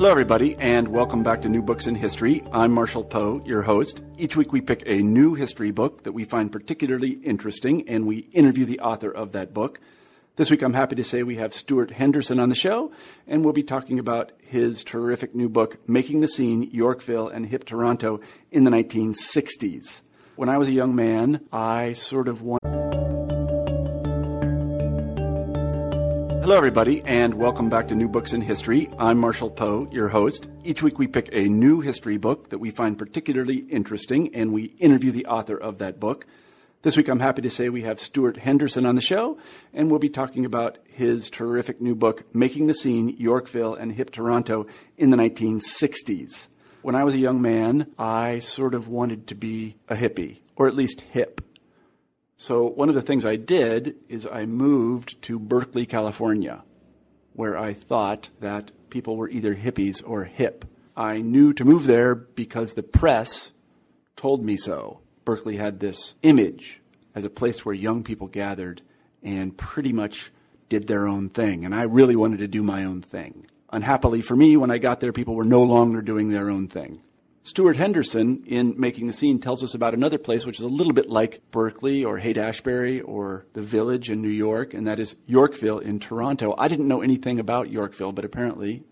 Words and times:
Hello, 0.00 0.10
everybody, 0.10 0.56
and 0.56 0.88
welcome 0.88 1.22
back 1.22 1.42
to 1.42 1.50
New 1.50 1.60
Books 1.60 1.86
in 1.86 1.94
History. 1.94 2.42
I'm 2.54 2.72
Marshall 2.72 3.04
Poe, 3.04 3.42
your 3.44 3.60
host. 3.60 4.00
Each 4.16 4.34
week 4.34 4.50
we 4.50 4.62
pick 4.62 4.82
a 4.86 5.02
new 5.02 5.34
history 5.34 5.72
book 5.72 6.04
that 6.04 6.12
we 6.12 6.24
find 6.24 6.50
particularly 6.50 7.10
interesting, 7.22 7.86
and 7.86 8.06
we 8.06 8.20
interview 8.32 8.64
the 8.64 8.80
author 8.80 9.10
of 9.10 9.32
that 9.32 9.52
book. 9.52 9.78
This 10.36 10.50
week 10.50 10.62
I'm 10.62 10.72
happy 10.72 10.96
to 10.96 11.04
say 11.04 11.22
we 11.22 11.36
have 11.36 11.52
Stuart 11.52 11.90
Henderson 11.90 12.40
on 12.40 12.48
the 12.48 12.54
show, 12.54 12.92
and 13.26 13.44
we'll 13.44 13.52
be 13.52 13.62
talking 13.62 13.98
about 13.98 14.32
his 14.38 14.82
terrific 14.82 15.34
new 15.34 15.50
book, 15.50 15.76
Making 15.86 16.22
the 16.22 16.28
Scene 16.28 16.62
Yorkville 16.72 17.28
and 17.28 17.44
Hip 17.44 17.66
Toronto 17.66 18.20
in 18.50 18.64
the 18.64 18.70
1960s. 18.70 20.00
When 20.34 20.48
I 20.48 20.56
was 20.56 20.68
a 20.68 20.72
young 20.72 20.96
man, 20.96 21.44
I 21.52 21.92
sort 21.92 22.26
of 22.26 22.40
wanted 22.40 22.89
Hello, 26.50 26.58
everybody, 26.58 27.00
and 27.02 27.34
welcome 27.34 27.68
back 27.68 27.86
to 27.86 27.94
New 27.94 28.08
Books 28.08 28.32
in 28.32 28.40
History. 28.40 28.88
I'm 28.98 29.18
Marshall 29.18 29.50
Poe, 29.50 29.88
your 29.92 30.08
host. 30.08 30.48
Each 30.64 30.82
week 30.82 30.98
we 30.98 31.06
pick 31.06 31.28
a 31.30 31.48
new 31.48 31.80
history 31.80 32.16
book 32.16 32.48
that 32.48 32.58
we 32.58 32.72
find 32.72 32.98
particularly 32.98 33.58
interesting, 33.58 34.34
and 34.34 34.52
we 34.52 34.64
interview 34.80 35.12
the 35.12 35.26
author 35.26 35.56
of 35.56 35.78
that 35.78 36.00
book. 36.00 36.26
This 36.82 36.96
week 36.96 37.06
I'm 37.06 37.20
happy 37.20 37.40
to 37.42 37.50
say 37.50 37.68
we 37.68 37.82
have 37.82 38.00
Stuart 38.00 38.36
Henderson 38.36 38.84
on 38.84 38.96
the 38.96 39.00
show, 39.00 39.38
and 39.72 39.88
we'll 39.90 40.00
be 40.00 40.08
talking 40.08 40.44
about 40.44 40.78
his 40.88 41.30
terrific 41.30 41.80
new 41.80 41.94
book, 41.94 42.24
Making 42.34 42.66
the 42.66 42.74
Scene 42.74 43.10
Yorkville 43.10 43.76
and 43.76 43.92
Hip 43.92 44.10
Toronto 44.10 44.66
in 44.98 45.10
the 45.10 45.16
1960s. 45.16 46.48
When 46.82 46.96
I 46.96 47.04
was 47.04 47.14
a 47.14 47.18
young 47.18 47.40
man, 47.40 47.92
I 47.96 48.40
sort 48.40 48.74
of 48.74 48.88
wanted 48.88 49.28
to 49.28 49.36
be 49.36 49.76
a 49.88 49.94
hippie, 49.94 50.38
or 50.56 50.66
at 50.66 50.74
least 50.74 51.02
hip. 51.02 51.42
So 52.42 52.64
one 52.64 52.88
of 52.88 52.94
the 52.94 53.02
things 53.02 53.26
I 53.26 53.36
did 53.36 53.96
is 54.08 54.24
I 54.24 54.46
moved 54.46 55.20
to 55.24 55.38
Berkeley, 55.38 55.84
California, 55.84 56.64
where 57.34 57.58
I 57.58 57.74
thought 57.74 58.30
that 58.40 58.72
people 58.88 59.18
were 59.18 59.28
either 59.28 59.54
hippies 59.54 60.02
or 60.06 60.24
hip. 60.24 60.64
I 60.96 61.18
knew 61.18 61.52
to 61.52 61.66
move 61.66 61.84
there 61.84 62.14
because 62.14 62.72
the 62.72 62.82
press 62.82 63.52
told 64.16 64.42
me 64.42 64.56
so. 64.56 65.00
Berkeley 65.26 65.56
had 65.56 65.80
this 65.80 66.14
image 66.22 66.80
as 67.14 67.26
a 67.26 67.30
place 67.30 67.62
where 67.62 67.74
young 67.74 68.02
people 68.02 68.26
gathered 68.26 68.80
and 69.22 69.54
pretty 69.54 69.92
much 69.92 70.32
did 70.70 70.86
their 70.86 71.06
own 71.06 71.28
thing. 71.28 71.66
And 71.66 71.74
I 71.74 71.82
really 71.82 72.16
wanted 72.16 72.38
to 72.38 72.48
do 72.48 72.62
my 72.62 72.84
own 72.84 73.02
thing. 73.02 73.44
Unhappily 73.70 74.22
for 74.22 74.34
me, 74.34 74.56
when 74.56 74.70
I 74.70 74.78
got 74.78 75.00
there, 75.00 75.12
people 75.12 75.34
were 75.34 75.44
no 75.44 75.62
longer 75.62 76.00
doing 76.00 76.30
their 76.30 76.48
own 76.48 76.68
thing. 76.68 77.02
Stuart 77.42 77.76
Henderson, 77.76 78.44
in 78.46 78.74
Making 78.78 79.06
the 79.06 79.14
Scene, 79.14 79.38
tells 79.38 79.64
us 79.64 79.74
about 79.74 79.94
another 79.94 80.18
place 80.18 80.44
which 80.44 80.60
is 80.60 80.64
a 80.64 80.68
little 80.68 80.92
bit 80.92 81.08
like 81.08 81.40
Berkeley 81.50 82.04
or 82.04 82.18
Haight 82.18 82.36
Ashbury 82.36 83.00
or 83.00 83.46
the 83.54 83.62
Village 83.62 84.10
in 84.10 84.20
New 84.20 84.28
York, 84.28 84.74
and 84.74 84.86
that 84.86 85.00
is 85.00 85.16
Yorkville 85.26 85.78
in 85.78 85.98
Toronto. 85.98 86.54
I 86.58 86.68
didn't 86.68 86.86
know 86.86 87.00
anything 87.00 87.40
about 87.40 87.70
Yorkville, 87.70 88.12
but 88.12 88.26
apparently 88.26 88.84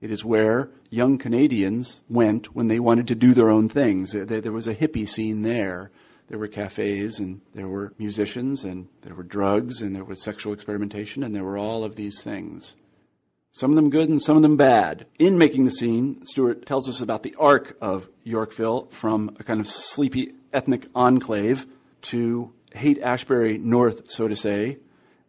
it 0.00 0.10
is 0.10 0.24
where 0.24 0.70
young 0.90 1.18
Canadians 1.18 2.00
went 2.08 2.54
when 2.54 2.66
they 2.66 2.80
wanted 2.80 3.06
to 3.08 3.14
do 3.14 3.32
their 3.32 3.48
own 3.48 3.68
things. 3.68 4.10
There 4.10 4.52
was 4.52 4.66
a 4.66 4.74
hippie 4.74 5.08
scene 5.08 5.42
there. 5.42 5.92
There 6.26 6.38
were 6.38 6.48
cafes 6.48 7.20
and 7.20 7.42
there 7.54 7.68
were 7.68 7.94
musicians 7.96 8.64
and 8.64 8.88
there 9.02 9.14
were 9.14 9.22
drugs 9.22 9.80
and 9.80 9.94
there 9.94 10.04
was 10.04 10.20
sexual 10.20 10.52
experimentation 10.52 11.22
and 11.22 11.34
there 11.34 11.44
were 11.44 11.58
all 11.58 11.84
of 11.84 11.96
these 11.96 12.20
things 12.22 12.74
some 13.54 13.70
of 13.70 13.76
them 13.76 13.88
good 13.88 14.08
and 14.08 14.20
some 14.20 14.34
of 14.34 14.42
them 14.42 14.56
bad. 14.56 15.06
In 15.16 15.38
Making 15.38 15.64
the 15.64 15.70
Scene, 15.70 16.26
Stuart 16.26 16.66
tells 16.66 16.88
us 16.88 17.00
about 17.00 17.22
the 17.22 17.36
arc 17.38 17.76
of 17.80 18.08
Yorkville 18.24 18.86
from 18.86 19.36
a 19.38 19.44
kind 19.44 19.60
of 19.60 19.68
sleepy 19.68 20.32
ethnic 20.52 20.88
enclave 20.92 21.64
to 22.02 22.52
Haight 22.72 23.00
Ashbury 23.00 23.56
North, 23.56 24.10
so 24.10 24.26
to 24.26 24.34
say, 24.34 24.78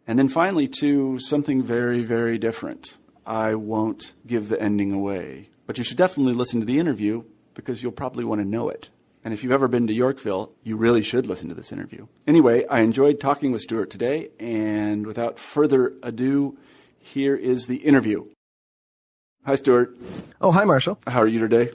and 0.07 0.17
then 0.17 0.27
finally 0.27 0.67
to 0.79 1.19
something 1.19 1.61
very, 1.61 2.01
very 2.01 2.39
different. 2.39 2.97
I 3.27 3.53
won't 3.53 4.13
give 4.25 4.49
the 4.49 4.59
ending 4.59 4.91
away, 4.91 5.49
but 5.67 5.77
you 5.77 5.83
should 5.83 5.97
definitely 5.97 6.33
listen 6.33 6.59
to 6.61 6.65
the 6.65 6.79
interview 6.79 7.25
because 7.53 7.83
you'll 7.83 7.91
probably 7.91 8.23
want 8.23 8.41
to 8.41 8.47
know 8.47 8.69
it. 8.69 8.89
And 9.23 9.35
if 9.35 9.43
you've 9.43 9.53
ever 9.53 9.67
been 9.67 9.85
to 9.85 9.93
Yorkville, 9.93 10.51
you 10.63 10.77
really 10.77 11.03
should 11.03 11.27
listen 11.27 11.49
to 11.49 11.55
this 11.55 11.71
interview. 11.71 12.07
Anyway, 12.25 12.65
I 12.65 12.79
enjoyed 12.79 13.19
talking 13.19 13.51
with 13.51 13.61
Stuart 13.61 13.91
today, 13.91 14.29
and 14.39 15.05
without 15.05 15.37
further 15.37 15.93
ado, 16.01 16.57
here 17.05 17.35
is 17.35 17.67
the 17.67 17.77
interview. 17.77 18.25
Hi, 19.45 19.55
Stuart. 19.55 19.95
Oh, 20.41 20.51
hi, 20.51 20.63
Marshall. 20.63 20.97
How 21.05 21.21
are 21.21 21.27
you 21.27 21.39
today? 21.39 21.71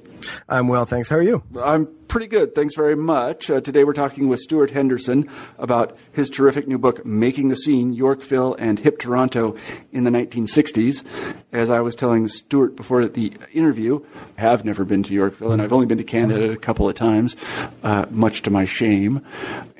I'm 0.48 0.66
well, 0.66 0.84
thanks. 0.86 1.08
How 1.08 1.16
are 1.16 1.22
you? 1.22 1.42
I'm 1.62 1.86
pretty 2.10 2.26
good. 2.26 2.56
Thanks 2.56 2.74
very 2.74 2.96
much. 2.96 3.48
Uh, 3.48 3.60
today 3.60 3.84
we're 3.84 3.92
talking 3.92 4.26
with 4.26 4.40
Stuart 4.40 4.72
Henderson 4.72 5.30
about 5.58 5.96
his 6.10 6.28
terrific 6.28 6.66
new 6.66 6.76
book, 6.76 7.06
Making 7.06 7.50
the 7.50 7.56
Scene 7.56 7.92
Yorkville 7.92 8.54
and 8.54 8.80
Hip 8.80 8.98
Toronto 8.98 9.56
in 9.92 10.02
the 10.02 10.10
1960s. 10.10 11.04
As 11.52 11.70
I 11.70 11.78
was 11.78 11.94
telling 11.94 12.26
Stuart 12.26 12.74
before 12.74 13.06
the 13.06 13.32
interview, 13.52 14.04
I 14.36 14.40
have 14.40 14.64
never 14.64 14.84
been 14.84 15.04
to 15.04 15.14
Yorkville 15.14 15.52
and 15.52 15.62
I've 15.62 15.72
only 15.72 15.86
been 15.86 15.98
to 15.98 16.04
Canada 16.04 16.50
a 16.50 16.56
couple 16.56 16.88
of 16.88 16.96
times, 16.96 17.36
uh, 17.84 18.06
much 18.10 18.42
to 18.42 18.50
my 18.50 18.64
shame. 18.64 19.24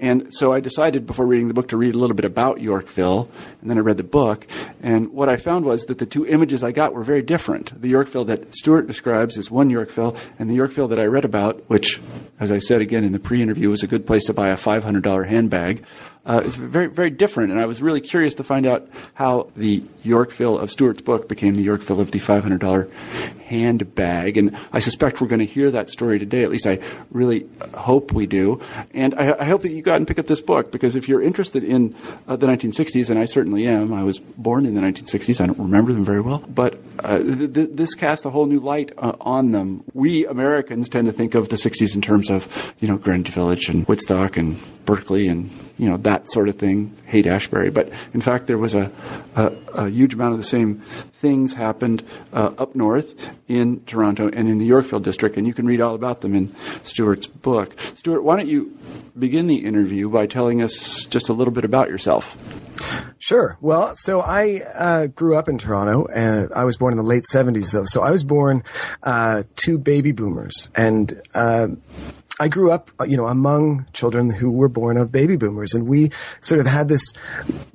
And 0.00 0.32
so 0.32 0.52
I 0.52 0.60
decided 0.60 1.06
before 1.06 1.26
reading 1.26 1.48
the 1.48 1.54
book 1.54 1.68
to 1.68 1.76
read 1.76 1.96
a 1.96 1.98
little 1.98 2.16
bit 2.16 2.24
about 2.24 2.60
Yorkville, 2.60 3.28
and 3.60 3.68
then 3.68 3.76
I 3.76 3.82
read 3.82 3.98
the 3.98 4.02
book. 4.02 4.46
And 4.82 5.12
what 5.12 5.28
I 5.28 5.36
found 5.36 5.66
was 5.66 5.84
that 5.86 5.98
the 5.98 6.06
two 6.06 6.26
images 6.26 6.64
I 6.64 6.72
got 6.72 6.94
were 6.94 7.02
very 7.02 7.22
different. 7.22 7.78
The 7.78 7.88
Yorkville 7.88 8.24
that 8.26 8.54
Stuart 8.54 8.86
describes 8.86 9.36
is 9.36 9.50
one 9.50 9.68
Yorkville, 9.68 10.16
and 10.38 10.48
the 10.48 10.54
Yorkville 10.54 10.88
that 10.88 10.98
I 10.98 11.04
read 11.04 11.26
about, 11.26 11.62
which 11.68 12.00
as 12.38 12.50
I 12.50 12.58
said 12.58 12.80
again 12.80 13.04
in 13.04 13.12
the 13.12 13.18
pre-interview, 13.18 13.68
was 13.68 13.82
a 13.82 13.86
good 13.86 14.06
place 14.06 14.24
to 14.24 14.32
buy 14.32 14.48
a 14.48 14.56
$500 14.56 15.28
handbag. 15.28 15.84
Uh, 16.24 16.42
it's 16.44 16.54
very, 16.54 16.86
very 16.86 17.10
different, 17.10 17.50
and 17.50 17.58
I 17.58 17.66
was 17.66 17.80
really 17.80 18.00
curious 18.00 18.34
to 18.36 18.44
find 18.44 18.66
out 18.66 18.88
how 19.14 19.50
the 19.56 19.82
Yorkville 20.02 20.58
of 20.58 20.70
Stuart's 20.70 21.00
book 21.00 21.28
became 21.28 21.54
the 21.54 21.62
Yorkville 21.62 22.00
of 22.00 22.10
the 22.10 22.18
$500 22.18 22.90
handbag. 23.50 24.36
And 24.36 24.56
I 24.72 24.78
suspect 24.78 25.20
we're 25.20 25.28
going 25.28 25.40
to 25.40 25.46
hear 25.46 25.70
that 25.72 25.90
story 25.90 26.18
today. 26.18 26.44
At 26.44 26.50
least 26.50 26.66
I 26.66 26.78
really 27.10 27.48
hope 27.74 28.12
we 28.12 28.26
do. 28.26 28.62
And 28.94 29.14
I, 29.14 29.40
I 29.40 29.44
hope 29.44 29.62
that 29.62 29.72
you 29.72 29.82
go 29.82 29.92
out 29.92 29.96
and 29.96 30.06
pick 30.06 30.18
up 30.18 30.26
this 30.26 30.40
book 30.40 30.70
because 30.70 30.94
if 30.94 31.08
you're 31.08 31.22
interested 31.22 31.64
in 31.64 31.96
uh, 32.28 32.36
the 32.36 32.46
1960s, 32.46 33.10
and 33.10 33.18
I 33.18 33.24
certainly 33.24 33.66
am, 33.66 33.92
I 33.92 34.04
was 34.04 34.18
born 34.18 34.66
in 34.66 34.74
the 34.74 34.80
1960s. 34.80 35.40
I 35.40 35.46
don't 35.46 35.58
remember 35.58 35.92
them 35.92 36.04
very 36.04 36.20
well, 36.20 36.44
but 36.48 36.78
uh, 37.00 37.18
th- 37.18 37.52
th- 37.52 37.70
this 37.72 37.94
casts 37.94 38.24
a 38.24 38.30
whole 38.30 38.46
new 38.46 38.60
light 38.60 38.92
uh, 38.98 39.14
on 39.20 39.50
them. 39.50 39.82
We 39.94 40.26
Americans 40.26 40.88
tend 40.88 41.06
to 41.06 41.12
think 41.12 41.34
of 41.34 41.48
the 41.48 41.56
60s 41.56 41.94
in 41.94 42.02
terms 42.02 42.30
of 42.30 42.74
you 42.78 42.88
know 42.88 42.98
Greenwich 42.98 43.30
Village 43.30 43.68
and 43.68 43.86
Woodstock 43.88 44.36
and 44.36 44.58
Berkeley 44.84 45.28
and 45.28 45.50
you 45.80 45.88
know 45.88 45.96
that 45.96 46.30
sort 46.30 46.50
of 46.50 46.56
thing, 46.56 46.94
Haight 47.06 47.26
Ashbury. 47.26 47.70
But 47.70 47.88
in 48.12 48.20
fact, 48.20 48.46
there 48.46 48.58
was 48.58 48.74
a, 48.74 48.92
a, 49.34 49.52
a 49.72 49.88
huge 49.88 50.12
amount 50.12 50.32
of 50.32 50.38
the 50.38 50.44
same 50.44 50.82
things 51.14 51.54
happened 51.54 52.04
uh, 52.34 52.52
up 52.58 52.74
north 52.74 53.30
in 53.48 53.82
Toronto 53.84 54.28
and 54.28 54.46
in 54.46 54.58
the 54.58 54.66
Yorkville 54.66 55.00
district, 55.00 55.38
and 55.38 55.46
you 55.46 55.54
can 55.54 55.66
read 55.66 55.80
all 55.80 55.94
about 55.94 56.20
them 56.20 56.34
in 56.34 56.54
Stuart's 56.82 57.26
book. 57.26 57.74
Stuart, 57.94 58.22
why 58.22 58.36
don't 58.36 58.48
you 58.48 58.76
begin 59.18 59.46
the 59.46 59.64
interview 59.64 60.10
by 60.10 60.26
telling 60.26 60.60
us 60.60 61.06
just 61.06 61.30
a 61.30 61.32
little 61.32 61.52
bit 61.52 61.64
about 61.64 61.88
yourself? 61.88 62.36
Sure. 63.18 63.56
Well, 63.62 63.94
so 63.96 64.20
I 64.20 64.60
uh, 64.74 65.06
grew 65.06 65.34
up 65.36 65.48
in 65.48 65.56
Toronto, 65.56 66.06
and 66.12 66.52
I 66.54 66.64
was 66.64 66.76
born 66.76 66.92
in 66.92 66.98
the 66.98 67.04
late 67.04 67.24
'70s, 67.32 67.72
though. 67.72 67.84
So 67.86 68.02
I 68.02 68.10
was 68.10 68.22
born 68.22 68.64
uh, 69.02 69.44
to 69.56 69.78
baby 69.78 70.12
boomers, 70.12 70.68
and 70.74 71.22
uh, 71.34 71.68
I 72.40 72.48
grew 72.48 72.72
up, 72.72 72.90
you 73.06 73.18
know, 73.18 73.26
among 73.26 73.84
children 73.92 74.32
who 74.32 74.50
were 74.50 74.70
born 74.70 74.96
of 74.96 75.12
baby 75.12 75.36
boomers, 75.36 75.74
and 75.74 75.86
we 75.86 76.10
sort 76.40 76.58
of 76.58 76.66
had 76.66 76.88
this 76.88 77.04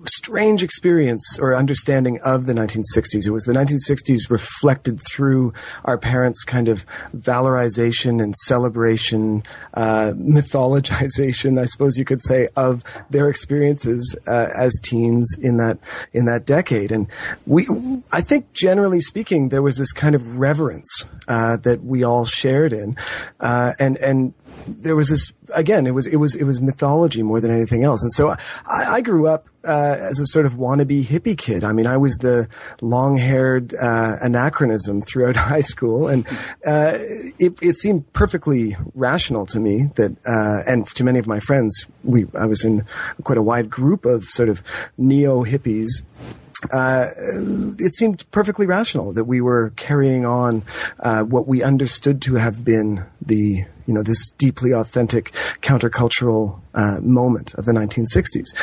strange 0.08 0.64
experience 0.64 1.38
or 1.40 1.56
understanding 1.56 2.20
of 2.22 2.48
the 2.48 2.54
1960s. 2.54 3.28
It 3.28 3.30
was 3.30 3.44
the 3.44 3.54
1960s 3.54 4.32
reflected 4.32 5.00
through 5.00 5.54
our 5.84 6.00
parents' 6.00 6.44
kind 6.44 6.68
of 6.68 6.84
valorization 7.16 8.22
and 8.22 8.36
celebration, 8.38 9.44
uh, 9.76 10.14
mythologization, 10.16 11.62
I 11.62 11.66
suppose 11.66 12.00
you 12.00 12.06
could 12.06 12.24
say, 12.24 12.50
of 12.56 12.84
their 13.12 13.30
experiences 13.30 14.18
uh, 14.26 14.48
as 14.58 14.74
teens 14.82 15.38
in 15.40 15.58
that 15.58 15.78
in 16.12 16.26
that 16.26 16.48
decade. 16.48 16.92
And 16.92 17.08
we, 17.46 17.68
I 18.12 18.22
think, 18.22 18.52
generally 18.54 19.00
speaking, 19.00 19.50
there 19.50 19.62
was 19.62 19.78
this 19.78 19.92
kind 19.92 20.16
of 20.16 20.40
reverence 20.40 21.06
uh, 21.28 21.58
that 21.58 21.84
we 21.84 22.04
all 22.04 22.26
shared 22.26 22.74
in, 22.74 22.96
uh, 23.40 23.74
and 23.78 23.98
and 23.98 24.34
there 24.68 24.96
was 24.96 25.10
this 25.10 25.32
again. 25.54 25.88
It 25.88 25.92
was 25.92 26.08
it 26.08 26.18
was 26.18 26.36
it 26.36 26.44
was 26.44 26.62
mythology 26.62 27.24
more 27.24 27.40
than 27.40 27.52
anything 27.52 27.84
else. 27.84 28.02
And 28.02 28.12
so 28.12 28.30
I, 28.30 28.38
I 28.66 29.02
grew 29.02 29.28
up 29.28 29.48
uh, 29.64 29.98
as 30.00 30.20
a 30.20 30.26
sort 30.26 30.46
of 30.46 30.54
wannabe 30.54 31.06
hippie 31.06 31.38
kid. 31.38 31.64
I 31.64 31.72
mean, 31.72 31.88
I 31.88 31.98
was 31.98 32.18
the 32.18 32.48
long-haired 32.82 33.74
uh, 33.74 34.18
anachronism 34.22 35.02
throughout 35.02 35.36
high 35.52 35.62
school, 35.62 36.08
and 36.08 36.28
uh, 36.66 36.98
it, 37.40 37.58
it, 37.62 37.76
seemed 37.76 38.12
perfectly 38.14 38.78
rational 38.94 39.46
to 39.48 39.60
me 39.60 39.90
that, 39.96 40.12
uh, 40.26 40.72
and 40.72 40.88
to 40.88 41.04
many 41.04 41.20
of 41.20 41.28
my 41.28 41.40
friends, 41.40 41.86
we 42.04 42.26
I 42.38 42.46
was 42.46 42.64
in 42.64 42.86
quite 43.24 43.38
a 43.38 43.44
wide 43.44 43.70
group 43.70 44.06
of 44.06 44.26
sort 44.26 44.50
of 44.50 44.62
neo 44.98 45.44
hippies 45.44 46.04
uh, 46.72 47.10
it 47.78 47.94
seemed 47.94 48.30
perfectly 48.32 48.66
rational 48.66 49.14
that 49.14 49.26
we 49.26 49.42
were 49.42 49.72
carrying 49.76 50.26
on 50.26 50.64
uh, 51.00 51.24
what 51.24 51.48
we 51.48 51.62
understood 51.62 52.22
to 52.24 52.36
have 52.36 52.64
been 52.64 53.06
the 53.22 53.66
you 53.86 53.94
know 53.94 54.04
this 54.04 54.32
deeply 54.32 54.72
authentic 54.72 55.32
countercultural 55.62 56.62
uh, 56.74 57.00
moment 57.02 57.54
of 57.56 57.66
the 57.66 57.72
1960s, 57.72 58.54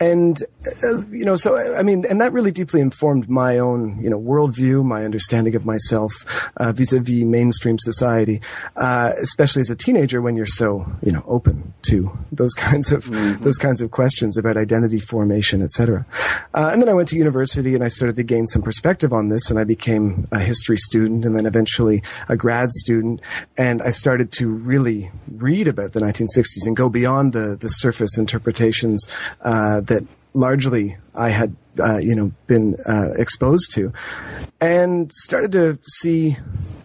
and 0.00 0.38
uh, 0.82 1.04
you 1.10 1.24
know 1.24 1.36
so 1.36 1.56
I 1.76 1.82
mean 1.82 2.04
and 2.08 2.20
that 2.20 2.32
really 2.32 2.52
deeply 2.52 2.80
informed 2.80 3.28
my 3.28 3.58
own 3.58 4.00
you 4.02 4.08
know 4.08 4.20
worldview, 4.20 4.84
my 4.84 5.04
understanding 5.04 5.54
of 5.54 5.66
myself 5.66 6.12
uh, 6.56 6.72
vis-a-vis 6.72 7.24
mainstream 7.24 7.78
society, 7.78 8.40
uh, 8.76 9.12
especially 9.20 9.60
as 9.60 9.70
a 9.70 9.76
teenager 9.76 10.22
when 10.22 10.36
you're 10.36 10.46
so 10.46 10.86
you 11.02 11.12
know 11.12 11.22
open 11.26 11.74
to 11.82 12.16
those 12.32 12.54
kinds 12.56 12.92
of 12.92 13.04
mm-hmm. 13.04 13.42
those 13.44 13.56
kinds 13.56 13.80
of 13.80 13.90
questions 13.90 14.36
about 14.36 14.56
identity 14.56 14.98
formation, 14.98 15.62
etc. 15.62 16.06
Uh, 16.54 16.70
and 16.72 16.80
then 16.80 16.88
I 16.88 16.94
went 16.94 17.08
to 17.08 17.16
university 17.16 17.74
and 17.74 17.84
I 17.84 17.88
started 17.88 18.16
to 18.16 18.22
gain 18.22 18.46
some 18.46 18.62
perspective 18.62 19.12
on 19.12 19.28
this, 19.28 19.50
and 19.50 19.58
I 19.58 19.64
became 19.64 20.28
a 20.32 20.38
history 20.38 20.76
student 20.76 21.24
and 21.24 21.36
then 21.36 21.46
eventually 21.46 22.02
a 22.28 22.36
grad 22.36 22.72
student, 22.72 23.20
and 23.56 23.82
I 23.82 23.90
started 23.90 24.32
to 24.32 24.54
really 24.60 25.10
read 25.30 25.68
about 25.68 25.92
the 25.92 26.00
1960s 26.00 26.66
and 26.66 26.76
go 26.76 26.88
beyond 26.88 27.32
the, 27.32 27.56
the 27.58 27.68
surface 27.68 28.18
interpretations 28.18 29.06
uh, 29.42 29.80
that 29.80 30.06
largely 30.34 30.96
I 31.14 31.30
had, 31.30 31.56
uh, 31.78 31.98
you 31.98 32.14
know, 32.14 32.32
been 32.46 32.76
uh, 32.86 33.12
exposed 33.16 33.72
to, 33.74 33.92
and 34.60 35.12
started 35.12 35.52
to 35.52 35.78
see 36.00 36.36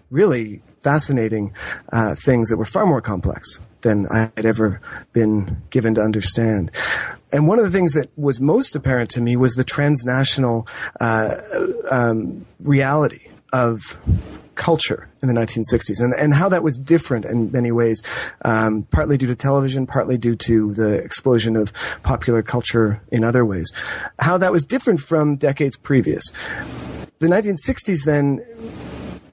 really 0.10 0.62
fascinating 0.82 1.54
uh, 1.92 2.16
things 2.16 2.50
that 2.50 2.58
were 2.58 2.66
far 2.66 2.86
more 2.86 3.02
complex 3.02 3.60
than 3.82 4.08
I 4.10 4.32
had 4.36 4.46
ever 4.46 4.82
been 5.14 5.62
given 5.70 5.96
to 5.96 6.02
understand. 6.02 6.72
And 7.32 7.48
one 7.48 7.60
of 7.60 7.66
the 7.66 7.72
things 7.72 7.94
that 7.94 8.10
was 8.18 8.40
most 8.40 8.76
apparent 8.76 9.10
to 9.12 9.22
me 9.22 9.36
was 9.36 9.54
the 9.54 9.64
transnational 9.64 10.68
uh, 11.00 11.36
um, 11.92 12.46
reality 12.60 13.28
of 13.52 13.98
culture 14.56 15.08
in 15.22 15.28
the 15.28 15.34
1960s 15.34 16.00
and, 16.00 16.14
and 16.14 16.34
how 16.34 16.50
that 16.50 16.64
was 16.64 16.78
different 16.78 17.26
in 17.26 17.52
many 17.52 17.72
ways, 17.72 18.02
um, 18.44 18.84
partly 18.92 19.18
due 19.18 19.28
to 19.28 19.36
television, 19.36 19.86
partly 19.86 20.18
due 20.18 20.36
to 20.36 20.74
the 20.74 20.94
explosion 20.94 21.56
of 21.56 21.72
popular 22.04 22.42
culture 22.42 23.02
in 23.12 23.24
other 23.24 23.46
ways. 23.46 23.72
How 24.20 24.38
that 24.38 24.52
was 24.52 24.64
different 24.64 25.00
from 25.00 25.36
decades 25.36 25.78
previous. 25.78 26.24
The 27.20 27.28
1960s 27.28 28.04
then 28.06 28.42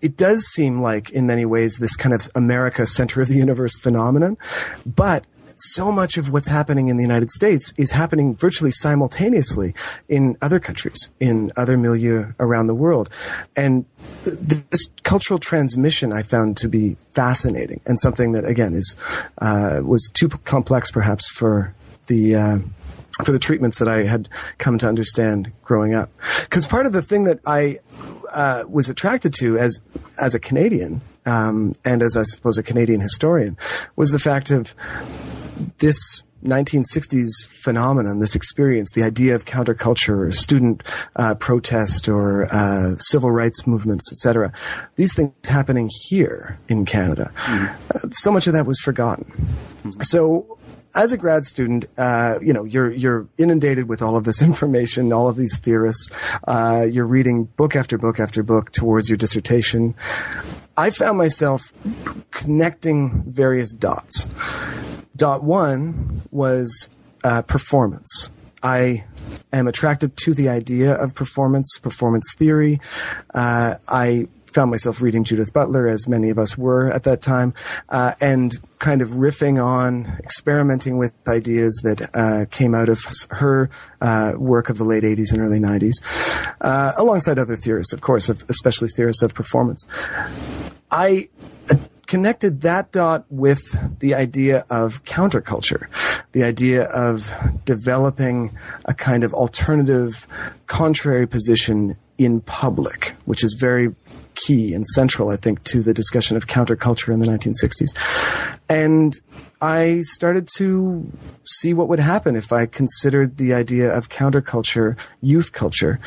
it 0.00 0.16
does 0.16 0.44
seem 0.46 0.80
like 0.80 1.10
in 1.10 1.26
many 1.26 1.44
ways 1.44 1.76
this 1.78 1.96
kind 1.96 2.14
of 2.14 2.28
America 2.34 2.84
center 2.84 3.22
of 3.22 3.28
the 3.32 3.36
universe 3.36 3.76
phenomenon, 3.78 4.36
but 4.84 5.26
so 5.56 5.92
much 5.92 6.16
of 6.16 6.30
what's 6.30 6.48
happening 6.48 6.88
in 6.88 6.96
the 6.96 7.02
United 7.02 7.30
States 7.30 7.72
is 7.76 7.90
happening 7.90 8.34
virtually 8.34 8.70
simultaneously 8.70 9.74
in 10.08 10.36
other 10.42 10.60
countries, 10.60 11.10
in 11.20 11.50
other 11.56 11.76
milieu 11.76 12.32
around 12.38 12.66
the 12.66 12.74
world. 12.74 13.10
And 13.56 13.84
this 14.24 14.88
cultural 15.02 15.38
transmission 15.38 16.12
I 16.12 16.22
found 16.22 16.56
to 16.58 16.68
be 16.68 16.96
fascinating 17.12 17.80
and 17.86 18.00
something 18.00 18.32
that 18.32 18.44
again 18.44 18.74
is, 18.74 18.96
uh, 19.38 19.80
was 19.84 20.10
too 20.12 20.28
complex 20.28 20.90
perhaps 20.90 21.28
for 21.30 21.74
the, 22.06 22.34
uh, 22.34 22.58
for 23.24 23.32
the 23.32 23.38
treatments 23.38 23.78
that 23.78 23.88
I 23.88 24.04
had 24.04 24.28
come 24.58 24.78
to 24.78 24.88
understand 24.88 25.52
growing 25.62 25.94
up. 25.94 26.10
Because 26.40 26.66
part 26.66 26.86
of 26.86 26.92
the 26.92 27.02
thing 27.02 27.24
that 27.24 27.40
I 27.46 27.78
uh, 28.32 28.64
was 28.68 28.88
attracted 28.88 29.34
to 29.34 29.58
as 29.58 29.78
as 30.18 30.34
a 30.34 30.40
Canadian 30.40 31.02
um, 31.26 31.74
and 31.84 32.02
as 32.02 32.16
I 32.16 32.22
suppose 32.22 32.58
a 32.58 32.62
Canadian 32.62 33.00
historian 33.00 33.56
was 33.96 34.10
the 34.10 34.18
fact 34.18 34.50
of 34.50 34.74
this 35.78 36.22
1960s 36.44 37.46
phenomenon, 37.48 38.18
this 38.18 38.34
experience, 38.34 38.90
the 38.92 39.02
idea 39.02 39.34
of 39.34 39.44
counterculture 39.44 40.26
or 40.26 40.32
student 40.32 40.82
uh, 41.16 41.34
protest 41.34 42.08
or 42.08 42.52
uh, 42.52 42.96
civil 42.98 43.30
rights 43.30 43.66
movements, 43.66 44.12
etc. 44.12 44.52
These 44.96 45.14
things 45.14 45.32
happening 45.44 45.88
here 46.08 46.58
in 46.68 46.84
Canada. 46.84 47.30
Mm-hmm. 47.44 48.06
Uh, 48.08 48.10
so 48.12 48.32
much 48.32 48.46
of 48.46 48.52
that 48.54 48.66
was 48.66 48.78
forgotten. 48.80 49.24
Mm-hmm. 49.84 50.02
So 50.02 50.58
as 50.94 51.12
a 51.12 51.16
grad 51.16 51.44
student, 51.44 51.86
uh, 51.96 52.38
you 52.42 52.52
know, 52.52 52.64
you're 52.64 52.90
you're 52.90 53.26
inundated 53.38 53.88
with 53.88 54.02
all 54.02 54.16
of 54.16 54.24
this 54.24 54.42
information, 54.50 55.12
all 55.12 55.28
of 55.28 55.36
these 55.36 55.58
theorists. 55.58 56.10
Uh, 56.46 56.86
you're 56.88 57.06
reading 57.06 57.44
book 57.44 57.76
after 57.76 57.98
book 57.98 58.20
after 58.20 58.42
book 58.42 58.72
towards 58.72 59.08
your 59.08 59.16
dissertation. 59.16 59.94
I 60.82 60.90
found 60.90 61.16
myself 61.16 61.72
connecting 62.32 63.22
various 63.22 63.72
dots. 63.72 64.28
Dot 65.14 65.44
one 65.44 66.22
was 66.32 66.88
uh, 67.22 67.42
performance. 67.42 68.30
I 68.64 69.04
am 69.52 69.68
attracted 69.68 70.16
to 70.24 70.34
the 70.34 70.48
idea 70.48 70.92
of 70.92 71.14
performance, 71.14 71.78
performance 71.80 72.34
theory. 72.36 72.80
Uh, 73.32 73.76
I 73.86 74.26
found 74.52 74.70
myself 74.70 75.00
reading 75.00 75.24
Judith 75.24 75.52
Butler, 75.52 75.88
as 75.88 76.06
many 76.06 76.30
of 76.30 76.38
us 76.38 76.56
were 76.56 76.90
at 76.90 77.04
that 77.04 77.22
time, 77.22 77.54
uh, 77.88 78.14
and 78.20 78.52
kind 78.78 79.02
of 79.02 79.10
riffing 79.10 79.62
on, 79.62 80.06
experimenting 80.18 80.98
with 80.98 81.12
ideas 81.26 81.80
that 81.84 82.10
uh, 82.14 82.44
came 82.50 82.74
out 82.74 82.88
of 82.88 83.00
her 83.30 83.70
uh, 84.00 84.32
work 84.36 84.68
of 84.68 84.78
the 84.78 84.84
late 84.84 85.04
80s 85.04 85.32
and 85.32 85.40
early 85.40 85.60
90s, 85.60 85.94
uh, 86.60 86.92
alongside 86.96 87.38
other 87.38 87.56
theorists, 87.56 87.92
of 87.92 88.00
course, 88.00 88.28
of, 88.28 88.44
especially 88.48 88.88
theorists 88.88 89.22
of 89.22 89.34
performance. 89.34 89.86
I 90.92 91.28
connected 92.06 92.60
that 92.60 92.92
dot 92.92 93.24
with 93.30 93.62
the 94.00 94.14
idea 94.14 94.66
of 94.68 95.02
counterculture, 95.04 95.86
the 96.32 96.44
idea 96.44 96.84
of 96.84 97.32
developing 97.64 98.50
a 98.84 98.92
kind 98.92 99.24
of 99.24 99.32
alternative, 99.32 100.26
contrary 100.66 101.26
position 101.26 101.96
in 102.18 102.42
public, 102.42 103.14
which 103.24 103.42
is 103.42 103.56
very 103.58 103.94
key 104.34 104.74
and 104.74 104.86
central, 104.88 105.30
I 105.30 105.36
think, 105.36 105.64
to 105.64 105.82
the 105.82 105.94
discussion 105.94 106.36
of 106.36 106.46
counterculture 106.46 107.12
in 107.14 107.20
the 107.20 107.26
1960s. 107.26 107.96
And 108.68 109.14
I 109.62 110.00
started 110.02 110.48
to 110.56 111.10
see 111.46 111.72
what 111.72 111.88
would 111.88 112.00
happen 112.00 112.36
if 112.36 112.52
I 112.52 112.66
considered 112.66 113.38
the 113.38 113.54
idea 113.54 113.90
of 113.90 114.08
counterculture, 114.08 114.98
youth 115.20 115.52
culture, 115.52 116.00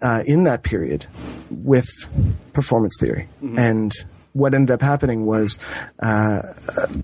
uh, 0.00 0.22
in 0.26 0.44
that 0.44 0.62
period 0.62 1.06
with 1.50 1.88
performance 2.52 2.96
theory. 2.98 3.28
Mm-hmm. 3.42 3.58
And 3.58 3.92
what 4.32 4.54
ended 4.54 4.70
up 4.70 4.80
happening 4.80 5.26
was 5.26 5.58
uh, 6.00 6.40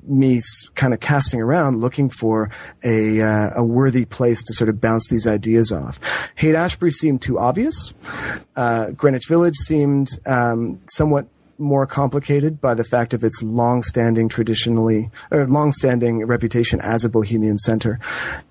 me 0.02 0.40
kind 0.74 0.94
of 0.94 1.00
casting 1.00 1.40
around 1.40 1.80
looking 1.80 2.10
for 2.10 2.50
a, 2.82 3.20
uh, 3.20 3.50
a 3.56 3.64
worthy 3.64 4.04
place 4.04 4.42
to 4.42 4.54
sort 4.54 4.70
of 4.70 4.80
bounce 4.80 5.08
these 5.10 5.26
ideas 5.26 5.72
off. 5.72 5.98
Haight 6.36 6.54
Ashbury 6.54 6.90
seemed 6.90 7.22
too 7.22 7.38
obvious. 7.38 7.92
Uh, 8.56 8.90
Greenwich 8.90 9.28
Village 9.28 9.56
seemed 9.56 10.08
um, 10.26 10.80
somewhat 10.88 11.26
more 11.58 11.86
complicated 11.86 12.60
by 12.60 12.74
the 12.74 12.84
fact 12.84 13.12
of 13.12 13.24
its 13.24 13.42
long-standing 13.42 14.28
traditionally 14.28 15.10
or 15.30 15.44
long-standing 15.46 16.24
reputation 16.24 16.80
as 16.80 17.04
a 17.04 17.08
bohemian 17.08 17.58
center. 17.58 17.98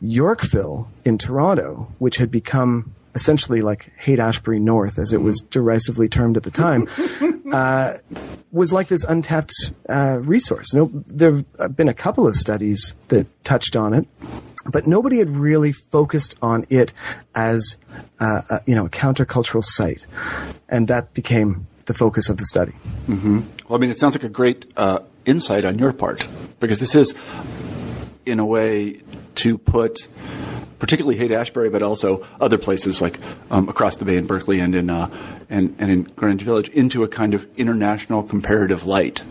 Yorkville 0.01 0.89
in 1.05 1.17
Toronto, 1.17 1.91
which 1.99 2.17
had 2.17 2.29
become 2.29 2.93
essentially 3.17 3.61
like 3.61 3.91
Haight 3.97 4.19
Ashbury 4.19 4.59
North, 4.59 4.99
as 4.99 5.11
it 5.11 5.21
was 5.21 5.41
derisively 5.49 6.07
termed 6.07 6.37
at 6.37 6.43
the 6.43 6.51
time, 6.51 6.87
uh, 7.51 7.97
was 8.51 8.71
like 8.71 8.87
this 8.87 9.03
untapped 9.03 9.53
uh, 9.89 10.19
resource. 10.21 10.71
No, 10.73 10.91
there 11.07 11.43
have 11.59 11.75
been 11.75 11.89
a 11.89 11.95
couple 11.95 12.27
of 12.27 12.35
studies 12.35 12.93
that 13.07 13.25
touched 13.43 13.75
on 13.75 13.95
it, 13.95 14.07
but 14.71 14.85
nobody 14.85 15.17
had 15.17 15.31
really 15.31 15.71
focused 15.73 16.35
on 16.43 16.65
it 16.69 16.93
as 17.33 17.77
uh, 18.19 18.43
a, 18.49 18.61
you 18.67 18.75
know 18.75 18.85
a 18.85 18.89
countercultural 18.89 19.63
site, 19.63 20.05
and 20.69 20.87
that 20.87 21.13
became 21.15 21.65
the 21.85 21.95
focus 21.95 22.29
of 22.29 22.37
the 22.37 22.45
study. 22.45 22.73
Mm-hmm. 23.07 23.39
Well, 23.67 23.77
I 23.77 23.81
mean, 23.81 23.89
it 23.89 23.99
sounds 23.99 24.13
like 24.13 24.23
a 24.23 24.29
great 24.29 24.71
uh, 24.77 24.99
insight 25.25 25.65
on 25.65 25.79
your 25.79 25.91
part 25.91 26.27
because 26.59 26.79
this 26.79 26.93
is, 26.93 27.15
in 28.27 28.39
a 28.39 28.45
way, 28.45 29.01
to 29.35 29.57
put 29.57 30.07
particularly 30.79 31.17
Haight 31.17 31.31
Ashbury, 31.31 31.69
but 31.69 31.81
also 31.81 32.25
other 32.39 32.57
places 32.57 33.01
like 33.01 33.19
um, 33.51 33.67
across 33.69 33.97
the 33.97 34.05
bay 34.05 34.17
in 34.17 34.25
Berkeley 34.25 34.59
and 34.59 34.75
in 34.75 34.89
uh, 34.89 35.09
and, 35.49 35.75
and 35.79 35.91
in 35.91 36.03
Greenwich 36.03 36.43
Village 36.43 36.69
into 36.69 37.03
a 37.03 37.07
kind 37.07 37.33
of 37.33 37.47
international 37.57 38.23
comparative 38.23 38.85
light. 38.85 39.23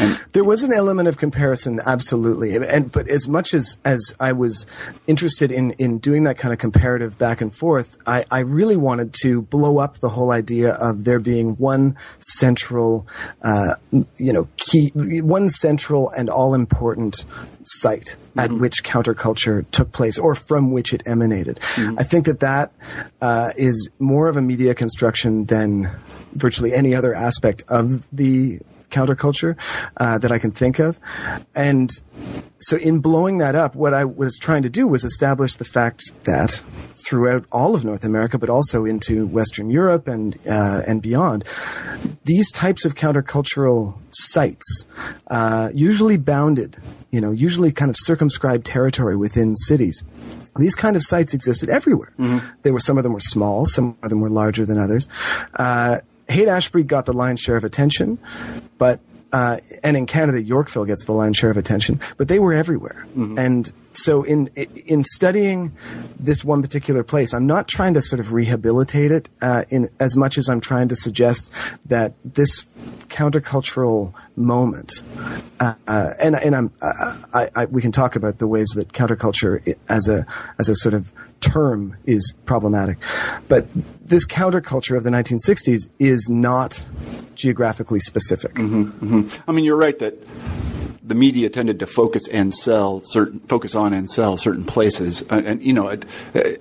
And 0.00 0.20
There 0.32 0.44
was 0.44 0.62
an 0.62 0.72
element 0.72 1.08
of 1.08 1.16
comparison, 1.16 1.80
absolutely, 1.84 2.54
and, 2.54 2.64
and 2.64 2.92
but 2.92 3.08
as 3.08 3.26
much 3.26 3.54
as 3.54 3.78
as 3.84 4.14
I 4.20 4.32
was 4.32 4.66
interested 5.06 5.50
in 5.50 5.72
in 5.72 5.98
doing 5.98 6.24
that 6.24 6.36
kind 6.38 6.52
of 6.52 6.58
comparative 6.58 7.16
back 7.18 7.40
and 7.40 7.54
forth, 7.54 7.96
I, 8.06 8.24
I 8.30 8.40
really 8.40 8.76
wanted 8.76 9.14
to 9.22 9.42
blow 9.42 9.78
up 9.78 9.98
the 9.98 10.10
whole 10.10 10.30
idea 10.30 10.72
of 10.72 11.04
there 11.04 11.18
being 11.18 11.56
one 11.56 11.96
central, 12.18 13.06
uh, 13.42 13.74
you 13.90 14.32
know, 14.32 14.48
key, 14.58 14.90
one 14.94 15.48
central 15.48 16.10
and 16.10 16.28
all 16.28 16.54
important 16.54 17.24
site 17.64 18.16
at 18.38 18.52
which 18.52 18.84
counterculture 18.84 19.68
took 19.70 19.92
place 19.92 20.18
or 20.18 20.34
from 20.34 20.70
which 20.70 20.94
it 20.94 21.02
emanated. 21.06 21.60
I 21.76 22.04
think 22.04 22.26
that 22.26 22.40
that 22.40 22.72
uh, 23.20 23.50
is 23.56 23.90
more 23.98 24.28
of 24.28 24.36
a 24.36 24.42
media 24.42 24.74
construction 24.74 25.46
than 25.46 25.90
virtually 26.32 26.72
any 26.72 26.94
other 26.94 27.14
aspect 27.14 27.64
of 27.68 28.06
the 28.12 28.60
counterculture 28.90 29.56
uh, 29.96 30.18
that 30.18 30.32
I 30.32 30.38
can 30.38 30.50
think 30.50 30.78
of. 30.78 30.98
And 31.54 31.90
so, 32.58 32.76
in 32.76 33.00
blowing 33.00 33.38
that 33.38 33.54
up, 33.54 33.74
what 33.74 33.94
I 33.94 34.04
was 34.04 34.36
trying 34.38 34.62
to 34.62 34.70
do 34.70 34.88
was 34.88 35.04
establish 35.04 35.54
the 35.54 35.64
fact 35.64 36.02
that 36.24 36.62
throughout 37.06 37.44
all 37.52 37.74
of 37.74 37.84
North 37.84 38.04
America, 38.04 38.38
but 38.38 38.50
also 38.50 38.84
into 38.84 39.26
Western 39.26 39.70
Europe 39.70 40.08
and 40.08 40.36
uh, 40.46 40.82
and 40.86 41.00
beyond, 41.00 41.44
these 42.24 42.50
types 42.50 42.84
of 42.84 42.94
countercultural 42.94 43.96
sites, 44.10 44.84
uh, 45.28 45.70
usually 45.74 46.16
bounded, 46.16 46.76
you 47.10 47.20
know, 47.20 47.30
usually 47.30 47.72
kind 47.72 47.88
of 47.88 47.96
circumscribed 47.98 48.66
territory 48.66 49.16
within 49.16 49.56
cities. 49.56 50.04
These 50.56 50.74
kind 50.74 50.96
of 50.96 51.02
sites 51.02 51.34
existed 51.34 51.68
everywhere. 51.68 52.12
They 52.62 52.70
were 52.70 52.80
some 52.80 52.98
of 52.98 53.04
them 53.04 53.12
were 53.12 53.20
small, 53.20 53.64
some 53.66 53.96
of 54.02 54.10
them 54.10 54.20
were 54.20 54.30
larger 54.30 54.66
than 54.66 54.78
others. 54.78 55.08
Uh, 55.54 56.00
Haight 56.28 56.48
Ashbury 56.48 56.84
got 56.84 57.06
the 57.06 57.12
lion's 57.12 57.40
share 57.40 57.56
of 57.56 57.64
attention, 57.64 58.18
but 58.76 59.00
uh, 59.32 59.58
and 59.82 59.96
in 59.96 60.06
Canada, 60.06 60.42
Yorkville 60.42 60.84
gets 60.86 61.04
the 61.04 61.12
lion's 61.12 61.36
share 61.36 61.50
of 61.50 61.56
attention, 61.56 62.00
but 62.16 62.28
they 62.28 62.38
were 62.38 62.52
everywhere. 62.54 63.06
And 63.38 63.70
so, 63.98 64.22
in 64.22 64.46
in 64.86 65.02
studying 65.02 65.76
this 66.18 66.44
one 66.44 66.62
particular 66.62 67.02
place, 67.02 67.34
I'm 67.34 67.46
not 67.46 67.66
trying 67.66 67.94
to 67.94 68.02
sort 68.02 68.20
of 68.20 68.32
rehabilitate 68.32 69.10
it 69.10 69.28
uh, 69.42 69.64
in 69.70 69.90
as 69.98 70.16
much 70.16 70.38
as 70.38 70.48
I'm 70.48 70.60
trying 70.60 70.86
to 70.88 70.96
suggest 70.96 71.52
that 71.86 72.14
this 72.24 72.64
countercultural 73.08 74.14
moment, 74.36 75.02
uh, 75.58 75.74
uh, 75.88 76.10
and 76.20 76.36
and 76.36 76.54
I'm 76.54 76.72
uh, 76.80 77.16
I, 77.34 77.50
I, 77.56 77.64
we 77.64 77.82
can 77.82 77.90
talk 77.90 78.14
about 78.14 78.38
the 78.38 78.46
ways 78.46 78.68
that 78.76 78.92
counterculture 78.92 79.76
as 79.88 80.06
a 80.08 80.24
as 80.60 80.68
a 80.68 80.76
sort 80.76 80.94
of 80.94 81.12
term 81.40 81.96
is 82.06 82.34
problematic, 82.46 82.98
but 83.48 83.66
this 84.00 84.26
counterculture 84.26 84.96
of 84.96 85.02
the 85.02 85.10
1960s 85.10 85.88
is 85.98 86.28
not 86.30 86.84
geographically 87.34 88.00
specific. 88.00 88.52
I 89.46 89.52
mean, 89.52 89.64
you're 89.64 89.76
right 89.76 89.98
that 89.98 90.14
the 91.08 91.14
media 91.14 91.48
tended 91.48 91.78
to 91.80 91.86
focus 91.86 92.28
and 92.28 92.52
sell 92.52 93.00
certain, 93.02 93.40
focus 93.40 93.74
on 93.74 93.92
and 93.92 94.10
sell 94.10 94.36
certain 94.36 94.64
places, 94.64 95.22
and, 95.30 95.46
and 95.46 95.62
you 95.62 95.72
know, 95.72 95.88
it, 95.88 96.04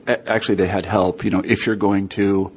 uh, 0.07 0.15
actually 0.25 0.55
they 0.55 0.67
had 0.67 0.85
help. 0.85 1.23
You 1.23 1.31
know, 1.31 1.41
if 1.45 1.67
you're 1.67 1.75
going 1.75 2.07
to 2.09 2.51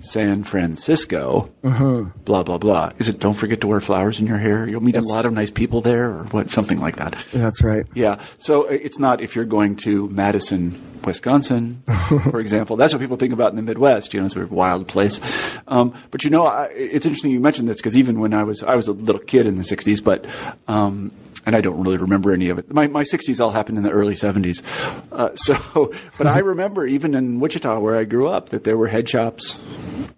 San 0.00 0.42
Francisco, 0.42 1.48
blah 1.62 2.42
blah 2.42 2.58
blah. 2.58 2.92
Is 2.98 3.08
it? 3.08 3.20
Don't 3.20 3.34
forget 3.34 3.60
to 3.60 3.68
wear 3.68 3.80
flowers 3.80 4.18
in 4.18 4.26
your 4.26 4.38
hair. 4.38 4.68
You'll 4.68 4.82
meet 4.82 4.96
a 4.96 5.00
lot 5.00 5.24
of 5.24 5.32
nice 5.32 5.50
people 5.50 5.80
there, 5.80 6.10
or 6.10 6.24
what? 6.24 6.50
Something 6.50 6.80
like 6.80 6.96
that. 6.96 7.16
That's 7.32 7.62
right. 7.62 7.86
Yeah. 7.94 8.20
So 8.38 8.64
uh, 8.64 8.72
it's 8.72 8.98
not 8.98 9.20
if 9.20 9.36
you're 9.36 9.44
going 9.44 9.76
to 9.76 10.08
Madison, 10.08 10.72
Wisconsin, 11.04 11.82
for 12.30 12.40
example. 12.40 12.76
That's 12.76 12.92
what 12.92 13.00
people 13.00 13.16
think 13.16 13.32
about 13.32 13.50
in 13.50 13.56
the 13.56 13.62
Midwest. 13.62 14.12
You 14.12 14.20
know, 14.20 14.26
it's 14.26 14.34
a 14.34 14.40
very 14.40 14.50
wild 14.50 14.88
place. 14.88 15.20
Um, 15.68 15.94
but 16.10 16.24
you 16.24 16.30
know, 16.30 16.46
I, 16.46 16.64
it's 16.64 17.06
interesting 17.06 17.30
you 17.30 17.40
mentioned 17.40 17.68
this 17.68 17.76
because 17.76 17.96
even 17.96 18.18
when 18.18 18.34
I 18.34 18.42
was 18.42 18.64
I 18.64 18.74
was 18.74 18.88
a 18.88 18.92
little 18.92 19.20
kid 19.20 19.46
in 19.46 19.54
the 19.54 19.62
'60s, 19.62 20.02
but 20.02 20.26
um, 20.66 21.11
and 21.44 21.56
I 21.56 21.60
don't 21.60 21.82
really 21.82 21.96
remember 21.96 22.32
any 22.32 22.48
of 22.48 22.58
it. 22.58 22.72
My 22.72 22.86
my 22.86 23.02
'60s 23.02 23.40
all 23.40 23.50
happened 23.50 23.78
in 23.78 23.84
the 23.84 23.90
early 23.90 24.14
'70s. 24.14 24.62
Uh, 25.10 25.34
so, 25.34 25.92
but 26.18 26.26
I 26.26 26.38
remember 26.38 26.86
even 26.86 27.14
in 27.14 27.40
Wichita 27.40 27.78
where 27.80 27.96
I 27.96 28.04
grew 28.04 28.28
up 28.28 28.50
that 28.50 28.64
there 28.64 28.76
were 28.76 28.88
head 28.88 29.08
shops 29.08 29.58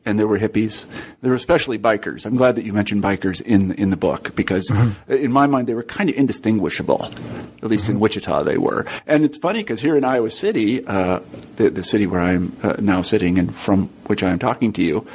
and 0.06 0.18
there 0.18 0.26
were 0.26 0.38
hippies. 0.38 0.84
There 1.23 1.30
were 1.30 1.37
especially 1.37 1.78
bikers. 1.78 2.26
I'm 2.26 2.37
glad 2.37 2.56
that 2.56 2.64
you 2.64 2.73
mentioned 2.73 3.02
bikers 3.02 3.40
in 3.40 3.73
in 3.73 3.90
the 3.90 3.96
book 3.96 4.34
because 4.34 4.70
in 5.08 5.32
my 5.32 5.46
mind 5.46 5.66
they 5.66 5.75
were 5.75 5.82
kind 5.82 6.11
of 6.11 6.16
indistinguishable. 6.16 7.11
At 7.62 7.70
least 7.70 7.88
in 7.88 8.00
Wichita 8.00 8.42
they 8.42 8.58
were. 8.58 8.87
And 9.06 9.25
it's 9.25 9.37
funny 9.37 9.62
because 9.62 9.80
here 9.80 9.96
in 9.96 10.04
Iowa 10.04 10.30
City, 10.30 10.87
uh, 10.87 11.20
the 11.56 11.70
the 11.70 11.82
city 11.82 12.06
where 12.06 12.20
I'm 12.20 12.56
uh, 12.62 12.76
now 12.78 13.02
sitting 13.02 13.38
and 13.38 13.54
from 13.54 13.88
which 14.06 14.23
I 14.23 14.30
am 14.30 14.38
talking 14.38 14.73
to 14.75 14.82
you, 14.82 15.06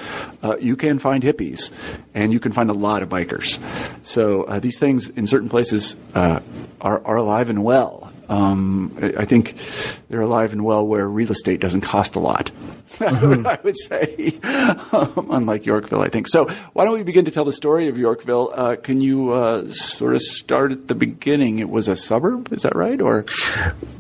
uh, 0.42 0.58
you 0.60 0.76
can 0.76 0.98
find 0.98 1.24
hippies 1.24 1.72
and 2.14 2.34
you 2.34 2.40
can 2.40 2.52
find 2.52 2.70
a 2.70 2.74
lot 2.74 3.04
of 3.04 3.10
bikers. 3.10 3.60
So 4.02 4.44
uh, 4.44 4.60
these 4.60 4.80
things 4.80 5.10
in 5.10 5.28
certain 5.28 5.50
places 5.50 5.96
uh, 6.16 6.40
are 6.82 7.02
are 7.06 7.18
alive 7.18 7.50
and 7.50 7.64
well. 7.64 8.09
Um, 8.30 8.96
I 9.02 9.14
I 9.20 9.26
think 9.26 9.56
they're 10.10 10.22
alive 10.22 10.54
and 10.54 10.64
well 10.64 10.86
where 10.86 11.08
real 11.08 11.32
estate 11.32 11.60
doesn't 11.60 11.82
cost 11.82 12.16
a 12.16 12.20
lot. 12.20 12.52
I 13.02 13.60
would 13.64 13.78
say, 13.78 14.40
um, 14.92 15.28
unlike 15.32 15.66
Yorkville, 15.66 16.02
I 16.02 16.10
think. 16.10 16.28
So, 16.28 16.50
why 16.74 16.86
don't 16.86 16.94
we 16.94 17.04
begin 17.04 17.26
to 17.26 17.32
tell 17.32 17.46
the 17.46 17.54
story 17.54 17.88
of 17.88 17.98
Yorkville? 17.98 18.52
Uh, 18.54 18.76
can 18.78 19.02
you 19.02 19.32
uh, 19.32 19.68
sort 19.70 20.16
of 20.16 20.22
start 20.22 20.72
at 20.72 20.88
the 20.88 20.96
beginning? 20.96 21.60
It 21.60 21.70
was 21.70 21.88
a 21.88 21.96
suburb, 21.96 22.52
is 22.52 22.64
that 22.64 22.76
right? 22.76 23.00
Or 23.00 23.24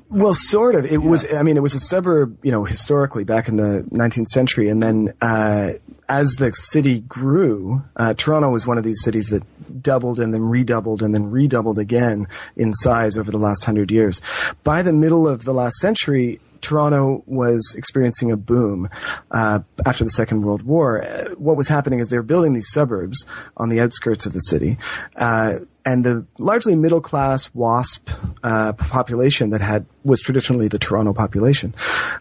Well, 0.10 0.34
sort 0.34 0.76
of. 0.76 0.86
It 0.86 1.04
was. 1.04 1.32
I 1.34 1.44
mean, 1.44 1.56
it 1.56 1.62
was 1.62 1.74
a 1.76 1.80
suburb, 1.80 2.38
you 2.44 2.52
know, 2.52 2.64
historically 2.66 3.24
back 3.24 3.48
in 3.48 3.58
the 3.58 3.88
19th 3.92 4.28
century, 4.28 4.70
and 4.70 4.82
then 4.82 5.14
uh, 5.22 5.74
as 6.10 6.36
the 6.40 6.52
city 6.54 7.00
grew, 7.02 7.84
uh, 7.96 8.16
Toronto 8.16 8.50
was 8.50 8.66
one 8.66 8.78
of 8.78 8.84
these 8.84 9.02
cities 9.04 9.28
that 9.28 9.44
doubled 9.82 10.20
and 10.20 10.34
then 10.34 10.44
redoubled 10.44 11.02
and 11.02 11.14
then 11.14 11.32
redoubled 11.32 11.80
again 11.80 12.28
in 12.56 12.74
size 12.74 13.18
over 13.18 13.32
the 13.32 13.38
last 13.38 13.66
hundred 13.66 13.92
years. 13.92 14.22
By 14.64 14.82
the 14.82 14.94
middle 14.94 15.28
of 15.28 15.46
the 15.46 15.54
last 15.54 15.78
century. 15.78 16.40
Toronto 16.62 17.24
was 17.26 17.76
experiencing 17.78 18.32
a 18.32 18.38
boom 18.38 18.90
uh, 19.32 19.60
after 19.86 20.04
the 20.04 20.10
Second 20.10 20.44
World 20.44 20.64
War. 20.64 21.04
Uh, 21.04 21.30
what 21.36 21.58
was 21.58 21.68
happening 21.68 22.00
is 22.00 22.10
they 22.10 22.18
were 22.18 22.24
building 22.24 22.54
these 22.54 22.72
suburbs 22.72 23.26
on 23.58 23.70
the 23.70 23.80
outskirts 23.80 24.26
of 24.26 24.34
the 24.34 24.40
city, 24.40 24.78
uh, 25.16 25.60
and 25.86 26.04
the 26.04 26.26
largely 26.38 26.76
middle 26.76 27.02
class 27.02 27.50
WASP 27.54 28.10
uh, 28.44 28.74
population 28.74 29.50
that 29.52 29.62
had 29.62 29.86
was 30.04 30.22
traditionally 30.22 30.68
the 30.68 30.80
Toronto 30.80 31.14
population, 31.14 31.74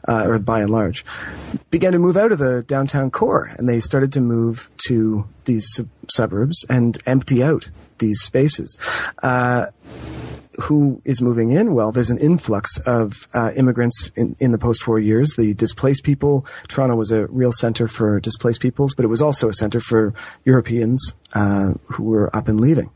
uh, 0.06 0.26
or 0.26 0.38
by 0.38 0.60
and 0.60 0.70
large, 0.70 1.04
began 1.70 1.92
to 1.92 1.98
move 1.98 2.16
out 2.16 2.32
of 2.32 2.38
the 2.38 2.62
downtown 2.62 3.10
core, 3.10 3.52
and 3.58 3.68
they 3.68 3.80
started 3.80 4.12
to 4.12 4.20
move 4.20 4.70
to 4.86 5.26
these 5.44 5.66
sub- 5.74 5.88
suburbs 6.10 6.64
and 6.68 6.98
empty 7.06 7.42
out 7.42 7.70
these 7.98 8.20
spaces. 8.20 8.78
Who 10.62 11.00
is 11.04 11.22
moving 11.22 11.50
in? 11.52 11.72
Well, 11.72 11.92
there's 11.92 12.10
an 12.10 12.18
influx 12.18 12.78
of 12.84 13.12
uh, 13.32 13.52
immigrants 13.56 14.10
in, 14.16 14.34
in 14.40 14.50
the 14.50 14.58
post-war 14.58 14.98
years. 14.98 15.34
The 15.36 15.54
displaced 15.54 16.02
people. 16.02 16.44
Toronto 16.66 16.96
was 16.96 17.12
a 17.12 17.26
real 17.28 17.52
center 17.52 17.86
for 17.86 18.18
displaced 18.18 18.60
peoples, 18.60 18.94
but 18.94 19.04
it 19.04 19.08
was 19.08 19.22
also 19.22 19.48
a 19.48 19.52
center 19.52 19.78
for 19.78 20.14
Europeans 20.44 21.14
uh, 21.32 21.74
who 21.86 22.02
were 22.04 22.34
up 22.36 22.48
and 22.48 22.60
leaving 22.60 22.90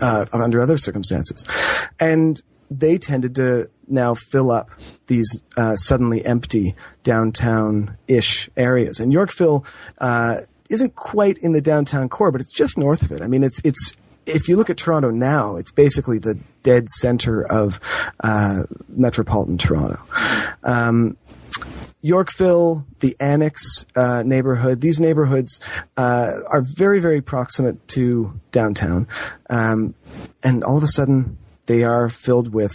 uh, 0.00 0.26
under 0.32 0.60
other 0.60 0.78
circumstances, 0.78 1.44
and 1.98 2.40
they 2.70 2.98
tended 2.98 3.34
to 3.34 3.68
now 3.88 4.14
fill 4.14 4.50
up 4.50 4.70
these 5.08 5.40
uh, 5.56 5.76
suddenly 5.76 6.24
empty 6.24 6.74
downtown-ish 7.02 8.48
areas. 8.56 9.00
And 9.00 9.12
Yorkville 9.12 9.66
uh, 9.98 10.36
isn't 10.70 10.94
quite 10.94 11.36
in 11.38 11.52
the 11.52 11.60
downtown 11.60 12.08
core, 12.08 12.30
but 12.30 12.40
it's 12.40 12.52
just 12.52 12.78
north 12.78 13.02
of 13.02 13.12
it. 13.12 13.22
I 13.22 13.26
mean, 13.26 13.42
it's 13.42 13.60
it's 13.64 13.92
if 14.26 14.48
you 14.48 14.56
look 14.56 14.70
at 14.70 14.76
Toronto 14.76 15.10
now, 15.10 15.56
it's 15.56 15.70
basically 15.70 16.18
the 16.18 16.38
dead 16.62 16.88
center 16.88 17.44
of 17.44 17.80
uh, 18.20 18.64
metropolitan 18.88 19.58
Toronto. 19.58 20.00
Um, 20.62 21.16
Yorkville, 22.02 22.84
the 22.98 23.16
Annex 23.20 23.86
uh, 23.94 24.24
neighborhood, 24.24 24.80
these 24.80 24.98
neighborhoods 24.98 25.60
uh, 25.96 26.32
are 26.48 26.62
very, 26.76 27.00
very 27.00 27.20
proximate 27.20 27.86
to 27.88 28.40
downtown. 28.50 29.06
Um, 29.48 29.94
and 30.42 30.64
all 30.64 30.76
of 30.76 30.82
a 30.82 30.88
sudden, 30.88 31.38
they 31.66 31.84
are 31.84 32.08
filled 32.08 32.52
with 32.52 32.72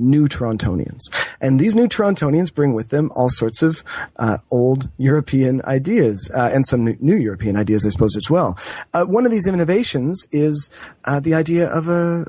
new 0.00 0.26
Torontonians. 0.28 1.00
And 1.40 1.60
these 1.60 1.76
new 1.76 1.86
Torontonians 1.86 2.52
bring 2.52 2.72
with 2.72 2.88
them 2.88 3.10
all 3.14 3.28
sorts 3.28 3.62
of 3.62 3.84
uh, 4.16 4.38
old 4.50 4.88
European 4.98 5.62
ideas 5.64 6.30
uh, 6.34 6.50
and 6.52 6.66
some 6.66 6.84
new, 7.00 7.16
European 7.16 7.56
ideas, 7.56 7.84
I 7.86 7.90
suppose, 7.90 8.16
as 8.16 8.30
well. 8.30 8.58
Uh, 8.94 9.04
one 9.04 9.26
of 9.26 9.30
these 9.30 9.46
innovations 9.46 10.26
is 10.32 10.70
uh, 11.04 11.20
the 11.20 11.34
idea 11.34 11.68
of 11.68 11.88
a, 11.88 12.24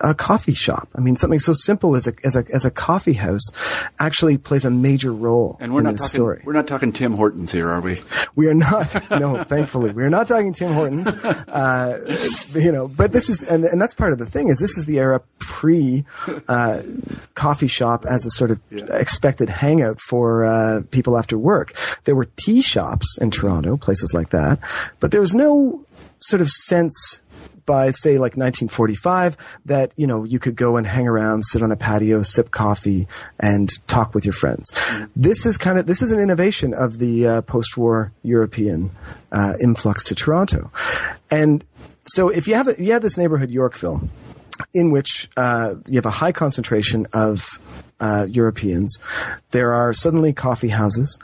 a 0.00 0.14
coffee 0.14 0.54
shop. 0.54 0.88
I 0.94 1.00
mean, 1.00 1.16
something 1.16 1.38
so 1.38 1.52
simple 1.52 1.94
as 1.94 2.06
a, 2.06 2.14
as 2.24 2.36
a, 2.36 2.44
as 2.52 2.64
a 2.64 2.70
coffee 2.70 3.12
house 3.12 3.46
actually 3.98 4.38
plays 4.38 4.64
a 4.64 4.70
major 4.70 5.12
role 5.12 5.56
and 5.60 5.72
we're 5.72 5.80
in 5.80 5.84
not 5.84 5.92
this 5.92 6.02
talking 6.02 6.18
story. 6.18 6.42
we're 6.44 6.52
not 6.52 6.66
talking 6.66 6.92
Tim 6.92 7.12
Hortons 7.12 7.52
here, 7.52 7.70
are 7.70 7.80
we? 7.80 7.98
We 8.34 8.46
are 8.46 8.54
not. 8.54 8.94
No, 9.10 9.42
thankfully, 9.44 9.92
we 9.92 10.02
are 10.02 10.10
not 10.10 10.28
talking 10.28 10.52
Tim 10.52 10.72
Hortons. 10.72 11.14
Uh, 11.50 12.16
you 12.54 12.72
know, 12.72 12.88
but 12.88 13.12
this 13.12 13.28
is, 13.28 13.42
and, 13.42 13.64
and 13.64 13.80
that's 13.80 13.94
part 13.94 14.12
of 14.12 14.18
the 14.18 14.26
thing 14.26 14.48
is 14.48 14.58
this 14.58 14.78
is 14.78 14.86
the 14.86 14.98
era 14.98 15.20
pre 15.38 16.04
uh, 16.48 16.80
coffee 17.34 17.66
shop 17.66 18.04
as 18.06 18.26
a 18.26 18.30
sort 18.30 18.50
of 18.50 18.60
expected 18.90 19.48
hangout 19.48 20.00
for 20.00 20.44
uh, 20.44 20.82
people 20.90 21.16
after 21.16 21.38
work. 21.38 21.72
There 22.04 22.14
were 22.14 22.28
tea 22.36 22.62
shops 22.62 23.18
in 23.20 23.30
Toronto, 23.30 23.76
places 23.76 24.12
like 24.14 24.30
that, 24.30 24.58
but 25.00 25.10
there 25.10 25.20
was 25.20 25.34
no 25.34 25.84
sort 26.20 26.42
of 26.42 26.48
sense 26.48 27.22
by 27.70 27.92
say 27.92 28.12
like 28.12 28.36
1945 28.36 29.36
that 29.66 29.92
you 29.96 30.04
know 30.04 30.24
you 30.24 30.40
could 30.40 30.56
go 30.56 30.76
and 30.76 30.86
hang 30.86 31.06
around, 31.06 31.44
sit 31.44 31.62
on 31.62 31.70
a 31.70 31.76
patio, 31.76 32.20
sip 32.22 32.50
coffee, 32.50 33.06
and 33.38 33.68
talk 33.86 34.12
with 34.14 34.24
your 34.24 34.32
friends. 34.32 34.72
This 35.14 35.46
is 35.46 35.56
kind 35.56 35.78
of 35.78 35.86
this 35.86 36.02
is 36.02 36.10
an 36.10 36.18
innovation 36.18 36.74
of 36.74 36.98
the 36.98 37.26
uh, 37.26 37.40
post-war 37.42 38.12
European 38.22 38.90
uh, 39.30 39.54
influx 39.60 40.02
to 40.04 40.14
Toronto, 40.14 40.70
and 41.30 41.64
so 42.06 42.28
if 42.28 42.48
you 42.48 42.54
have 42.54 42.68
a, 42.68 42.82
you 42.82 42.92
have 42.92 43.02
this 43.02 43.16
neighborhood 43.16 43.50
Yorkville, 43.50 44.02
in 44.74 44.90
which 44.90 45.28
uh, 45.36 45.74
you 45.86 45.96
have 45.96 46.06
a 46.06 46.10
high 46.10 46.32
concentration 46.32 47.06
of 47.12 47.46
uh, 48.00 48.26
Europeans, 48.30 48.98
there 49.50 49.72
are 49.72 49.92
suddenly 49.92 50.32
coffee 50.32 50.68
houses. 50.68 51.18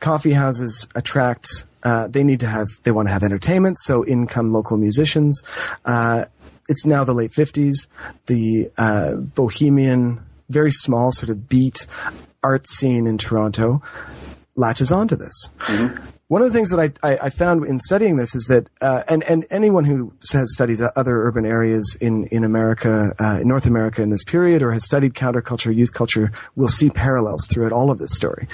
Coffee 0.00 0.32
houses 0.32 0.88
attract. 0.94 1.64
Uh, 1.82 2.08
they 2.08 2.22
need 2.22 2.40
to 2.40 2.46
have. 2.46 2.68
They 2.82 2.90
want 2.90 3.08
to 3.08 3.12
have 3.12 3.22
entertainment, 3.22 3.78
so 3.80 4.02
in 4.02 4.26
come 4.26 4.52
local 4.52 4.76
musicians. 4.76 5.42
Uh, 5.84 6.26
it's 6.68 6.84
now 6.84 7.04
the 7.04 7.14
late 7.14 7.32
fifties. 7.32 7.88
The 8.26 8.70
uh, 8.76 9.14
bohemian, 9.14 10.20
very 10.50 10.70
small 10.70 11.12
sort 11.12 11.30
of 11.30 11.48
beat 11.48 11.86
art 12.42 12.68
scene 12.68 13.06
in 13.06 13.18
Toronto 13.18 13.82
latches 14.54 14.92
onto 14.92 15.16
this. 15.16 15.48
One 16.28 16.42
of 16.42 16.48
the 16.48 16.52
things 16.52 16.68
that 16.70 16.78
I, 17.02 17.08
I, 17.12 17.18
I 17.22 17.30
found 17.30 17.64
in 17.64 17.80
studying 17.80 18.16
this 18.16 18.34
is 18.34 18.44
that, 18.48 18.68
uh, 18.82 19.02
and, 19.08 19.24
and 19.24 19.46
anyone 19.48 19.86
who 19.86 20.12
has 20.30 20.52
studies 20.52 20.82
other 20.94 21.22
urban 21.26 21.46
areas 21.46 21.96
in, 22.02 22.26
in 22.26 22.44
America, 22.44 23.14
uh, 23.18 23.40
in 23.40 23.48
North 23.48 23.64
America 23.64 24.02
in 24.02 24.10
this 24.10 24.24
period, 24.24 24.62
or 24.62 24.72
has 24.72 24.84
studied 24.84 25.14
counterculture, 25.14 25.74
youth 25.74 25.94
culture, 25.94 26.30
will 26.54 26.68
see 26.68 26.90
parallels 26.90 27.46
throughout 27.46 27.72
all 27.72 27.90
of 27.90 27.98
this 27.98 28.14
story. 28.14 28.46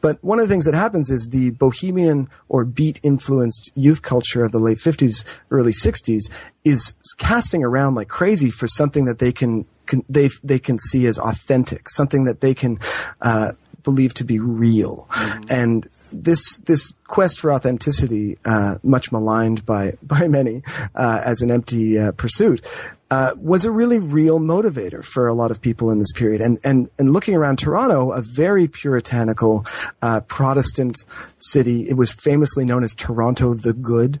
But 0.00 0.18
one 0.24 0.40
of 0.40 0.48
the 0.48 0.52
things 0.52 0.64
that 0.64 0.74
happens 0.74 1.10
is 1.10 1.28
the 1.28 1.50
bohemian 1.50 2.28
or 2.48 2.64
beat 2.64 2.98
influenced 3.04 3.70
youth 3.76 4.02
culture 4.02 4.42
of 4.42 4.50
the 4.50 4.58
late 4.58 4.78
50s, 4.78 5.24
early 5.52 5.72
60s 5.72 6.22
is 6.64 6.92
casting 7.18 7.62
around 7.62 7.94
like 7.94 8.08
crazy 8.08 8.50
for 8.50 8.66
something 8.66 9.04
that 9.04 9.20
they 9.20 9.30
can, 9.30 9.64
can 9.86 10.04
they, 10.08 10.28
they 10.42 10.58
can 10.58 10.76
see 10.76 11.06
as 11.06 11.18
authentic, 11.18 11.88
something 11.88 12.24
that 12.24 12.40
they 12.40 12.52
can, 12.52 12.80
uh, 13.20 13.52
believe 13.82 14.14
to 14.14 14.24
be 14.24 14.38
real. 14.38 15.08
And 15.48 15.86
this 16.12 16.56
this 16.58 16.92
quest 17.06 17.40
for 17.40 17.52
authenticity, 17.52 18.38
uh, 18.44 18.76
much 18.82 19.12
maligned 19.12 19.64
by 19.66 19.96
by 20.02 20.28
many 20.28 20.62
uh, 20.94 21.20
as 21.24 21.40
an 21.40 21.50
empty 21.50 21.98
uh, 21.98 22.12
pursuit, 22.12 22.64
uh, 23.12 23.34
was 23.36 23.66
a 23.66 23.70
really 23.70 23.98
real 23.98 24.40
motivator 24.40 25.04
for 25.04 25.28
a 25.28 25.34
lot 25.34 25.50
of 25.50 25.60
people 25.60 25.90
in 25.90 25.98
this 25.98 26.12
period. 26.12 26.40
And 26.40 26.58
and 26.64 26.88
and 26.98 27.12
looking 27.12 27.34
around 27.34 27.58
Toronto, 27.58 28.10
a 28.10 28.22
very 28.22 28.68
puritanical 28.68 29.66
uh, 30.00 30.20
Protestant 30.20 30.96
city, 31.36 31.90
it 31.90 31.98
was 31.98 32.10
famously 32.10 32.64
known 32.64 32.82
as 32.82 32.94
Toronto 32.94 33.52
the 33.52 33.74
Good. 33.74 34.20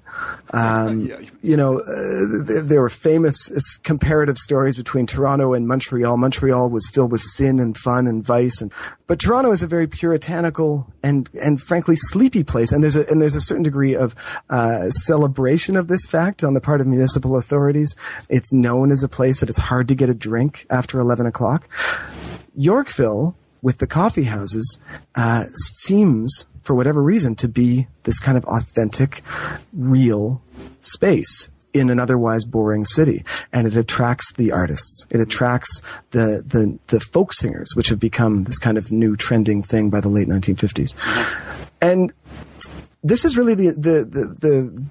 Um, 0.52 1.06
Yeah. 1.12 1.20
You 1.40 1.56
know, 1.56 1.80
uh, 1.80 2.44
there, 2.44 2.62
there 2.62 2.80
were 2.80 2.88
famous 2.88 3.50
uh, 3.50 3.58
comparative 3.82 4.38
stories 4.38 4.76
between 4.76 5.06
Toronto 5.06 5.52
and 5.52 5.66
Montreal. 5.66 6.16
Montreal 6.16 6.70
was 6.70 6.88
filled 6.92 7.10
with 7.10 7.22
sin 7.22 7.58
and 7.58 7.76
fun 7.76 8.06
and 8.06 8.24
vice, 8.24 8.60
and 8.60 8.72
but 9.06 9.18
Toronto 9.18 9.52
is 9.52 9.62
a 9.62 9.66
very 9.66 9.86
puritanical 9.86 10.86
and 11.02 11.28
and 11.42 11.60
frankly 11.60 11.96
sleepy 11.96 12.44
place. 12.44 12.72
And 12.72 12.82
there's 12.82 12.96
a 12.96 13.06
and 13.08 13.20
there's 13.20 13.34
a 13.34 13.40
certain 13.40 13.64
degree 13.64 13.94
of 13.94 14.14
uh, 14.50 14.90
celebration 14.90 15.76
of 15.76 15.88
this 15.88 16.04
fact 16.06 16.44
on 16.44 16.54
the 16.54 16.60
part 16.60 16.80
of 16.80 16.86
municipal 16.86 17.36
authorities. 17.36 17.94
It's 18.28 18.52
known 18.52 18.81
as 18.90 19.02
a 19.02 19.08
place 19.08 19.40
that 19.40 19.50
it's 19.50 19.58
hard 19.58 19.88
to 19.88 19.94
get 19.94 20.10
a 20.10 20.14
drink 20.14 20.66
after 20.70 20.98
eleven 20.98 21.26
o'clock. 21.26 21.68
Yorkville, 22.56 23.34
with 23.62 23.78
the 23.78 23.86
coffee 23.86 24.24
houses, 24.24 24.78
uh, 25.14 25.44
seems, 25.54 26.46
for 26.62 26.74
whatever 26.74 27.02
reason, 27.02 27.34
to 27.36 27.48
be 27.48 27.86
this 28.02 28.18
kind 28.18 28.36
of 28.36 28.44
authentic, 28.44 29.22
real 29.72 30.42
space 30.80 31.50
in 31.72 31.88
an 31.88 31.98
otherwise 31.98 32.44
boring 32.44 32.84
city. 32.84 33.24
And 33.52 33.66
it 33.66 33.76
attracts 33.76 34.32
the 34.34 34.52
artists. 34.52 35.06
It 35.10 35.20
attracts 35.20 35.80
the, 36.10 36.42
the, 36.46 36.78
the 36.88 37.00
folk 37.00 37.32
singers, 37.32 37.74
which 37.74 37.88
have 37.88 37.98
become 37.98 38.44
this 38.44 38.58
kind 38.58 38.76
of 38.76 38.92
new 38.92 39.16
trending 39.16 39.62
thing 39.62 39.88
by 39.88 40.00
the 40.00 40.08
late 40.08 40.28
1950s. 40.28 40.94
And 41.80 42.12
this 43.02 43.24
is 43.24 43.36
really 43.36 43.54
the, 43.54 43.72
the, 43.72 44.04
the, 44.04 44.36
the 44.40 44.82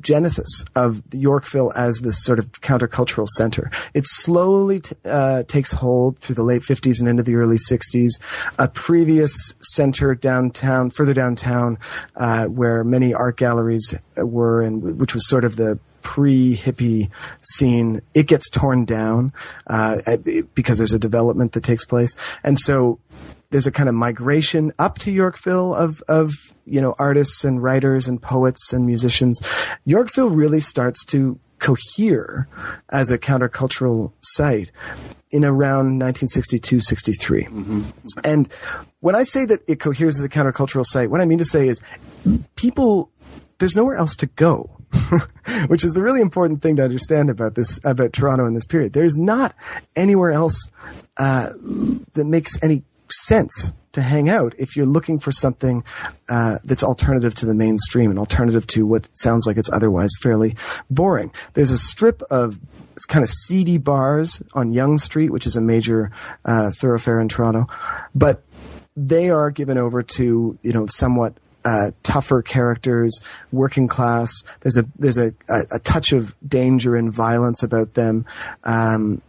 genesis 0.00 0.64
of 0.74 1.02
Yorkville 1.12 1.72
as 1.74 1.98
this 2.00 2.22
sort 2.24 2.38
of 2.38 2.50
countercultural 2.60 3.28
center. 3.36 3.70
It 3.94 4.04
slowly 4.06 4.80
t- 4.80 4.96
uh, 5.04 5.44
takes 5.44 5.72
hold 5.72 6.18
through 6.18 6.34
the 6.34 6.42
late 6.42 6.62
50s 6.62 7.00
and 7.00 7.08
into 7.08 7.22
the 7.22 7.36
early 7.36 7.56
60s. 7.56 8.20
A 8.58 8.68
previous 8.68 9.54
center 9.60 10.14
downtown, 10.14 10.90
further 10.90 11.14
downtown, 11.14 11.78
uh, 12.16 12.46
where 12.46 12.82
many 12.84 13.14
art 13.14 13.36
galleries 13.36 13.94
were, 14.16 14.62
and 14.62 14.98
which 14.98 15.14
was 15.14 15.28
sort 15.28 15.44
of 15.44 15.56
the 15.56 15.78
pre-hippie 16.02 17.10
scene, 17.42 18.00
it 18.12 18.28
gets 18.28 18.50
torn 18.50 18.84
down 18.84 19.32
uh, 19.68 20.16
because 20.54 20.78
there's 20.78 20.92
a 20.92 20.98
development 20.98 21.52
that 21.52 21.64
takes 21.64 21.84
place, 21.84 22.14
and 22.44 22.58
so 22.58 22.98
there's 23.54 23.68
a 23.68 23.70
kind 23.70 23.88
of 23.88 23.94
migration 23.94 24.72
up 24.80 24.98
to 24.98 25.12
Yorkville 25.12 25.72
of 25.76 26.02
of 26.08 26.32
you 26.66 26.80
know 26.80 26.92
artists 26.98 27.44
and 27.44 27.62
writers 27.62 28.08
and 28.08 28.20
poets 28.20 28.72
and 28.72 28.84
musicians. 28.84 29.40
Yorkville 29.84 30.30
really 30.30 30.58
starts 30.58 31.04
to 31.04 31.38
cohere 31.60 32.48
as 32.88 33.12
a 33.12 33.18
countercultural 33.18 34.10
site 34.22 34.72
in 35.30 35.44
around 35.44 36.02
1962-63. 36.02 37.84
And 38.24 38.52
when 38.98 39.14
I 39.14 39.22
say 39.22 39.44
that 39.44 39.60
it 39.68 39.78
coheres 39.78 40.18
as 40.18 40.24
a 40.24 40.28
countercultural 40.28 40.84
site, 40.84 41.08
what 41.08 41.20
I 41.20 41.24
mean 41.24 41.38
to 41.38 41.44
say 41.44 41.68
is 41.68 41.80
people 42.56 43.12
there's 43.58 43.76
nowhere 43.76 43.94
else 43.96 44.16
to 44.16 44.26
go. 44.26 44.68
Which 45.68 45.84
is 45.84 45.92
the 45.92 46.02
really 46.02 46.20
important 46.20 46.60
thing 46.60 46.76
to 46.76 46.84
understand 46.84 47.30
about 47.30 47.54
this, 47.54 47.80
about 47.84 48.12
Toronto 48.12 48.46
in 48.46 48.54
this 48.54 48.66
period. 48.66 48.92
There's 48.92 49.16
not 49.16 49.54
anywhere 49.96 50.30
else 50.30 50.70
uh, 51.16 51.50
that 52.14 52.24
makes 52.24 52.60
any 52.62 52.84
sense 53.10 53.72
to 53.92 54.02
hang 54.02 54.28
out 54.28 54.54
if 54.58 54.76
you're 54.76 54.86
looking 54.86 55.18
for 55.18 55.32
something 55.32 55.84
uh, 56.28 56.58
that's 56.64 56.82
alternative 56.82 57.34
to 57.36 57.46
the 57.46 57.54
mainstream 57.54 58.10
and 58.10 58.18
alternative 58.18 58.66
to 58.66 58.84
what 58.84 59.08
sounds 59.14 59.46
like 59.46 59.56
it's 59.56 59.70
otherwise 59.70 60.10
fairly 60.20 60.56
boring. 60.90 61.32
There's 61.54 61.70
a 61.70 61.78
strip 61.78 62.22
of 62.22 62.58
kind 63.08 63.22
of 63.22 63.28
seedy 63.28 63.78
bars 63.78 64.42
on 64.54 64.72
Yonge 64.72 65.00
Street, 65.00 65.30
which 65.30 65.46
is 65.46 65.56
a 65.56 65.60
major 65.60 66.10
uh, 66.44 66.70
thoroughfare 66.72 67.20
in 67.20 67.28
Toronto, 67.28 67.66
but 68.14 68.42
they 68.96 69.30
are 69.30 69.50
given 69.50 69.78
over 69.78 70.02
to 70.02 70.58
you 70.62 70.72
know 70.72 70.86
somewhat 70.86 71.34
uh, 71.64 71.92
tougher 72.02 72.42
characters, 72.42 73.20
working 73.50 73.88
class. 73.88 74.30
There's 74.60 74.76
a 74.76 74.84
there's 74.98 75.18
a, 75.18 75.34
a, 75.48 75.62
a 75.72 75.78
touch 75.78 76.12
of 76.12 76.34
danger 76.46 76.96
and 76.96 77.12
violence 77.12 77.62
about 77.62 77.94
them. 77.94 78.26
Um, 78.64 79.22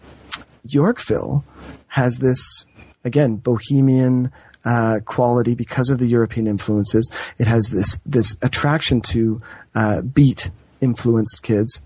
Yorkville 0.68 1.44
has 1.88 2.20
this 2.20 2.66
again 3.06 3.38
bohemian 3.38 4.32
uh, 4.66 5.00
quality 5.06 5.56
because 5.56 5.90
of 5.90 6.00
the 6.00 6.08
European 6.08 6.48
influences. 6.48 7.10
It 7.38 7.48
has 7.48 7.70
this 7.70 7.98
this 8.06 8.36
attraction 8.42 9.00
to 9.02 9.42
uh, 9.74 10.02
beat 10.02 10.50
influenced 10.82 11.44
kids, 11.44 11.82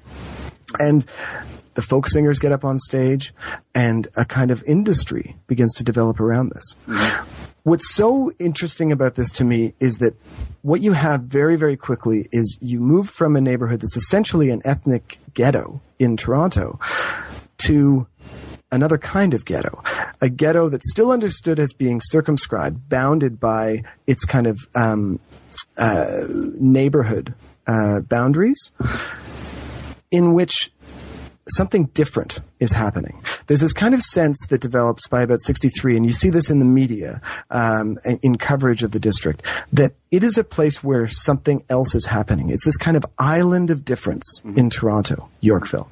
and 0.79 1.05
the 1.75 1.81
folk 1.81 2.07
singers 2.07 2.39
get 2.39 2.51
up 2.51 2.65
on 2.65 2.79
stage, 2.79 3.33
and 3.75 4.07
a 4.15 4.25
kind 4.25 4.49
of 4.49 4.63
industry 4.65 5.35
begins 5.47 5.73
to 5.75 5.83
develop 5.83 6.19
around 6.19 6.51
this. 6.51 6.75
What's 7.63 7.93
so 7.93 8.31
interesting 8.39 8.91
about 8.91 9.15
this 9.15 9.29
to 9.31 9.43
me 9.43 9.73
is 9.79 9.97
that 9.97 10.15
what 10.61 10.81
you 10.81 10.93
have 10.93 11.23
very, 11.23 11.55
very 11.55 11.77
quickly 11.77 12.27
is 12.31 12.57
you 12.61 12.79
move 12.79 13.09
from 13.09 13.35
a 13.35 13.41
neighborhood 13.41 13.81
that's 13.81 13.97
essentially 13.97 14.49
an 14.49 14.61
ethnic 14.65 15.19
ghetto 15.33 15.81
in 15.99 16.17
Toronto 16.17 16.79
to 17.59 18.07
another 18.71 18.97
kind 18.97 19.33
of 19.33 19.45
ghetto, 19.45 19.81
a 20.21 20.29
ghetto 20.29 20.69
that's 20.69 20.89
still 20.89 21.11
understood 21.11 21.59
as 21.59 21.73
being 21.73 21.99
circumscribed, 22.03 22.89
bounded 22.89 23.39
by 23.39 23.83
its 24.07 24.25
kind 24.25 24.47
of 24.47 24.57
um, 24.75 25.19
uh, 25.77 26.23
neighborhood 26.29 27.33
uh, 27.67 27.99
boundaries, 28.01 28.71
in 30.11 30.33
which 30.33 30.71
something 31.51 31.85
different 31.95 32.39
is 32.59 32.73
happening. 32.73 33.23
There's 33.47 33.61
this 33.61 33.73
kind 33.73 33.95
of 33.95 34.01
sense 34.01 34.37
that 34.49 34.61
develops 34.61 35.07
by 35.07 35.23
about 35.23 35.41
63, 35.41 35.97
and 35.97 36.05
you 36.05 36.11
see 36.11 36.29
this 36.29 36.49
in 36.49 36.59
the 36.59 36.65
media, 36.65 37.21
um, 37.49 37.97
in- 38.05 38.19
in 38.21 38.37
coverage 38.37 38.83
of 38.83 38.91
the 38.91 38.99
district, 38.99 39.41
that 39.73 39.93
it 40.11 40.23
is 40.23 40.37
a 40.37 40.43
place 40.43 40.83
where 40.83 41.07
something 41.07 41.63
else 41.69 41.95
is 41.95 42.05
happening. 42.05 42.49
It's 42.49 42.65
this 42.65 42.77
kind 42.77 42.95
of 42.95 43.05
island 43.17 43.71
of 43.71 43.83
difference 43.83 44.41
in 44.55 44.69
Toronto, 44.69 45.29
Yorkville. 45.41 45.87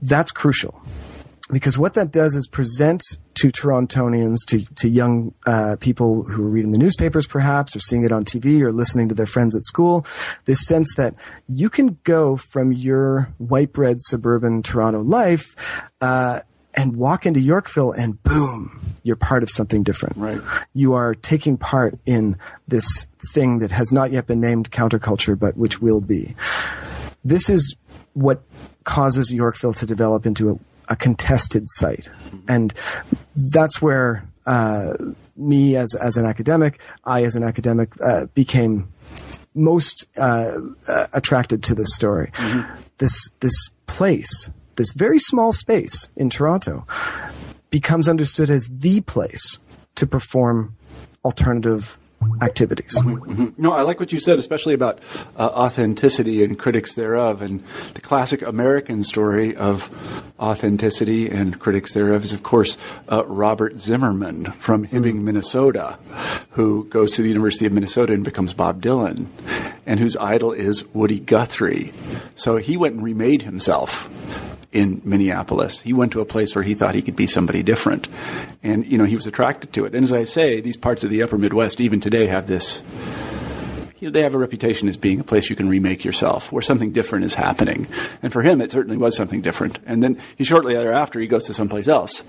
That's 0.00 0.30
crucial 0.32 0.80
because 1.52 1.78
what 1.78 1.94
that 1.94 2.10
does 2.10 2.34
is 2.34 2.48
present 2.48 3.02
to 3.34 3.48
Torontonians, 3.48 4.38
to, 4.48 4.64
to 4.76 4.88
young 4.88 5.34
uh, 5.46 5.76
people 5.78 6.22
who 6.22 6.44
are 6.44 6.48
reading 6.48 6.72
the 6.72 6.78
newspapers 6.78 7.26
perhaps, 7.26 7.76
or 7.76 7.80
seeing 7.80 8.04
it 8.04 8.12
on 8.12 8.24
TV, 8.24 8.62
or 8.62 8.72
listening 8.72 9.08
to 9.10 9.14
their 9.14 9.26
friends 9.26 9.54
at 9.54 9.64
school, 9.64 10.06
this 10.46 10.66
sense 10.66 10.94
that 10.96 11.14
you 11.46 11.68
can 11.68 11.98
go 12.04 12.36
from 12.36 12.72
your 12.72 13.32
white 13.38 13.72
bread 13.72 14.00
suburban 14.00 14.62
Toronto 14.62 15.00
life 15.00 15.54
uh, 16.00 16.40
and 16.74 16.96
walk 16.96 17.26
into 17.26 17.40
Yorkville 17.40 17.92
and 17.92 18.22
boom, 18.22 18.96
you're 19.02 19.16
part 19.16 19.42
of 19.42 19.50
something 19.50 19.82
different. 19.82 20.16
Right. 20.16 20.40
You 20.72 20.94
are 20.94 21.14
taking 21.14 21.58
part 21.58 21.98
in 22.06 22.38
this 22.66 23.06
thing 23.32 23.58
that 23.58 23.70
has 23.70 23.92
not 23.92 24.10
yet 24.10 24.26
been 24.26 24.40
named 24.40 24.70
counterculture, 24.70 25.38
but 25.38 25.56
which 25.56 25.82
will 25.82 26.00
be. 26.00 26.34
This 27.24 27.50
is 27.50 27.76
what 28.14 28.42
causes 28.84 29.32
Yorkville 29.32 29.74
to 29.74 29.86
develop 29.86 30.26
into 30.26 30.50
a, 30.50 30.58
a 30.88 30.96
contested 30.96 31.64
site, 31.68 32.08
and 32.48 32.74
that's 33.34 33.80
where 33.80 34.26
uh, 34.46 34.94
me 35.36 35.76
as 35.76 35.94
as 35.94 36.16
an 36.16 36.26
academic, 36.26 36.80
I 37.04 37.22
as 37.24 37.36
an 37.36 37.42
academic 37.42 37.90
uh, 38.00 38.26
became 38.26 38.88
most 39.54 40.06
uh, 40.16 40.58
uh 40.88 41.06
attracted 41.12 41.62
to 41.64 41.74
this 41.74 41.94
story. 41.94 42.30
Mm-hmm. 42.34 42.74
This 42.98 43.30
this 43.40 43.70
place, 43.86 44.50
this 44.76 44.92
very 44.92 45.18
small 45.18 45.52
space 45.52 46.08
in 46.16 46.30
Toronto, 46.30 46.86
becomes 47.70 48.08
understood 48.08 48.50
as 48.50 48.68
the 48.68 49.00
place 49.00 49.58
to 49.94 50.06
perform 50.06 50.76
alternative 51.24 51.98
activities. 52.40 52.96
Mm-hmm, 52.98 53.32
mm-hmm. 53.32 53.62
No, 53.62 53.72
I 53.72 53.82
like 53.82 54.00
what 54.00 54.12
you 54.12 54.20
said, 54.20 54.38
especially 54.38 54.74
about 54.74 55.00
uh, 55.36 55.46
authenticity 55.46 56.44
and 56.44 56.58
critics 56.58 56.94
thereof. 56.94 57.42
And 57.42 57.62
the 57.94 58.00
classic 58.00 58.42
American 58.42 59.04
story 59.04 59.54
of 59.56 59.90
authenticity 60.38 61.30
and 61.30 61.58
critics 61.58 61.92
thereof 61.92 62.24
is, 62.24 62.32
of 62.32 62.42
course, 62.42 62.76
uh, 63.10 63.24
Robert 63.26 63.80
Zimmerman 63.80 64.52
from 64.52 64.86
Hibbing, 64.86 65.14
mm-hmm. 65.14 65.24
Minnesota, 65.24 65.98
who 66.50 66.84
goes 66.84 67.12
to 67.12 67.22
the 67.22 67.28
University 67.28 67.66
of 67.66 67.72
Minnesota 67.72 68.12
and 68.12 68.24
becomes 68.24 68.54
Bob 68.54 68.82
Dylan, 68.82 69.28
and 69.86 70.00
whose 70.00 70.16
idol 70.16 70.52
is 70.52 70.84
Woody 70.94 71.20
Guthrie. 71.20 71.92
So 72.34 72.56
he 72.56 72.76
went 72.76 72.94
and 72.96 73.04
remade 73.04 73.42
himself 73.42 74.08
in 74.72 75.00
Minneapolis. 75.04 75.80
He 75.80 75.92
went 75.92 76.12
to 76.12 76.20
a 76.20 76.24
place 76.24 76.54
where 76.54 76.64
he 76.64 76.74
thought 76.74 76.94
he 76.94 77.02
could 77.02 77.16
be 77.16 77.26
somebody 77.26 77.62
different. 77.62 78.08
And, 78.62 78.86
you 78.86 78.98
know, 78.98 79.04
he 79.04 79.16
was 79.16 79.26
attracted 79.26 79.72
to 79.74 79.84
it. 79.84 79.94
And 79.94 80.04
as 80.04 80.12
I 80.12 80.24
say, 80.24 80.60
these 80.60 80.76
parts 80.76 81.04
of 81.04 81.10
the 81.10 81.22
upper 81.22 81.38
Midwest, 81.38 81.80
even 81.80 82.00
today, 82.00 82.26
have 82.26 82.46
this 82.46 82.82
you 84.02 84.08
know, 84.08 84.12
they 84.12 84.22
have 84.22 84.34
a 84.34 84.38
reputation 84.38 84.88
as 84.88 84.96
being 84.96 85.20
a 85.20 85.24
place 85.24 85.48
you 85.48 85.54
can 85.54 85.68
remake 85.68 86.04
yourself, 86.04 86.50
where 86.50 86.60
something 86.60 86.90
different 86.90 87.24
is 87.24 87.34
happening. 87.34 87.86
And 88.20 88.32
for 88.32 88.42
him, 88.42 88.60
it 88.60 88.72
certainly 88.72 88.96
was 88.96 89.16
something 89.16 89.42
different. 89.42 89.78
And 89.86 90.02
then 90.02 90.20
he 90.36 90.42
shortly 90.42 90.74
thereafter 90.74 91.20
he 91.20 91.28
goes 91.28 91.44
to 91.44 91.54
someplace 91.54 91.86
else 91.86 92.22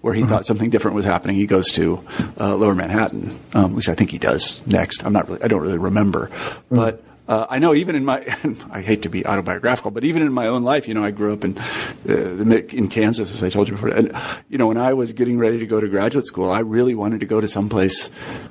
where 0.00 0.12
he 0.12 0.22
mm-hmm. 0.22 0.30
thought 0.30 0.44
something 0.44 0.70
different 0.70 0.96
was 0.96 1.04
happening. 1.04 1.36
He 1.36 1.46
goes 1.46 1.70
to 1.72 2.04
uh, 2.36 2.56
Lower 2.56 2.74
Manhattan, 2.74 3.38
um, 3.54 3.76
which 3.76 3.88
I 3.88 3.94
think 3.94 4.10
he 4.10 4.18
does 4.18 4.60
next. 4.66 5.04
I'm 5.04 5.12
not 5.12 5.28
really, 5.28 5.40
I 5.44 5.46
don't 5.46 5.62
really 5.62 5.78
remember, 5.78 6.26
mm-hmm. 6.26 6.74
but 6.74 7.04
uh, 7.30 7.46
I 7.48 7.60
know 7.60 7.74
even 7.74 7.94
in 7.94 8.04
my, 8.04 8.18
I 8.72 8.80
hate 8.80 9.02
to 9.02 9.08
be 9.08 9.24
autobiographical, 9.24 9.92
but 9.92 10.02
even 10.02 10.22
in 10.22 10.32
my 10.32 10.48
own 10.48 10.64
life, 10.64 10.88
you 10.88 10.94
know, 10.94 11.04
I 11.04 11.12
grew 11.12 11.32
up 11.32 11.44
in 11.44 11.56
uh, 11.56 12.64
in 12.72 12.88
Kansas, 12.88 13.32
as 13.32 13.44
I 13.44 13.50
told 13.50 13.68
you 13.68 13.74
before, 13.74 13.90
and 13.90 14.12
you 14.48 14.58
know, 14.58 14.66
when 14.66 14.76
I 14.76 14.94
was 14.94 15.12
getting 15.12 15.38
ready 15.38 15.60
to 15.60 15.66
go 15.66 15.78
to 15.78 15.86
graduate 15.86 16.26
school, 16.26 16.50
I 16.50 16.58
really 16.58 16.96
wanted 16.96 17.20
to 17.20 17.26
go 17.26 17.40
to 17.40 17.46
some 17.46 17.68
place 17.68 18.08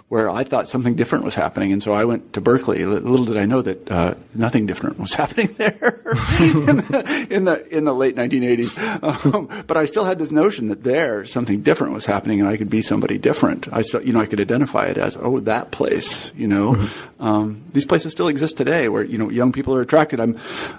where 0.07 0.29
I 0.29 0.45
thought 0.45 0.69
something 0.69 0.95
different 0.95 1.25
was 1.25 1.35
happening, 1.35 1.73
and 1.73 1.83
so 1.83 1.91
I 1.91 2.05
went 2.05 2.31
to 2.33 2.41
Berkeley. 2.41 2.85
Little 2.85 3.25
did 3.25 3.35
I 3.35 3.45
know 3.45 3.61
that 3.61 3.91
uh, 3.91 4.13
nothing 4.33 4.65
different 4.65 4.97
was 4.97 5.13
happening 5.21 5.47
there 5.57 5.99
in, 6.39 6.77
the, 6.77 7.27
in, 7.29 7.43
the, 7.43 7.67
in 7.69 7.83
the 7.83 7.93
late 7.93 8.15
1980s. 8.15 8.79
Um, 9.03 9.49
but 9.67 9.75
I 9.75 9.83
still 9.85 10.05
had 10.05 10.19
this 10.19 10.31
notion 10.31 10.69
that 10.69 10.83
there 10.83 11.25
something 11.25 11.63
different 11.63 11.93
was 11.93 12.05
happening, 12.05 12.39
and 12.39 12.47
I 12.47 12.55
could 12.55 12.69
be 12.69 12.81
somebody 12.81 13.17
different. 13.17 13.67
I, 13.73 13.83
you 14.05 14.13
know, 14.13 14.21
I 14.21 14.25
could 14.25 14.39
identify 14.39 14.85
it 14.85 14.97
as, 14.97 15.17
oh, 15.19 15.41
that 15.41 15.71
place. 15.71 16.31
You 16.33 16.47
know, 16.47 16.75
mm-hmm. 16.75 17.23
um, 17.23 17.63
these 17.73 17.85
places 17.85 18.13
still 18.13 18.29
exist 18.29 18.55
today 18.55 18.68
today, 18.69 18.87
where 18.87 19.03
you 19.03 19.17
know 19.17 19.31
young 19.31 19.51
people 19.51 19.73
are 19.73 19.81
attracted. 19.81 20.19
I'm 20.19 20.37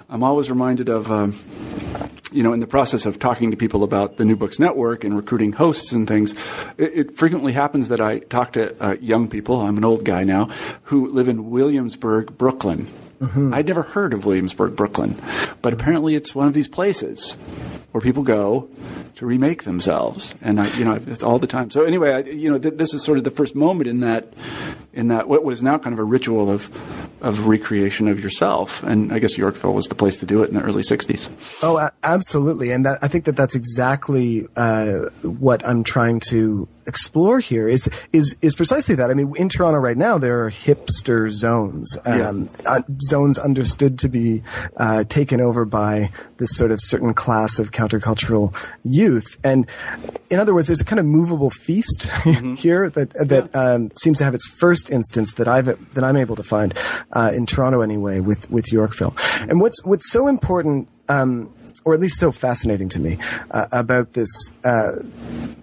I'm 0.09 0.23
always 0.23 0.49
reminded 0.49 0.87
of. 0.87 1.11
Um, 1.11 1.37
you 2.33 2.43
know, 2.43 2.53
in 2.53 2.61
the 2.61 2.67
process 2.67 3.05
of 3.05 3.19
talking 3.19 3.51
to 3.51 3.57
people 3.57 3.83
about 3.83 4.15
the 4.15 4.23
New 4.23 4.37
Books 4.37 4.57
Network 4.57 5.03
and 5.03 5.17
recruiting 5.17 5.51
hosts 5.51 5.91
and 5.91 6.07
things, 6.07 6.31
it, 6.77 6.91
it 6.95 7.17
frequently 7.17 7.51
happens 7.51 7.89
that 7.89 7.99
I 7.99 8.19
talk 8.19 8.53
to 8.53 8.73
uh, 8.81 8.95
young 9.01 9.29
people, 9.29 9.59
I'm 9.59 9.75
an 9.75 9.83
old 9.83 10.05
guy 10.05 10.23
now, 10.23 10.45
who 10.83 11.11
live 11.11 11.27
in 11.27 11.49
Williamsburg, 11.49 12.37
Brooklyn. 12.37 12.87
Mm-hmm. 13.21 13.53
I'd 13.53 13.67
never 13.67 13.83
heard 13.83 14.13
of 14.13 14.25
Williamsburg, 14.25 14.75
Brooklyn, 14.75 15.21
but 15.61 15.73
apparently 15.73 16.15
it's 16.15 16.33
one 16.33 16.47
of 16.47 16.53
these 16.53 16.67
places 16.67 17.37
where 17.91 18.01
people 18.01 18.23
go 18.23 18.67
to 19.15 19.25
remake 19.25 19.63
themselves, 19.63 20.33
and 20.41 20.59
I, 20.59 20.75
you 20.77 20.85
know, 20.85 20.93
it's 20.93 21.23
all 21.23 21.37
the 21.37 21.45
time. 21.45 21.69
So 21.69 21.83
anyway, 21.83 22.11
I, 22.13 22.19
you 22.21 22.49
know, 22.49 22.57
th- 22.57 22.75
this 22.75 22.93
is 22.93 23.03
sort 23.03 23.17
of 23.17 23.23
the 23.23 23.31
first 23.31 23.53
moment 23.53 23.87
in 23.87 23.99
that, 23.99 24.33
in 24.93 25.09
that 25.09 25.27
what 25.27 25.43
was 25.43 25.61
now 25.61 25.77
kind 25.77 25.93
of 25.93 25.99
a 25.99 26.03
ritual 26.03 26.49
of, 26.49 26.69
of 27.21 27.45
recreation 27.47 28.07
of 28.07 28.19
yourself, 28.23 28.81
and 28.81 29.13
I 29.13 29.19
guess 29.19 29.37
Yorkville 29.37 29.73
was 29.73 29.87
the 29.87 29.95
place 29.95 30.17
to 30.17 30.25
do 30.25 30.41
it 30.41 30.49
in 30.49 30.55
the 30.55 30.61
early 30.61 30.81
'60s. 30.81 31.59
Oh, 31.61 31.89
absolutely, 32.01 32.71
and 32.71 32.85
that, 32.85 32.99
I 33.03 33.07
think 33.07 33.25
that 33.25 33.35
that's 33.35 33.53
exactly 33.55 34.47
uh, 34.55 35.09
what 35.21 35.63
I'm 35.67 35.83
trying 35.83 36.21
to 36.29 36.67
explore 36.91 37.39
here 37.39 37.69
is 37.69 37.89
is 38.11 38.35
is 38.41 38.53
precisely 38.53 38.95
that. 38.95 39.09
I 39.09 39.13
mean, 39.13 39.33
in 39.37 39.47
Toronto 39.47 39.79
right 39.79 39.95
now, 39.95 40.17
there 40.17 40.43
are 40.43 40.51
hipster 40.51 41.29
zones, 41.29 41.97
um, 42.03 42.49
yeah. 42.63 42.69
uh, 42.69 42.81
zones 43.07 43.39
understood 43.39 43.97
to 43.99 44.09
be 44.09 44.43
uh, 44.75 45.05
taken 45.05 45.39
over 45.39 45.63
by 45.63 46.11
this 46.35 46.49
sort 46.57 46.71
of 46.71 46.79
certain 46.81 47.13
class 47.13 47.59
of 47.59 47.71
countercultural 47.71 48.53
youth. 48.83 49.37
And 49.41 49.67
in 50.29 50.39
other 50.39 50.53
words, 50.53 50.67
there's 50.67 50.81
a 50.81 50.85
kind 50.85 50.99
of 50.99 51.05
movable 51.05 51.49
feast 51.49 52.09
mm-hmm. 52.09 52.53
here 52.65 52.89
that 52.89 53.13
that 53.13 53.49
yeah. 53.53 53.61
um, 53.61 53.91
seems 53.95 54.17
to 54.17 54.25
have 54.25 54.35
its 54.35 54.47
first 54.47 54.91
instance 54.91 55.35
that 55.35 55.47
I've 55.47 55.67
that 55.93 56.03
I'm 56.03 56.17
able 56.17 56.35
to 56.35 56.43
find 56.43 56.73
uh, 57.13 57.31
in 57.33 57.45
Toronto 57.45 57.79
anyway 57.79 58.19
with 58.19 58.51
with 58.51 58.65
Yorkville. 58.69 59.15
And 59.39 59.61
what's 59.61 59.83
what's 59.85 60.11
so 60.11 60.27
important. 60.27 60.89
Um, 61.07 61.53
or 61.83 61.93
at 61.93 61.99
least 61.99 62.19
so 62.19 62.31
fascinating 62.31 62.89
to 62.89 62.99
me 62.99 63.17
uh, 63.51 63.67
about 63.71 64.13
this 64.13 64.29
uh, 64.63 64.93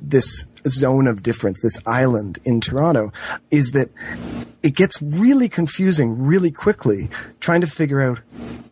this 0.01 0.47
zone 0.67 1.07
of 1.07 1.23
difference, 1.23 1.63
this 1.63 1.79
island 1.87 2.39
in 2.45 2.61
Toronto, 2.61 3.13
is 3.51 3.73
that 3.73 3.91
it 4.63 4.75
gets 4.75 5.01
really 5.01 5.49
confusing 5.49 6.23
really 6.23 6.51
quickly 6.51 7.09
trying 7.41 7.61
to 7.61 7.67
figure 7.67 8.03
out 8.03 8.21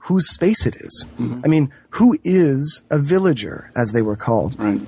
whose 0.00 0.28
space 0.28 0.66
it 0.66 0.76
is. 0.76 1.06
Mm-hmm. 1.18 1.40
I 1.44 1.48
mean, 1.48 1.72
who 1.90 2.18
is 2.24 2.82
a 2.90 2.98
villager, 2.98 3.70
as 3.76 3.92
they 3.92 4.02
were 4.02 4.16
called? 4.16 4.58
Right. 4.58 4.80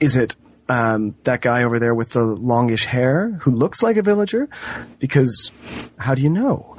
Is 0.00 0.16
it 0.16 0.36
um, 0.68 1.14
that 1.24 1.40
guy 1.40 1.62
over 1.62 1.78
there 1.78 1.94
with 1.94 2.10
the 2.10 2.24
longish 2.24 2.86
hair 2.86 3.38
who 3.42 3.50
looks 3.50 3.82
like 3.82 3.96
a 3.96 4.02
villager? 4.02 4.48
Because 4.98 5.50
how 5.98 6.14
do 6.14 6.22
you 6.22 6.30
know? 6.30 6.76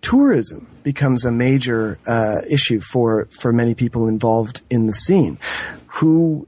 Tourism 0.00 0.68
becomes 0.84 1.24
a 1.24 1.32
major 1.32 1.98
uh, 2.06 2.42
issue 2.48 2.80
for 2.80 3.26
for 3.40 3.52
many 3.52 3.74
people 3.74 4.06
involved 4.06 4.62
in 4.70 4.86
the 4.86 4.92
scene. 4.92 5.38
Who 5.98 6.46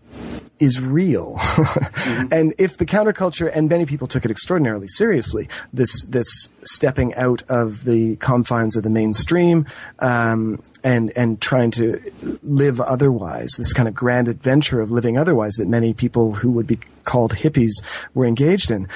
is 0.59 0.81
real. 0.81 1.35
mm-hmm. 1.38 2.33
And 2.33 2.55
if 2.59 2.77
the 2.79 2.87
counterculture, 2.87 3.51
and 3.53 3.68
many 3.68 3.85
people 3.85 4.07
took 4.07 4.25
it 4.25 4.31
extraordinarily 4.31 4.88
seriously, 4.88 5.49
this, 5.72 6.03
this 6.05 6.49
stepping 6.64 7.14
out 7.14 7.42
of 7.49 7.85
the 7.85 8.16
confines 8.16 8.77
of 8.77 8.83
the 8.83 8.90
mainstream, 8.90 9.66
um, 9.99 10.62
and, 10.83 11.12
and 11.14 11.40
trying 11.40 11.70
to 11.72 12.01
live 12.42 12.81
otherwise, 12.81 13.51
this 13.59 13.72
kind 13.72 13.88
of 13.88 13.94
grand 13.94 14.29
adventure 14.29 14.81
of 14.81 14.90
living 14.90 15.18
otherwise 15.18 15.55
that 15.55 15.68
many 15.68 15.92
people 15.92 16.35
who 16.35 16.51
would 16.53 16.66
be 16.66 16.79
called 17.05 17.35
hippies 17.35 17.72
were 18.14 18.25
engaged 18.25 18.70
in. 18.70 18.88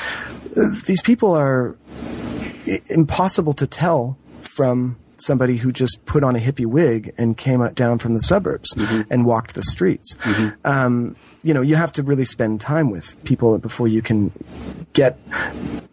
These 0.87 1.03
people 1.03 1.35
are 1.35 1.77
impossible 2.89 3.53
to 3.55 3.67
tell 3.67 4.17
from 4.41 4.97
somebody 5.21 5.57
who 5.57 5.73
just 5.73 6.05
put 6.07 6.25
on 6.25 6.37
a 6.37 6.39
hippie 6.39 6.67
wig 6.67 7.15
and 7.19 7.37
came 7.37 7.67
down 7.75 7.99
from 7.99 8.15
the 8.15 8.21
suburbs 8.21 8.73
mm-hmm. 8.75 9.03
and 9.11 9.25
walked 9.25 9.55
the 9.55 9.63
streets. 9.63 10.15
Mm-hmm. 10.17 10.67
Um, 10.67 11.17
you 11.43 11.55
know, 11.55 11.63
you 11.63 11.77
have 11.77 11.93
to 11.93 12.03
really 12.03 12.25
spend 12.25 12.61
time 12.61 12.91
with 12.91 13.23
people 13.25 13.59
before 13.59 13.89
you 13.89 14.03
can 14.03 14.33
get 14.93 15.19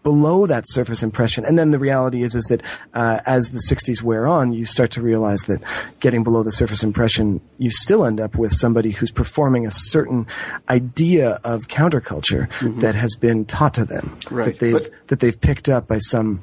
below 0.03 0.45
that 0.45 0.63
surface 0.67 1.03
impression. 1.03 1.45
And 1.45 1.57
then 1.57 1.71
the 1.71 1.79
reality 1.79 2.23
is, 2.23 2.35
is 2.35 2.45
that 2.45 2.63
uh, 2.93 3.19
as 3.25 3.51
the 3.51 3.61
'60s 3.69 4.01
wear 4.01 4.27
on, 4.27 4.51
you 4.51 4.65
start 4.65 4.91
to 4.91 5.01
realize 5.01 5.41
that 5.43 5.61
getting 5.99 6.23
below 6.23 6.43
the 6.43 6.51
surface 6.51 6.83
impression, 6.83 7.41
you 7.57 7.71
still 7.71 8.05
end 8.05 8.19
up 8.19 8.37
with 8.37 8.51
somebody 8.51 8.91
who's 8.91 9.11
performing 9.11 9.65
a 9.65 9.71
certain 9.71 10.27
idea 10.69 11.39
of 11.43 11.67
counterculture 11.67 12.49
mm-hmm. 12.49 12.79
that 12.79 12.95
has 12.95 13.15
been 13.15 13.45
taught 13.45 13.73
to 13.75 13.85
them, 13.85 14.17
right. 14.31 14.45
that 14.45 14.59
they've 14.59 14.73
but- 14.73 15.07
that 15.07 15.19
they've 15.19 15.39
picked 15.39 15.69
up 15.69 15.87
by 15.87 15.97
some 15.97 16.41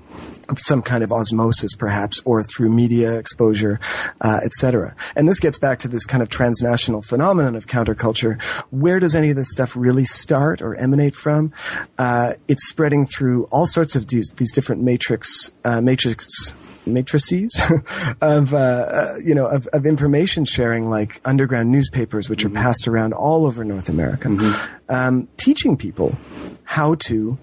some 0.59 0.83
kind 0.83 1.03
of 1.03 1.13
osmosis, 1.13 1.75
perhaps, 1.75 2.21
or 2.25 2.43
through 2.43 2.71
media 2.71 3.15
exposure, 3.15 3.81
uh, 4.21 4.41
etc. 4.45 4.95
And 5.17 5.29
this 5.29 5.41
gets 5.41 5.59
back 5.59 5.79
to 5.81 5.89
this 5.89 6.05
kind 6.05 6.23
of 6.23 6.29
transnational 6.29 7.03
phenomenon 7.03 7.57
of 7.57 7.67
counterculture. 7.67 8.43
Where 8.71 8.94
does 9.01 9.15
any 9.15 9.31
of 9.31 9.37
this 9.37 9.51
stuff 9.51 9.77
really 9.77 10.05
start 10.05 10.63
or 10.63 10.75
emanate 10.75 11.15
from? 11.15 11.53
Uh, 11.99 12.35
it's 12.49 12.69
spreading 12.69 13.07
through 13.07 13.45
all 13.45 13.67
sorts 13.67 13.97
of 13.97 14.09
these, 14.09 14.33
these 14.37 14.53
different 14.53 14.83
matrix 14.83 15.53
uh, 15.65 15.81
matrix 15.81 16.55
matrices 16.87 17.59
of 18.21 18.53
uh, 18.53 18.57
uh, 18.57 19.15
you 19.25 19.35
know 19.35 19.47
of, 19.47 19.67
of, 19.69 19.87
information 19.87 20.45
sharing 20.45 20.91
like 20.91 21.19
underground 21.25 21.71
newspapers 21.71 22.29
which 22.29 22.45
mm-hmm. 22.45 22.55
are 22.59 22.63
passed 22.63 22.87
around 22.87 23.15
all 23.15 23.47
over 23.47 23.65
North 23.65 23.89
America 23.89 24.29
mm-hmm. 24.29 24.95
um, 24.95 25.27
teaching 25.39 25.79
people 25.79 26.15
how 26.65 26.95
to 26.95 27.39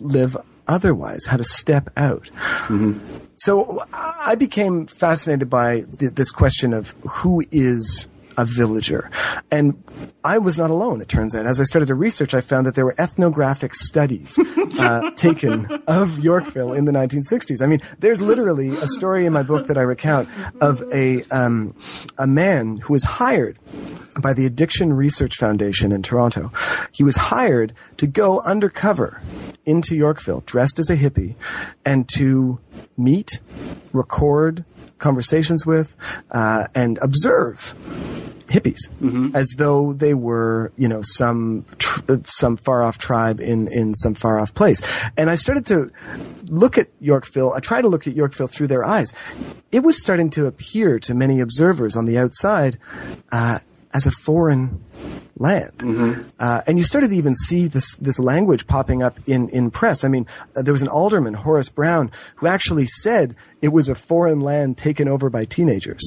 live 0.00 0.36
otherwise, 0.66 1.26
how 1.26 1.36
to 1.36 1.44
step 1.44 1.90
out. 1.96 2.30
Mm-hmm. 2.66 2.98
So 3.36 3.84
I 3.92 4.34
became 4.36 4.86
fascinated 4.86 5.50
by 5.50 5.80
th- 5.80 6.12
this 6.14 6.30
question 6.30 6.72
of 6.72 6.90
who 7.08 7.42
is 7.50 8.08
a 8.36 8.44
villager. 8.44 9.10
And 9.50 9.82
I 10.24 10.38
was 10.38 10.58
not 10.58 10.70
alone, 10.70 11.00
it 11.00 11.08
turns 11.08 11.34
out. 11.34 11.46
As 11.46 11.60
I 11.60 11.64
started 11.64 11.86
to 11.86 11.94
research, 11.94 12.34
I 12.34 12.40
found 12.40 12.66
that 12.66 12.74
there 12.74 12.84
were 12.84 12.94
ethnographic 12.98 13.74
studies 13.74 14.38
uh, 14.78 15.10
taken 15.16 15.66
of 15.86 16.18
Yorkville 16.18 16.72
in 16.72 16.84
the 16.84 16.92
1960s. 16.92 17.62
I 17.62 17.66
mean, 17.66 17.80
there's 17.98 18.20
literally 18.20 18.70
a 18.70 18.86
story 18.88 19.26
in 19.26 19.32
my 19.32 19.42
book 19.42 19.66
that 19.66 19.78
I 19.78 19.82
recount 19.82 20.28
of 20.60 20.82
a, 20.92 21.22
um, 21.30 21.74
a 22.18 22.26
man 22.26 22.78
who 22.78 22.92
was 22.92 23.04
hired 23.04 23.58
by 24.20 24.32
the 24.32 24.46
Addiction 24.46 24.92
Research 24.92 25.36
Foundation 25.36 25.92
in 25.92 26.02
Toronto. 26.02 26.52
He 26.92 27.02
was 27.04 27.16
hired 27.16 27.74
to 27.96 28.06
go 28.06 28.40
undercover 28.40 29.20
into 29.66 29.94
Yorkville, 29.96 30.42
dressed 30.46 30.78
as 30.78 30.90
a 30.90 30.96
hippie, 30.96 31.34
and 31.84 32.08
to 32.10 32.60
meet, 32.96 33.40
record 33.92 34.64
conversations 35.04 35.66
with, 35.66 35.96
uh, 36.30 36.66
and 36.74 36.98
observe 37.02 37.74
hippies 38.46 38.82
as 39.34 39.48
though 39.58 39.92
they 39.92 40.14
were, 40.14 40.72
you 40.76 40.88
know, 40.88 41.02
some 41.02 41.64
tr- 41.78 42.00
some 42.24 42.56
far 42.56 42.82
off 42.82 42.96
tribe 42.98 43.40
in 43.40 43.68
in 43.68 43.94
some 43.94 44.14
far 44.14 44.38
off 44.38 44.52
place. 44.54 44.80
And 45.16 45.30
I 45.30 45.36
started 45.36 45.66
to 45.66 45.90
look 46.48 46.78
at 46.78 46.88
Yorkville. 47.00 47.52
I 47.52 47.60
tried 47.60 47.82
to 47.82 47.88
look 47.88 48.06
at 48.06 48.14
Yorkville 48.14 48.48
through 48.48 48.68
their 48.68 48.84
eyes. 48.84 49.12
It 49.72 49.82
was 49.82 50.00
starting 50.00 50.30
to 50.30 50.46
appear 50.46 50.98
to 51.00 51.14
many 51.14 51.40
observers 51.40 51.96
on 51.96 52.04
the 52.06 52.18
outside 52.18 52.78
uh, 53.30 53.58
as 53.92 54.06
a 54.06 54.10
foreign 54.10 54.84
land. 55.36 55.82
Uh, 56.38 56.62
and 56.66 56.78
you 56.78 56.84
started 56.84 57.10
to 57.10 57.16
even 57.16 57.34
see 57.34 57.66
this, 57.66 57.94
this 57.96 58.18
language 58.18 58.66
popping 58.66 59.02
up 59.02 59.18
in, 59.26 59.48
in 59.50 59.70
press. 59.70 60.04
I 60.04 60.08
mean, 60.08 60.26
uh, 60.56 60.62
there 60.62 60.72
was 60.72 60.82
an 60.82 60.88
alderman, 60.88 61.34
Horace 61.34 61.68
Brown, 61.68 62.10
who 62.36 62.46
actually 62.46 62.86
said 62.86 63.34
it 63.60 63.68
was 63.68 63.88
a 63.88 63.94
foreign 63.94 64.40
land 64.40 64.76
taken 64.78 65.08
over 65.08 65.30
by 65.30 65.44
teenagers. 65.44 66.02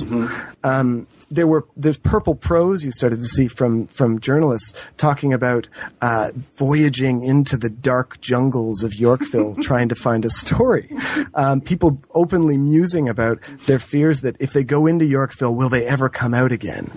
Um, 0.63 1.07
there 1.29 1.47
were 1.47 1.65
there's 1.75 1.97
purple 1.97 2.35
prose 2.35 2.85
you 2.85 2.91
started 2.91 3.17
to 3.17 3.25
see 3.25 3.47
from 3.47 3.87
from 3.87 4.19
journalists 4.19 4.73
talking 4.95 5.33
about 5.33 5.67
uh, 6.01 6.31
voyaging 6.55 7.23
into 7.23 7.57
the 7.57 7.69
dark 7.69 8.21
jungles 8.21 8.81
of 8.83 8.95
Yorkville 8.95 9.55
trying 9.61 9.89
to 9.89 9.95
find 9.95 10.23
a 10.23 10.29
story. 10.29 10.89
Um, 11.33 11.59
people 11.61 12.01
openly 12.13 12.57
musing 12.57 13.09
about 13.09 13.39
their 13.65 13.79
fears 13.79 14.21
that 14.21 14.37
if 14.39 14.53
they 14.53 14.63
go 14.63 14.85
into 14.85 15.05
Yorkville, 15.05 15.53
will 15.53 15.69
they 15.69 15.85
ever 15.85 16.07
come 16.09 16.33
out 16.33 16.51
again? 16.51 16.91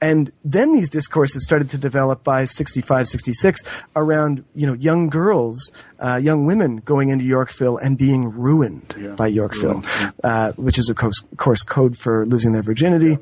And 0.00 0.32
then 0.44 0.72
these 0.72 0.88
discourses 0.88 1.44
started 1.44 1.68
to 1.70 1.78
develop 1.78 2.24
by 2.24 2.46
65, 2.46 3.06
66 3.06 3.62
around, 3.94 4.44
you 4.54 4.66
know, 4.66 4.72
young 4.72 5.08
girls, 5.08 5.72
uh, 5.98 6.16
young 6.16 6.46
women 6.46 6.76
going 6.78 7.10
into 7.10 7.24
Yorkville 7.24 7.76
and 7.76 7.98
being 7.98 8.30
ruined 8.30 8.94
by 9.16 9.26
Yorkville, 9.26 9.84
uh, 10.24 10.52
which 10.52 10.78
is 10.78 10.88
of 10.88 10.96
course, 10.96 11.22
of 11.30 11.38
course 11.38 11.62
code 11.62 11.98
for 11.98 12.24
losing 12.24 12.52
their 12.52 12.62
virginity. 12.62 13.18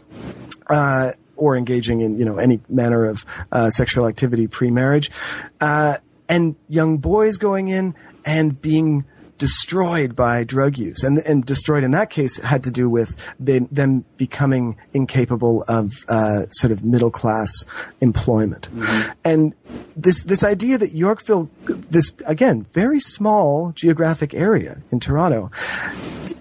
Uh, 0.69 1.13
or 1.37 1.57
engaging 1.57 2.01
in, 2.01 2.19
you 2.19 2.25
know, 2.25 2.37
any 2.37 2.61
manner 2.69 3.05
of 3.05 3.25
uh, 3.53 3.71
sexual 3.71 4.09
activity 4.09 4.49
pre-marriage, 4.49 5.09
uh, 5.61 5.97
and 6.29 6.57
young 6.69 6.99
boys 6.99 7.37
going 7.37 7.69
in 7.69 7.95
and 8.25 8.61
being 8.61 9.05
destroyed 9.39 10.15
by 10.15 10.45
drug 10.45 10.79
use, 10.79 11.03
and 11.03 11.19
and 11.21 11.45
destroyed 11.45 11.85
in 11.85 11.93
that 11.93 12.11
case 12.11 12.39
had 12.39 12.63
to 12.65 12.71
do 12.71 12.91
with 12.91 13.17
they, 13.39 13.61
them 13.61 14.05
becoming 14.17 14.77
incapable 14.93 15.65
of 15.69 15.93
uh, 16.09 16.47
sort 16.51 16.73
of 16.73 16.85
middle 16.85 17.11
class 17.11 17.51
employment, 18.01 18.69
and 19.25 19.55
this 19.97 20.23
this 20.25 20.43
idea 20.43 20.77
that 20.79 20.93
Yorkville, 20.93 21.51
this 21.67 22.13
again 22.27 22.67
very 22.73 23.01
small 23.01 23.73
geographic 23.73 24.35
area 24.35 24.79
in 24.91 25.01
Toronto, 25.01 25.51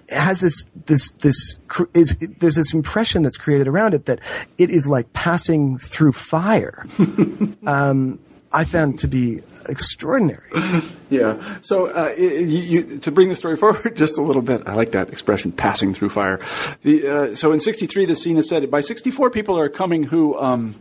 has 0.08 0.40
this 0.40 0.64
this 0.86 1.10
this 1.22 1.56
cr- 1.68 1.84
is 1.94 2.16
there's 2.40 2.54
this 2.54 2.74
impression 2.74 3.22
that's 3.22 3.36
created 3.36 3.68
around 3.68 3.94
it 3.94 4.06
that 4.06 4.20
it 4.56 4.70
is 4.70 4.86
like 4.86 5.12
passing 5.12 5.78
through 5.78 6.12
fire. 6.12 6.86
um, 7.66 8.18
I 8.52 8.64
found 8.64 8.98
to 9.00 9.08
be 9.08 9.42
extraordinary. 9.68 10.50
Yeah. 11.10 11.40
So 11.62 11.86
uh, 11.90 12.12
you, 12.18 12.28
you, 12.28 12.98
to 12.98 13.10
bring 13.10 13.30
the 13.30 13.34
story 13.34 13.56
forward 13.56 13.96
just 14.02 14.18
a 14.18 14.20
little 14.22 14.42
bit, 14.42 14.68
I 14.68 14.74
like 14.74 14.92
that 14.92 15.08
expression, 15.08 15.52
passing 15.52 15.94
through 15.94 16.10
fire. 16.10 16.38
The, 16.82 17.08
uh, 17.08 17.34
so 17.34 17.52
in 17.52 17.60
'63, 17.60 18.04
the 18.04 18.14
scene 18.14 18.36
is 18.36 18.46
set. 18.50 18.70
by 18.70 18.82
'64, 18.82 19.30
people 19.30 19.58
are 19.58 19.70
coming 19.70 20.02
who 20.02 20.38
um, 20.38 20.74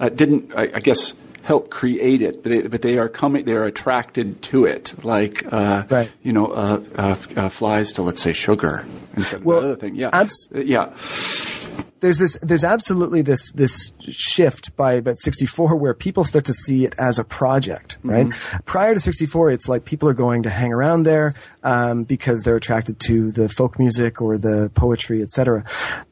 uh, 0.00 0.08
didn't, 0.08 0.54
I, 0.56 0.70
I 0.76 0.80
guess, 0.80 1.12
help 1.42 1.68
create 1.68 2.22
it, 2.22 2.42
but 2.42 2.48
they, 2.48 2.62
but 2.62 2.80
they 2.80 2.96
are 2.96 3.10
coming, 3.10 3.44
they 3.44 3.52
are 3.52 3.64
attracted 3.64 4.40
to 4.44 4.64
it, 4.64 4.94
like 5.04 5.44
uh, 5.52 5.84
Right. 5.90 6.10
you 6.22 6.32
know, 6.32 6.46
uh, 6.46 6.80
uh, 6.96 7.16
uh, 7.36 7.48
flies 7.50 7.92
to 7.94 8.02
let's 8.02 8.22
say 8.22 8.32
sugar 8.32 8.86
instead 9.16 9.44
Well, 9.44 9.58
of 9.58 9.64
the 9.64 9.68
other 9.72 9.80
thing. 9.80 9.96
Yeah. 9.96 10.08
abs- 10.14 10.48
Uh, 10.54 10.60
yeah. 10.60 10.94
There's 12.00 12.18
this 12.18 12.36
there's 12.42 12.64
absolutely 12.64 13.22
this 13.22 13.52
this 13.52 13.92
shift 14.00 14.74
by 14.76 14.94
about 14.94 15.18
64 15.18 15.76
where 15.76 15.94
people 15.94 16.24
start 16.24 16.44
to 16.44 16.52
see 16.52 16.84
it 16.84 16.94
as 16.98 17.18
a 17.18 17.24
project 17.24 17.98
right? 18.02 18.26
Prior 18.64 18.94
to 18.94 19.00
64 19.00 19.50
it's 19.50 19.68
like 19.68 19.84
people 19.84 20.08
are 20.08 20.14
going 20.14 20.42
to 20.44 20.50
hang 20.50 20.72
around 20.72 21.02
there 21.02 21.34
um, 21.62 22.04
because 22.04 22.42
they're 22.42 22.56
attracted 22.56 23.00
to 23.00 23.32
the 23.32 23.48
folk 23.48 23.78
music 23.78 24.20
or 24.20 24.38
the 24.38 24.70
poetry 24.74 25.22
etc 25.22 25.64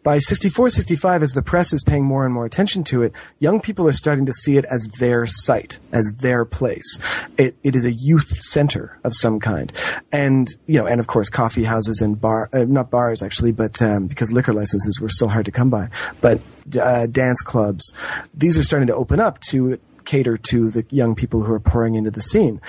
by 0.06 0.18
64 0.18 0.70
65 0.70 1.24
as 1.24 1.32
the 1.32 1.42
press 1.42 1.72
is 1.72 1.82
paying 1.82 2.04
more 2.04 2.24
and 2.24 2.32
more 2.32 2.46
attention 2.46 2.84
to 2.84 3.02
it 3.02 3.12
young 3.40 3.60
people 3.60 3.88
are 3.88 3.92
starting 3.92 4.24
to 4.24 4.32
see 4.32 4.56
it 4.56 4.64
as 4.66 4.86
their 5.00 5.26
site 5.26 5.80
as 5.90 6.06
their 6.20 6.44
place. 6.44 7.00
It, 7.36 7.56
it 7.64 7.74
is 7.74 7.84
a 7.84 7.92
youth 7.92 8.28
center 8.40 9.00
of 9.02 9.14
some 9.16 9.40
kind. 9.40 9.72
And 10.12 10.46
you 10.66 10.78
know 10.78 10.86
and 10.86 11.00
of 11.00 11.08
course 11.08 11.28
coffee 11.28 11.64
houses 11.64 12.00
and 12.00 12.20
bar 12.20 12.48
uh, 12.52 12.58
not 12.68 12.88
bars 12.88 13.20
actually 13.20 13.50
but 13.50 13.82
um, 13.82 14.06
because 14.06 14.30
liquor 14.30 14.52
licenses 14.52 15.00
were 15.00 15.08
still 15.08 15.28
hard 15.28 15.46
to 15.46 15.50
come 15.50 15.70
by. 15.70 15.88
But 16.20 16.40
uh, 16.80 17.06
dance 17.06 17.42
clubs 17.42 17.92
these 18.32 18.56
are 18.56 18.62
starting 18.62 18.86
to 18.86 18.94
open 18.94 19.18
up 19.18 19.40
to 19.50 19.80
cater 20.04 20.36
to 20.36 20.70
the 20.70 20.86
young 20.88 21.16
people 21.16 21.42
who 21.42 21.52
are 21.52 21.58
pouring 21.58 21.96
into 21.96 22.12
the 22.12 22.22
scene. 22.22 22.60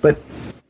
But 0.00 0.18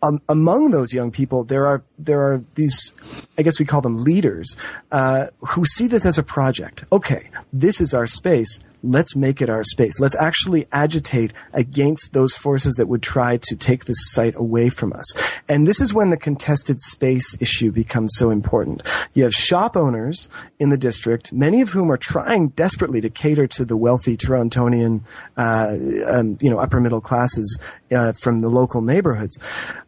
um, 0.02 0.20
among 0.28 0.70
those 0.70 0.92
young 0.92 1.10
people, 1.10 1.44
there 1.44 1.66
are 1.66 1.82
there 1.98 2.20
are 2.20 2.42
these, 2.54 2.92
I 3.36 3.42
guess 3.42 3.58
we 3.58 3.64
call 3.64 3.80
them 3.80 3.96
leaders, 3.96 4.56
uh, 4.92 5.26
who 5.40 5.64
see 5.64 5.86
this 5.88 6.06
as 6.06 6.18
a 6.18 6.22
project. 6.22 6.84
Okay, 6.92 7.30
this 7.52 7.80
is 7.80 7.94
our 7.94 8.06
space. 8.06 8.60
Let's 8.84 9.16
make 9.16 9.42
it 9.42 9.50
our 9.50 9.64
space. 9.64 9.98
Let's 9.98 10.14
actually 10.14 10.68
agitate 10.70 11.32
against 11.52 12.12
those 12.12 12.36
forces 12.36 12.76
that 12.76 12.86
would 12.86 13.02
try 13.02 13.36
to 13.36 13.56
take 13.56 13.86
this 13.86 13.96
site 14.12 14.36
away 14.36 14.68
from 14.68 14.92
us. 14.92 15.04
And 15.48 15.66
this 15.66 15.80
is 15.80 15.92
when 15.92 16.10
the 16.10 16.16
contested 16.16 16.80
space 16.80 17.36
issue 17.40 17.72
becomes 17.72 18.14
so 18.14 18.30
important. 18.30 18.84
You 19.14 19.24
have 19.24 19.34
shop 19.34 19.76
owners 19.76 20.28
in 20.60 20.68
the 20.68 20.78
district, 20.78 21.32
many 21.32 21.60
of 21.60 21.70
whom 21.70 21.90
are 21.90 21.96
trying 21.96 22.50
desperately 22.50 23.00
to 23.00 23.10
cater 23.10 23.48
to 23.48 23.64
the 23.64 23.76
wealthy 23.76 24.16
Torontonian, 24.16 25.00
uh, 25.36 25.76
um, 26.06 26.38
you 26.40 26.48
know, 26.48 26.58
upper 26.58 26.78
middle 26.78 27.00
classes 27.00 27.58
uh, 27.90 28.12
from 28.12 28.38
the 28.40 28.48
local 28.48 28.80
neighborhoods 28.80 29.40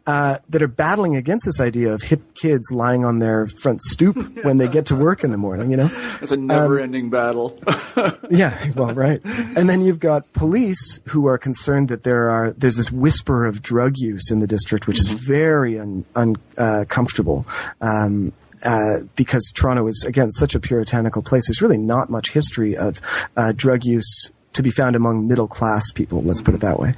uh, 0.07 0.37
that 0.49 0.61
are 0.61 0.67
battling 0.67 1.15
against 1.15 1.45
this 1.45 1.59
idea 1.59 1.93
of 1.93 2.01
hip 2.01 2.33
kids 2.33 2.71
lying 2.71 3.05
on 3.05 3.19
their 3.19 3.47
front 3.47 3.81
stoop 3.81 4.17
when 4.43 4.57
they 4.57 4.67
get 4.67 4.85
to 4.87 4.95
work 4.95 5.23
in 5.23 5.31
the 5.31 5.37
morning. 5.37 5.71
You 5.71 5.77
know, 5.77 5.91
It's 6.21 6.31
a 6.31 6.37
never-ending 6.37 7.09
battle. 7.09 7.59
yeah, 8.29 8.71
well, 8.75 8.93
right. 8.93 9.21
And 9.55 9.69
then 9.69 9.81
you've 9.81 9.99
got 9.99 10.31
police 10.33 10.99
who 11.09 11.27
are 11.27 11.37
concerned 11.37 11.89
that 11.89 12.03
there 12.03 12.29
are 12.29 12.51
there's 12.53 12.77
this 12.77 12.91
whisper 12.91 13.45
of 13.45 13.61
drug 13.61 13.93
use 13.97 14.31
in 14.31 14.39
the 14.39 14.47
district, 14.47 14.87
which 14.87 14.99
is 14.99 15.07
very 15.07 15.77
uncomfortable. 15.77 17.45
un, 17.81 17.87
uh. 17.87 18.01
Um, 18.01 18.33
uh, 18.63 18.99
because 19.15 19.51
Toronto 19.55 19.87
is 19.87 20.05
again 20.07 20.31
such 20.31 20.53
a 20.53 20.59
puritanical 20.59 21.23
place, 21.23 21.47
there's 21.47 21.61
really 21.61 21.79
not 21.79 22.09
much 22.09 22.31
history 22.31 22.77
of 22.77 23.01
uh, 23.35 23.53
drug 23.53 23.83
use 23.83 24.31
to 24.53 24.61
be 24.61 24.69
found 24.69 24.95
among 24.95 25.27
middle 25.27 25.47
class 25.47 25.91
people. 25.91 26.21
Let's 26.21 26.41
put 26.41 26.53
it 26.53 26.61
that 26.61 26.79
way. 26.79 26.93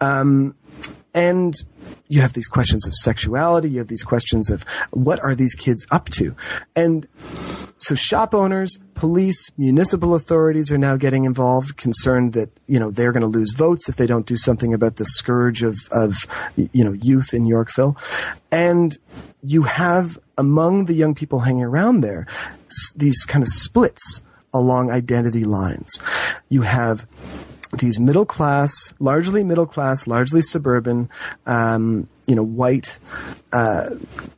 Um, 0.00 0.54
and 1.14 1.54
you 2.08 2.20
have 2.20 2.32
these 2.32 2.48
questions 2.48 2.86
of 2.86 2.94
sexuality. 2.94 3.70
You 3.70 3.78
have 3.78 3.88
these 3.88 4.02
questions 4.02 4.50
of 4.50 4.64
what 4.90 5.20
are 5.20 5.34
these 5.34 5.54
kids 5.54 5.86
up 5.90 6.08
to, 6.10 6.34
and 6.74 7.06
so 7.78 7.94
shop 7.94 8.34
owners, 8.34 8.78
police, 8.94 9.50
municipal 9.56 10.14
authorities 10.14 10.72
are 10.72 10.78
now 10.78 10.96
getting 10.96 11.24
involved, 11.24 11.76
concerned 11.76 12.32
that 12.32 12.50
you 12.66 12.78
know 12.78 12.90
they're 12.90 13.12
going 13.12 13.22
to 13.22 13.26
lose 13.28 13.54
votes 13.54 13.88
if 13.88 13.96
they 13.96 14.06
don't 14.06 14.26
do 14.26 14.36
something 14.36 14.74
about 14.74 14.96
the 14.96 15.04
scourge 15.04 15.62
of 15.62 15.76
of 15.92 16.14
you 16.56 16.84
know 16.84 16.92
youth 16.92 17.32
in 17.32 17.46
Yorkville, 17.46 17.96
and 18.50 18.98
you 19.42 19.62
have 19.62 20.18
among 20.36 20.86
the 20.86 20.94
young 20.94 21.14
people 21.14 21.40
hanging 21.40 21.64
around 21.64 22.00
there 22.00 22.26
these 22.96 23.24
kind 23.24 23.42
of 23.42 23.48
splits 23.48 24.22
along 24.52 24.90
identity 24.90 25.44
lines. 25.44 25.98
You 26.48 26.62
have 26.62 27.06
these 27.76 28.00
middle 28.00 28.26
class, 28.26 28.94
largely 28.98 29.44
middle 29.44 29.66
class, 29.66 30.06
largely 30.06 30.42
suburban, 30.42 31.08
um, 31.46 32.08
you 32.26 32.34
know, 32.34 32.44
white 32.44 32.98
uh, 33.52 33.90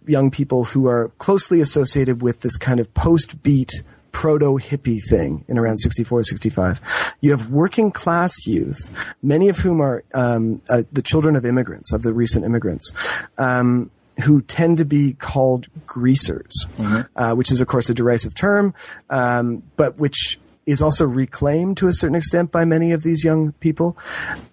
young 0.07 0.31
people 0.31 0.65
who 0.65 0.87
are 0.87 1.09
closely 1.19 1.61
associated 1.61 2.23
with 2.23 2.41
this 2.41 2.57
kind 2.57 2.81
of 2.81 2.93
post 2.95 3.43
beat 3.43 3.83
proto 4.13 4.59
hippie 4.59 5.01
thing 5.09 5.45
in 5.49 5.57
around 5.57 5.79
64 5.79 6.25
65 6.25 6.81
you 7.21 7.31
have 7.31 7.49
working 7.49 7.93
class 7.93 8.35
youth 8.45 8.91
many 9.23 9.49
of 9.49 9.59
whom 9.59 9.81
are 9.81 10.03
um, 10.15 10.61
uh, 10.69 10.83
the 10.91 11.01
children 11.01 11.37
of 11.37 11.47
immigrants 11.47 11.93
of 11.93 12.03
the 12.03 12.13
recent 12.13 12.45
immigrants 12.45 12.93
um, 13.39 13.89
who 14.25 14.43
tend 14.43 14.79
to 14.79 14.85
be 14.85 15.13
called 15.13 15.69
greasers 15.87 16.67
uh, 17.15 17.35
which 17.35 17.53
is 17.53 17.61
of 17.61 17.69
course 17.69 17.89
a 17.89 17.95
derisive 17.95 18.35
term 18.35 18.75
um, 19.11 19.63
but 19.77 19.97
which 19.97 20.41
is 20.71 20.83
also 20.83 21.07
reclaimed 21.07 21.77
to 21.79 21.89
a 21.89 21.93
certain 21.93 22.15
extent 22.15 22.53
by 22.53 22.65
many 22.65 22.93
of 22.93 23.03
these 23.03 23.25
young 23.25 23.53
people. 23.53 23.97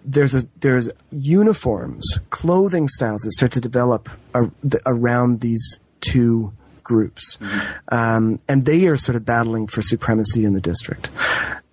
There's 0.04 0.34
a 0.34 0.42
there's 0.60 0.90
uniforms, 1.10 2.18
clothing 2.30 2.88
styles 2.88 3.22
that 3.22 3.32
start 3.32 3.52
to 3.52 3.60
develop 3.60 4.08
the, 4.62 4.80
around 4.86 5.40
these 5.40 5.80
two 6.00 6.52
groups, 6.82 7.36
mm-hmm. 7.36 7.94
um, 7.94 8.40
and 8.48 8.64
they 8.64 8.86
are 8.86 8.96
sort 8.96 9.14
of 9.14 9.24
battling 9.24 9.66
for 9.66 9.82
supremacy 9.82 10.44
in 10.44 10.54
the 10.54 10.60
district. 10.60 11.10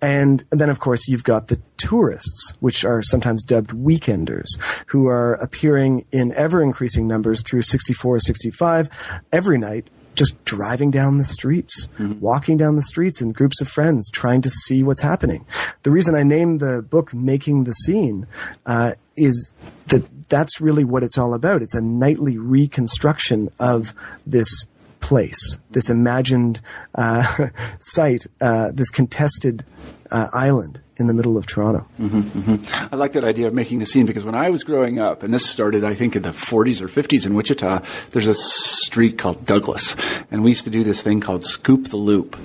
And 0.02 0.44
then, 0.50 0.68
of 0.68 0.78
course, 0.78 1.08
you've 1.08 1.24
got 1.24 1.48
the 1.48 1.60
tourists, 1.78 2.52
which 2.60 2.84
are 2.84 3.02
sometimes 3.02 3.42
dubbed 3.42 3.70
weekenders, 3.70 4.46
who 4.88 5.06
are 5.08 5.34
appearing 5.34 6.04
in 6.12 6.32
ever 6.32 6.62
increasing 6.62 7.08
numbers 7.08 7.42
through 7.42 7.62
64 7.62 8.16
or 8.16 8.20
65 8.20 8.90
every 9.32 9.58
night 9.58 9.88
just 10.16 10.42
driving 10.44 10.90
down 10.90 11.18
the 11.18 11.24
streets, 11.24 11.86
mm-hmm. 11.98 12.18
walking 12.20 12.56
down 12.56 12.76
the 12.76 12.82
streets 12.82 13.20
in 13.20 13.32
groups 13.32 13.60
of 13.60 13.68
friends, 13.68 14.10
trying 14.10 14.42
to 14.42 14.50
see 14.50 14.82
what's 14.82 15.02
happening. 15.02 15.46
The 15.82 15.90
reason 15.90 16.14
I 16.14 16.22
named 16.22 16.60
the 16.60 16.82
book 16.82 17.14
"Making 17.14 17.64
the 17.64 17.72
Scene" 17.72 18.26
uh, 18.64 18.92
is 19.16 19.54
that 19.88 20.04
that's 20.28 20.60
really 20.60 20.84
what 20.84 21.02
it's 21.02 21.18
all 21.18 21.34
about. 21.34 21.62
It's 21.62 21.74
a 21.74 21.84
nightly 21.84 22.36
reconstruction 22.36 23.50
of 23.60 23.94
this 24.26 24.48
place, 25.00 25.58
this 25.70 25.88
imagined 25.88 26.60
uh, 26.94 27.48
site, 27.80 28.26
uh, 28.40 28.72
this 28.72 28.90
contested 28.90 29.64
uh, 30.10 30.28
island 30.32 30.80
in 30.98 31.06
the 31.06 31.14
middle 31.14 31.36
of 31.36 31.46
Toronto. 31.46 31.86
Mm-hmm, 32.00 32.20
mm-hmm. 32.20 32.94
I 32.94 32.96
like 32.96 33.12
that 33.12 33.24
idea 33.24 33.48
of 33.48 33.54
making 33.54 33.80
the 33.80 33.86
scene 33.86 34.06
because 34.06 34.24
when 34.24 34.34
I 34.34 34.48
was 34.50 34.64
growing 34.64 34.98
up, 34.98 35.22
and 35.22 35.32
this 35.32 35.44
started, 35.48 35.84
I 35.84 35.94
think, 35.94 36.16
in 36.16 36.22
the 36.22 36.30
40s 36.30 36.80
or 36.80 36.88
50s 36.88 37.26
in 37.26 37.34
Wichita, 37.34 37.82
there's 38.12 38.26
a 38.26 38.34
street 38.34 39.18
called 39.18 39.44
Douglas, 39.44 39.94
and 40.30 40.42
we 40.42 40.50
used 40.50 40.64
to 40.64 40.70
do 40.70 40.84
this 40.84 41.02
thing 41.02 41.20
called 41.20 41.44
Scoop 41.44 41.88
the 41.88 41.96
Loop, 41.96 42.36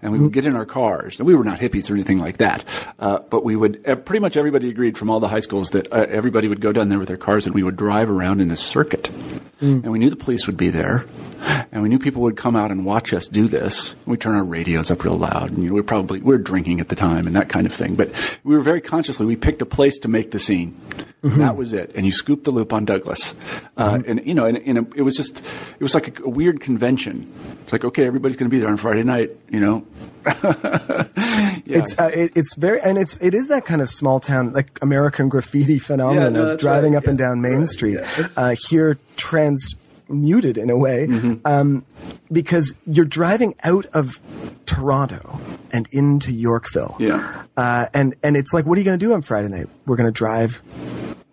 and 0.00 0.12
we 0.12 0.18
would 0.18 0.32
get 0.32 0.46
in 0.46 0.56
our 0.56 0.64
cars. 0.64 1.18
And 1.18 1.26
we 1.26 1.34
were 1.34 1.44
not 1.44 1.60
hippies 1.60 1.90
or 1.90 1.94
anything 1.94 2.18
like 2.18 2.38
that, 2.38 2.64
uh, 2.98 3.18
but 3.18 3.44
we 3.44 3.56
would. 3.56 3.84
Pretty 4.04 4.20
much 4.20 4.36
everybody 4.36 4.70
agreed 4.70 4.96
from 4.96 5.10
all 5.10 5.20
the 5.20 5.28
high 5.28 5.40
schools 5.40 5.70
that 5.70 5.92
uh, 5.92 6.06
everybody 6.08 6.48
would 6.48 6.60
go 6.60 6.72
down 6.72 6.88
there 6.88 6.98
with 6.98 7.08
their 7.08 7.16
cars, 7.16 7.44
and 7.46 7.54
we 7.54 7.62
would 7.62 7.76
drive 7.76 8.08
around 8.08 8.40
in 8.40 8.48
this 8.48 8.60
circuit, 8.60 9.10
mm. 9.60 9.82
and 9.82 9.90
we 9.90 9.98
knew 9.98 10.08
the 10.08 10.16
police 10.16 10.46
would 10.46 10.56
be 10.56 10.70
there. 10.70 11.04
And 11.72 11.82
we 11.82 11.88
knew 11.88 11.98
people 11.98 12.22
would 12.22 12.36
come 12.36 12.54
out 12.54 12.70
and 12.70 12.84
watch 12.84 13.14
us 13.14 13.26
do 13.26 13.46
this. 13.46 13.94
We 14.04 14.16
turn 14.16 14.34
our 14.34 14.44
radios 14.44 14.90
up 14.90 15.04
real 15.04 15.16
loud, 15.16 15.50
and 15.50 15.62
you 15.62 15.70
know, 15.70 15.74
we 15.74 15.82
probably 15.82 16.20
we 16.20 16.32
were 16.32 16.38
drinking 16.38 16.80
at 16.80 16.88
the 16.88 16.96
time 16.96 17.26
and 17.26 17.34
that 17.36 17.48
kind 17.48 17.66
of 17.66 17.72
thing. 17.72 17.89
But 17.94 18.10
we 18.44 18.54
were 18.54 18.62
very 18.62 18.80
consciously 18.80 19.26
we 19.26 19.36
picked 19.36 19.62
a 19.62 19.66
place 19.66 19.98
to 20.00 20.08
make 20.08 20.30
the 20.30 20.40
scene. 20.40 20.78
Mm-hmm. 21.22 21.38
That 21.38 21.56
was 21.56 21.72
it. 21.72 21.92
And 21.94 22.06
you 22.06 22.12
scooped 22.12 22.44
the 22.44 22.50
loop 22.50 22.72
on 22.72 22.86
Douglas, 22.86 23.34
uh, 23.76 23.90
mm-hmm. 23.90 24.10
and 24.10 24.26
you 24.26 24.34
know, 24.34 24.46
and, 24.46 24.56
and, 24.58 24.94
it 24.96 25.02
was 25.02 25.16
just 25.16 25.38
it 25.38 25.82
was 25.82 25.92
like 25.94 26.18
a, 26.18 26.22
a 26.24 26.28
weird 26.28 26.60
convention. 26.60 27.30
It's 27.62 27.72
like 27.72 27.84
okay, 27.84 28.04
everybody's 28.04 28.36
going 28.36 28.50
to 28.50 28.54
be 28.54 28.58
there 28.58 28.70
on 28.70 28.78
Friday 28.78 29.02
night, 29.02 29.30
you 29.50 29.60
know. 29.60 29.86
yeah. 30.26 31.04
It's 31.66 31.98
uh, 31.98 32.10
it, 32.12 32.32
it's 32.36 32.54
very 32.54 32.80
and 32.80 32.96
it's 32.96 33.16
it 33.20 33.34
is 33.34 33.48
that 33.48 33.66
kind 33.66 33.82
of 33.82 33.88
small 33.88 34.18
town 34.18 34.52
like 34.52 34.78
American 34.80 35.28
graffiti 35.28 35.78
phenomenon 35.78 36.34
yeah, 36.34 36.40
no, 36.40 36.50
of 36.52 36.60
driving 36.60 36.92
right. 36.92 36.98
up 36.98 37.04
yeah. 37.04 37.10
and 37.10 37.18
down 37.18 37.40
Main 37.42 37.58
right. 37.58 37.68
Street. 37.68 38.00
Uh, 38.36 38.54
here 38.68 38.98
trans 39.16 39.74
muted 40.10 40.58
in 40.58 40.70
a 40.70 40.76
way 40.76 41.06
mm-hmm. 41.06 41.34
um, 41.44 41.84
because 42.30 42.74
you're 42.86 43.04
driving 43.04 43.54
out 43.62 43.86
of 43.86 44.20
Toronto 44.66 45.40
and 45.72 45.88
into 45.92 46.32
Yorkville. 46.32 46.96
Yeah. 46.98 47.44
Uh, 47.56 47.86
and 47.94 48.14
and 48.22 48.36
it's 48.36 48.52
like, 48.52 48.66
what 48.66 48.76
are 48.76 48.80
you 48.80 48.84
going 48.84 48.98
to 48.98 49.04
do 49.04 49.12
on 49.12 49.22
Friday 49.22 49.48
night? 49.48 49.68
We're 49.86 49.96
going 49.96 50.08
to 50.08 50.12
drive 50.12 50.62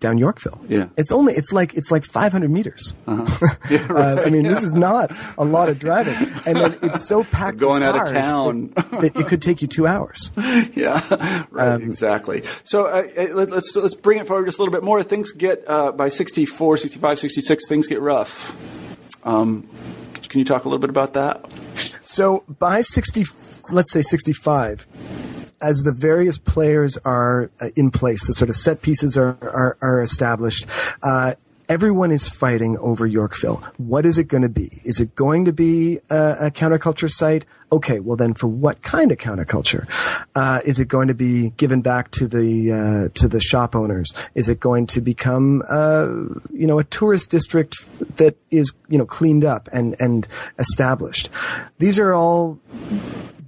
down 0.00 0.18
Yorkville. 0.18 0.60
Yeah. 0.68 0.88
It's 0.96 1.12
only 1.12 1.34
it's 1.34 1.52
like 1.52 1.74
it's 1.74 1.90
like 1.90 2.04
500 2.04 2.50
meters. 2.50 2.94
Uh-huh. 3.06 3.46
Yeah, 3.68 3.86
right. 3.92 4.18
uh, 4.18 4.22
I 4.22 4.30
mean, 4.30 4.44
yeah. 4.44 4.52
this 4.52 4.62
is 4.62 4.72
not 4.72 5.12
a 5.36 5.44
lot 5.44 5.68
of 5.68 5.78
driving, 5.78 6.14
and 6.46 6.56
then 6.56 6.78
it's 6.82 7.06
so 7.06 7.22
packed. 7.22 7.58
Going 7.58 7.82
out 7.82 8.00
of 8.00 8.14
town 8.14 8.72
that, 8.74 8.90
that, 8.92 9.16
it 9.16 9.26
could 9.26 9.42
take 9.42 9.60
you 9.60 9.68
two 9.68 9.86
hours. 9.86 10.30
Yeah, 10.74 11.00
right. 11.50 11.72
Um, 11.72 11.82
exactly. 11.82 12.44
So 12.64 12.86
uh, 12.86 13.02
let, 13.34 13.52
us 13.52 13.76
let's 13.76 13.94
bring 13.94 14.18
it 14.18 14.26
forward 14.26 14.46
just 14.46 14.58
a 14.58 14.62
little 14.62 14.72
bit 14.72 14.82
more. 14.82 15.02
Things 15.02 15.32
get 15.32 15.64
uh, 15.68 15.92
by 15.92 16.08
64, 16.08 16.78
65, 16.78 17.18
66. 17.18 17.68
Things 17.68 17.86
get 17.88 18.00
rough. 18.00 18.56
Um, 19.24 19.68
can 20.28 20.38
you 20.38 20.44
talk 20.44 20.64
a 20.64 20.68
little 20.68 20.80
bit 20.80 20.90
about 20.90 21.14
that? 21.14 21.44
So 22.04 22.44
by 22.48 22.82
60, 22.82 23.24
let's 23.70 23.92
say 23.92 24.02
65, 24.02 24.86
as 25.60 25.82
the 25.82 25.92
various 25.92 26.38
players 26.38 26.96
are 27.04 27.50
uh, 27.60 27.68
in 27.76 27.90
place, 27.90 28.26
the 28.26 28.34
sort 28.34 28.48
of 28.48 28.56
set 28.56 28.82
pieces 28.82 29.16
are, 29.16 29.36
are, 29.42 29.76
are 29.80 30.02
established, 30.02 30.66
uh, 31.02 31.34
everyone 31.68 32.10
is 32.10 32.28
fighting 32.28 32.78
over 32.78 33.06
Yorkville. 33.06 33.62
What 33.76 34.06
is 34.06 34.18
it 34.18 34.24
going 34.24 34.42
to 34.42 34.48
be? 34.48 34.80
Is 34.84 35.00
it 35.00 35.14
going 35.14 35.44
to 35.44 35.52
be 35.52 35.98
a, 36.10 36.46
a 36.46 36.50
counterculture 36.50 37.10
site? 37.10 37.44
Okay, 37.70 38.00
well 38.00 38.16
then, 38.16 38.34
for 38.34 38.46
what 38.46 38.82
kind 38.82 39.12
of 39.12 39.18
counterculture? 39.18 39.86
Uh, 40.34 40.60
is 40.64 40.80
it 40.80 40.88
going 40.88 41.08
to 41.08 41.14
be 41.14 41.50
given 41.50 41.82
back 41.82 42.10
to 42.12 42.26
the 42.26 42.72
uh, 42.72 43.08
to 43.18 43.28
the 43.28 43.40
shop 43.40 43.76
owners? 43.76 44.12
Is 44.34 44.48
it 44.48 44.60
going 44.60 44.86
to 44.88 45.00
become 45.00 45.62
uh, 45.68 46.06
you 46.52 46.66
know 46.66 46.78
a 46.78 46.84
tourist 46.84 47.30
district 47.30 47.76
that 48.16 48.36
is 48.50 48.72
you 48.88 48.98
know 48.98 49.06
cleaned 49.06 49.44
up 49.44 49.68
and 49.72 49.94
and 50.00 50.26
established? 50.58 51.28
These 51.78 51.98
are 51.98 52.14
all 52.14 52.58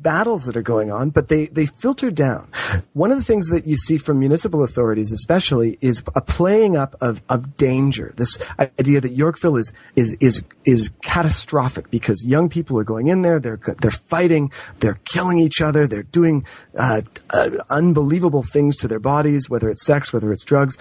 battles 0.03 0.45
that 0.45 0.57
are 0.57 0.63
going 0.63 0.91
on, 0.91 1.11
but 1.11 1.29
they, 1.29 1.47
they 1.47 1.67
filter 1.67 2.11
down. 2.11 2.51
One 2.93 3.11
of 3.11 3.19
the 3.19 3.25
things 3.25 3.49
that 3.49 3.67
you 3.67 3.77
see 3.77 3.99
from 3.99 4.19
municipal 4.19 4.63
authorities, 4.63 5.13
especially, 5.13 5.79
is 5.81 6.03
a 6.15 6.21
playing 6.21 6.77
up 6.77 6.95
of, 7.01 7.23
of 7.29 7.57
danger. 7.57 8.13
This 8.17 8.39
idea 8.59 9.01
that 9.01 9.13
Yorkville 9.13 9.57
is, 9.57 9.73
is, 9.97 10.17
is, 10.21 10.43
is 10.65 10.91
catastrophic 11.03 11.91
because 11.91 12.25
young 12.25 12.49
people 12.49 12.79
are 12.79 12.85
going 12.85 13.09
in 13.09 13.23
there, 13.23 13.41
they're, 13.41 13.61
they're 13.81 13.91
fighting, 13.91 14.51
they're 14.81 14.99
killing 15.05 15.39
each 15.39 15.61
other, 15.61 15.87
they're 15.87 16.03
doing, 16.03 16.45
uh, 16.79 17.03
uh, 17.31 17.51
unbelievable 17.69 18.43
things 18.43 18.77
to 18.77 18.89
their 18.89 19.01
bodies, 19.01 19.49
whether 19.49 19.71
it's 19.71 19.85
sex, 19.85 20.13
whether 20.13 20.33
it's 20.33 20.45
drugs 20.45 20.77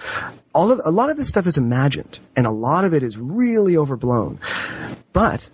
all 0.52 0.72
of 0.72 0.80
a 0.84 0.90
lot 0.90 1.10
of 1.10 1.16
this 1.16 1.28
stuff 1.28 1.46
is 1.46 1.56
imagined 1.56 2.18
and 2.36 2.46
a 2.46 2.50
lot 2.50 2.84
of 2.84 2.92
it 2.92 3.02
is 3.02 3.16
really 3.18 3.76
overblown 3.76 4.38
but 5.12 5.50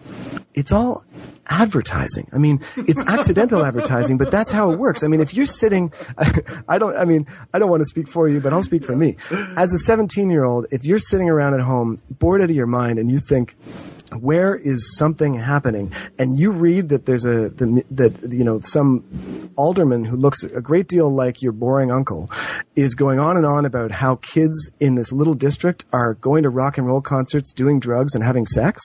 it's 0.54 0.72
all 0.72 1.04
advertising. 1.48 2.28
I 2.32 2.38
mean, 2.38 2.60
it's 2.76 3.02
accidental 3.06 3.64
advertising, 3.64 4.18
but 4.18 4.30
that's 4.30 4.50
how 4.50 4.72
it 4.72 4.78
works. 4.78 5.02
I 5.02 5.08
mean, 5.08 5.20
if 5.20 5.34
you're 5.34 5.46
sitting, 5.46 5.92
I 6.68 6.78
don't, 6.78 6.96
I 6.96 7.04
mean, 7.04 7.26
I 7.52 7.58
don't 7.58 7.70
want 7.70 7.80
to 7.80 7.86
speak 7.86 8.08
for 8.08 8.28
you, 8.28 8.40
but 8.40 8.52
I'll 8.52 8.62
speak 8.62 8.84
for 8.84 8.96
me. 8.96 9.16
As 9.56 9.72
a 9.72 9.78
17 9.78 10.30
year 10.30 10.44
old, 10.44 10.66
if 10.70 10.84
you're 10.84 10.98
sitting 10.98 11.28
around 11.28 11.54
at 11.54 11.60
home, 11.60 12.00
bored 12.10 12.42
out 12.42 12.50
of 12.50 12.56
your 12.56 12.66
mind, 12.66 12.98
and 12.98 13.10
you 13.10 13.18
think, 13.18 13.56
where 14.12 14.54
is 14.54 14.96
something 14.96 15.34
happening? 15.34 15.92
And 16.18 16.38
you 16.38 16.52
read 16.52 16.88
that 16.90 17.06
there's 17.06 17.24
a 17.24 17.48
the, 17.50 17.84
that 17.90 18.32
you 18.32 18.44
know 18.44 18.60
some 18.60 19.50
alderman 19.56 20.04
who 20.04 20.16
looks 20.16 20.42
a 20.42 20.60
great 20.60 20.88
deal 20.88 21.10
like 21.10 21.42
your 21.42 21.52
boring 21.52 21.90
uncle 21.90 22.30
is 22.74 22.94
going 22.94 23.18
on 23.18 23.36
and 23.36 23.46
on 23.46 23.64
about 23.64 23.90
how 23.90 24.16
kids 24.16 24.70
in 24.80 24.94
this 24.94 25.12
little 25.12 25.34
district 25.34 25.84
are 25.92 26.14
going 26.14 26.42
to 26.42 26.50
rock 26.50 26.78
and 26.78 26.86
roll 26.86 27.00
concerts, 27.00 27.52
doing 27.52 27.80
drugs, 27.80 28.14
and 28.14 28.22
having 28.22 28.46
sex. 28.46 28.82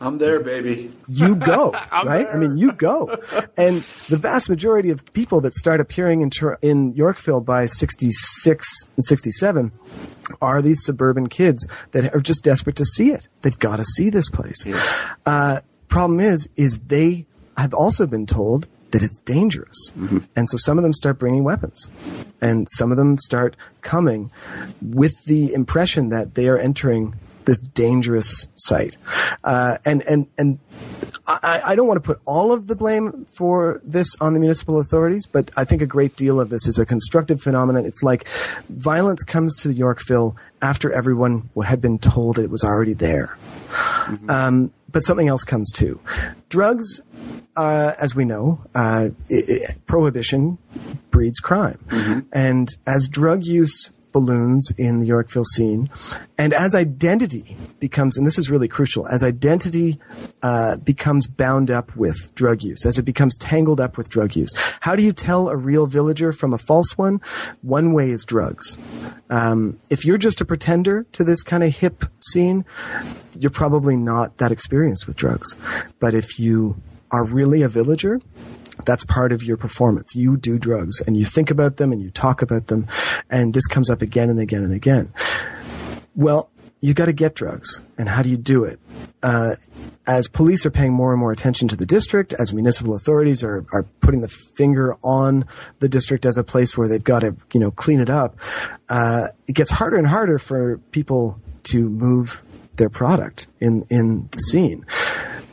I'm 0.00 0.18
there, 0.18 0.42
baby. 0.42 0.92
You 1.08 1.34
go, 1.34 1.72
right? 1.92 2.26
There. 2.26 2.34
I 2.34 2.36
mean, 2.36 2.56
you 2.56 2.72
go. 2.72 3.16
And 3.56 3.80
the 4.08 4.16
vast 4.16 4.48
majority 4.48 4.90
of 4.90 5.04
people 5.12 5.40
that 5.42 5.54
start 5.54 5.80
appearing 5.80 6.20
in 6.20 6.30
in 6.62 6.94
Yorkville 6.94 7.40
by 7.40 7.66
66 7.66 8.66
and 8.96 9.04
67 9.04 9.72
are 10.40 10.62
these 10.62 10.82
suburban 10.82 11.28
kids 11.28 11.66
that 11.92 12.14
are 12.14 12.20
just 12.20 12.44
desperate 12.44 12.76
to 12.76 12.84
see 12.84 13.10
it. 13.10 13.28
They've 13.42 13.58
got 13.58 13.76
to 13.76 13.84
see 13.84 14.10
this 14.10 14.28
place. 14.62 14.74
Yeah. 14.74 15.14
Uh, 15.26 15.60
problem 15.88 16.20
is, 16.20 16.48
is 16.56 16.78
they 16.86 17.26
have 17.56 17.74
also 17.74 18.06
been 18.06 18.26
told 18.26 18.66
that 18.90 19.02
it's 19.02 19.20
dangerous. 19.20 19.90
Mm-hmm. 19.98 20.18
And 20.36 20.48
so 20.48 20.56
some 20.56 20.78
of 20.78 20.84
them 20.84 20.92
start 20.92 21.18
bringing 21.18 21.42
weapons. 21.42 21.90
And 22.40 22.68
some 22.70 22.92
of 22.92 22.96
them 22.96 23.18
start 23.18 23.56
coming 23.80 24.30
with 24.80 25.24
the 25.24 25.52
impression 25.52 26.10
that 26.10 26.34
they 26.34 26.48
are 26.48 26.58
entering 26.58 27.14
this 27.44 27.58
dangerous 27.58 28.46
site. 28.54 28.96
Uh, 29.42 29.78
and, 29.84 30.02
and, 30.04 30.28
and 30.38 30.58
I, 31.26 31.62
I, 31.64 31.74
don't 31.74 31.86
want 31.86 32.02
to 32.02 32.06
put 32.06 32.20
all 32.26 32.52
of 32.52 32.66
the 32.66 32.76
blame 32.76 33.26
for 33.36 33.80
this 33.82 34.08
on 34.20 34.34
the 34.34 34.40
municipal 34.40 34.78
authorities, 34.78 35.24
but 35.26 35.50
I 35.56 35.64
think 35.64 35.80
a 35.80 35.86
great 35.86 36.16
deal 36.16 36.38
of 36.38 36.50
this 36.50 36.66
is 36.66 36.78
a 36.78 36.84
constructive 36.84 37.40
phenomenon. 37.40 37.86
It's 37.86 38.02
like 38.02 38.28
violence 38.68 39.22
comes 39.22 39.56
to 39.62 39.72
Yorkville 39.72 40.36
after 40.60 40.92
everyone 40.92 41.48
had 41.64 41.80
been 41.80 41.98
told 41.98 42.38
it 42.38 42.50
was 42.50 42.62
already 42.62 42.92
there. 42.92 43.38
Mm-hmm. 43.70 44.30
Um, 44.30 44.72
but 44.90 45.00
something 45.00 45.28
else 45.28 45.44
comes 45.44 45.70
too. 45.70 45.98
Drugs, 46.50 47.00
uh, 47.56 47.94
as 47.98 48.14
we 48.14 48.24
know, 48.24 48.62
uh, 48.74 49.08
it, 49.28 49.48
it, 49.48 49.86
prohibition 49.86 50.58
breeds 51.10 51.40
crime. 51.40 51.78
Mm-hmm. 51.88 52.20
And 52.32 52.68
as 52.86 53.08
drug 53.08 53.44
use 53.44 53.90
balloons 54.14 54.70
in 54.78 55.00
the 55.00 55.06
Yorkville 55.08 55.44
scene. 55.44 55.88
And 56.38 56.54
as 56.54 56.74
identity 56.74 57.56
becomes, 57.80 58.16
and 58.16 58.26
this 58.26 58.38
is 58.38 58.48
really 58.48 58.68
crucial, 58.68 59.06
as 59.08 59.22
identity 59.22 59.98
uh, 60.42 60.76
becomes 60.76 61.26
bound 61.26 61.70
up 61.70 61.94
with 61.96 62.34
drug 62.34 62.62
use, 62.62 62.86
as 62.86 62.96
it 62.96 63.02
becomes 63.02 63.36
tangled 63.36 63.80
up 63.80 63.98
with 63.98 64.08
drug 64.08 64.34
use, 64.36 64.54
how 64.80 64.94
do 64.94 65.02
you 65.02 65.12
tell 65.12 65.48
a 65.48 65.56
real 65.56 65.86
villager 65.86 66.32
from 66.32 66.54
a 66.54 66.58
false 66.58 66.96
one? 66.96 67.20
One 67.60 67.92
way 67.92 68.08
is 68.10 68.24
drugs. 68.24 68.78
Um, 69.28 69.78
if 69.90 70.04
you're 70.04 70.16
just 70.16 70.40
a 70.40 70.44
pretender 70.44 71.06
to 71.12 71.24
this 71.24 71.42
kind 71.42 71.64
of 71.64 71.76
hip 71.76 72.04
scene, 72.30 72.64
you're 73.36 73.50
probably 73.50 73.96
not 73.96 74.38
that 74.38 74.52
experienced 74.52 75.08
with 75.08 75.16
drugs. 75.16 75.56
But 75.98 76.14
if 76.14 76.38
you 76.38 76.80
are 77.10 77.26
really 77.26 77.62
a 77.62 77.68
villager, 77.68 78.20
That's 78.84 79.04
part 79.04 79.32
of 79.32 79.42
your 79.42 79.56
performance. 79.56 80.14
You 80.14 80.36
do 80.36 80.58
drugs 80.58 81.00
and 81.00 81.16
you 81.16 81.24
think 81.24 81.50
about 81.50 81.76
them 81.76 81.92
and 81.92 82.02
you 82.02 82.10
talk 82.10 82.42
about 82.42 82.66
them. 82.66 82.86
And 83.30 83.54
this 83.54 83.66
comes 83.66 83.90
up 83.90 84.02
again 84.02 84.30
and 84.30 84.40
again 84.40 84.62
and 84.62 84.72
again. 84.72 85.12
Well, 86.14 86.50
you 86.80 86.92
got 86.92 87.06
to 87.06 87.14
get 87.14 87.34
drugs. 87.34 87.80
And 87.96 88.08
how 88.08 88.20
do 88.20 88.28
you 88.28 88.36
do 88.36 88.64
it? 88.64 88.78
Uh, 89.22 89.54
as 90.06 90.28
police 90.28 90.66
are 90.66 90.70
paying 90.70 90.92
more 90.92 91.12
and 91.12 91.20
more 91.20 91.32
attention 91.32 91.66
to 91.68 91.76
the 91.76 91.86
district, 91.86 92.34
as 92.34 92.52
municipal 92.52 92.94
authorities 92.94 93.42
are, 93.42 93.64
are 93.72 93.84
putting 94.00 94.20
the 94.20 94.28
finger 94.28 94.96
on 95.02 95.46
the 95.78 95.88
district 95.88 96.26
as 96.26 96.36
a 96.36 96.44
place 96.44 96.76
where 96.76 96.86
they've 96.86 97.02
got 97.02 97.20
to, 97.20 97.34
you 97.54 97.60
know, 97.60 97.70
clean 97.70 98.00
it 98.00 98.10
up, 98.10 98.36
uh, 98.90 99.28
it 99.46 99.54
gets 99.54 99.70
harder 99.70 99.96
and 99.96 100.06
harder 100.06 100.38
for 100.38 100.76
people 100.90 101.40
to 101.62 101.88
move 101.88 102.42
their 102.76 102.90
product 102.90 103.46
in, 103.60 103.86
in 103.88 104.28
the 104.32 104.40
scene. 104.40 104.84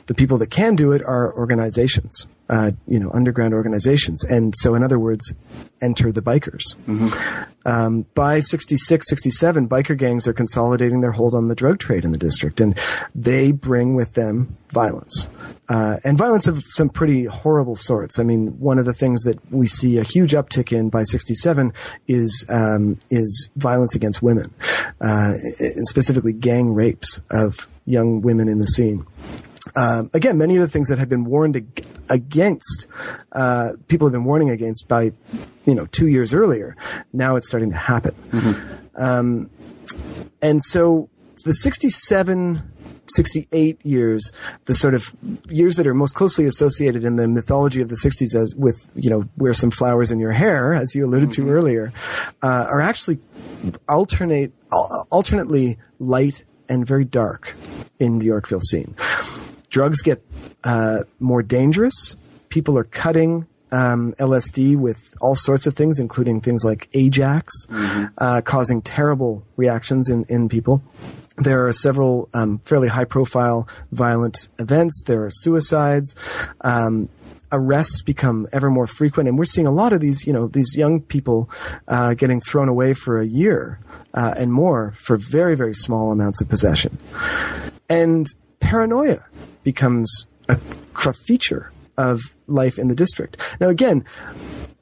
The 0.08 0.14
people 0.14 0.38
that 0.40 0.52
can 0.52 0.76
do 0.76 0.92
it 0.92 1.02
are 1.02 1.34
organizations 1.34 2.28
uh, 2.52 2.72
you 2.86 3.00
know, 3.00 3.10
underground 3.14 3.54
organizations. 3.54 4.24
And 4.26 4.54
so, 4.58 4.76
in 4.76 4.84
other 4.84 5.00
words, 5.00 5.34
enter 5.82 6.12
the 6.12 6.22
bikers. 6.22 6.76
Mm-hmm. 6.86 7.44
Um, 7.66 8.06
by 8.14 8.42
66, 8.42 9.08
67, 9.08 9.70
biker 9.70 9.98
gangs 9.98 10.28
are 10.28 10.34
consolidating 10.34 11.00
their 11.00 11.14
hold 11.14 11.34
on 11.34 11.48
the 11.48 11.56
drug 11.56 11.80
trade 11.80 12.04
in 12.04 12.12
the 12.12 12.18
district, 12.18 12.60
and 12.60 12.78
they 13.16 13.54
bring 13.54 13.96
with 13.96 14.14
them 14.14 14.58
violence. 14.70 15.30
Uh, 15.70 15.98
and 16.04 16.18
violence 16.18 16.48
of 16.48 16.62
some 16.68 16.90
pretty 16.90 17.24
horrible 17.24 17.78
sorts. 17.78 18.20
I 18.20 18.24
mean, 18.24 18.60
one 18.60 18.78
of 18.78 18.86
the 18.86 18.94
things 18.94 19.24
that 19.24 19.40
we 19.52 19.68
see 19.68 19.98
a 19.98 20.04
huge 20.04 20.34
uptick 20.34 20.76
in 20.78 20.90
by 20.90 21.04
67 21.04 21.72
is, 22.10 22.44
um, 22.50 23.00
is 23.10 23.50
violence 23.56 23.96
against 23.96 24.22
women, 24.22 24.54
uh, 25.00 25.36
and 25.60 25.88
specifically 25.88 26.34
gang 26.34 26.74
rapes 26.74 27.22
of 27.30 27.68
young 27.86 28.22
women 28.22 28.50
in 28.50 28.60
the 28.60 28.68
scene. 28.68 29.06
Um, 29.76 30.10
again, 30.14 30.38
many 30.38 30.56
of 30.56 30.62
the 30.62 30.68
things 30.68 30.90
that 30.90 30.98
had 30.98 31.10
been 31.10 31.24
warned 31.24 31.56
ag- 31.56 31.86
against, 32.10 32.88
uh, 33.32 33.74
people 33.88 34.08
have 34.08 34.12
been 34.12 34.24
warning 34.24 34.50
against 34.50 34.88
by, 34.88 35.12
you 35.66 35.76
know, 35.76 35.86
two 35.88 36.08
years 36.08 36.34
earlier. 36.34 36.76
Now 37.14 37.36
it's 37.36 37.48
starting 37.48 37.70
to 37.70 37.78
happen. 37.78 38.16
Mm-hmm. 38.32 39.04
Um, 39.04 39.50
and 40.42 40.64
so 40.64 41.10
the 41.46 41.54
67, 41.54 42.62
68 43.16 43.86
years, 43.86 44.32
the 44.66 44.74
sort 44.74 44.94
of 44.94 45.16
years 45.50 45.76
that 45.76 45.86
are 45.86 45.94
most 45.94 46.16
closely 46.16 46.46
associated 46.46 47.04
in 47.04 47.16
the 47.18 47.28
mythology 47.28 47.82
of 47.82 47.90
the 47.90 47.96
60s 47.96 48.36
as 48.36 48.56
with, 48.56 48.90
you 48.96 49.10
know, 49.10 49.26
wear 49.38 49.54
some 49.54 49.72
flowers 49.72 50.12
in 50.12 50.20
your 50.20 50.32
hair, 50.32 50.74
as 50.74 50.96
you 50.96 51.06
alluded 51.06 51.30
mm-hmm. 51.30 51.44
to 51.44 51.52
earlier, 51.52 51.94
uh, 52.42 52.66
are 52.68 52.82
actually 52.82 53.20
alternate, 53.88 54.54
alternately 55.12 55.78
light 56.00 56.44
and 56.72 56.88
very 56.88 57.06
dark 57.06 57.56
in 58.00 58.18
the 58.18 58.26
Yorkville 58.26 58.62
scene 58.62 58.96
drugs 59.72 60.02
get 60.04 60.24
uh, 60.64 61.00
more 61.20 61.42
dangerous. 61.42 62.16
People 62.50 62.78
are 62.78 62.84
cutting 62.84 63.48
um, 63.72 64.14
LSD 64.20 64.76
with 64.76 65.16
all 65.22 65.34
sorts 65.34 65.66
of 65.66 65.74
things, 65.74 65.98
including 65.98 66.42
things 66.42 66.64
like 66.64 66.90
Ajax, 66.94 67.66
mm-hmm. 67.68 68.06
uh, 68.20 68.42
causing 68.42 68.82
terrible 68.82 69.44
reactions 69.56 70.10
in, 70.10 70.26
in 70.26 70.50
people. 70.50 70.84
There 71.38 71.66
are 71.66 71.72
several 71.72 72.30
um, 72.34 72.60
fairly 72.60 72.90
high 72.90 73.06
profile 73.06 73.68
violent 73.92 74.50
events. 74.60 75.04
There 75.08 75.24
are 75.26 75.32
suicides. 75.32 76.14
Um, 76.60 77.10
arrests 77.52 78.02
become 78.02 78.48
ever 78.54 78.70
more 78.70 78.88
frequent, 78.88 79.28
and 79.28 79.38
we're 79.38 79.46
seeing 79.46 79.68
a 79.68 79.72
lot 79.72 79.94
of 79.94 80.00
these, 80.00 80.26
you 80.26 80.34
know, 80.34 80.48
these 80.48 80.76
young 80.76 81.02
people 81.02 81.50
uh, 81.88 82.14
getting 82.14 82.40
thrown 82.42 82.70
away 82.70 82.94
for 82.94 83.20
a 83.20 83.28
year 83.28 83.80
uh, 84.14 84.34
and 84.38 84.54
more 84.54 84.92
for 84.94 85.18
very, 85.18 85.56
very 85.56 85.74
small 85.74 86.12
amounts 86.12 86.42
of 86.42 86.50
possession. 86.50 86.98
And 87.90 88.28
paranoia 88.60 89.26
becomes 89.64 90.28
a 90.48 90.58
feature 91.26 91.72
of 91.98 92.22
life 92.48 92.80
in 92.80 92.88
the 92.88 92.96
district. 92.96 93.38
Now, 93.60 93.70
again, 93.70 94.06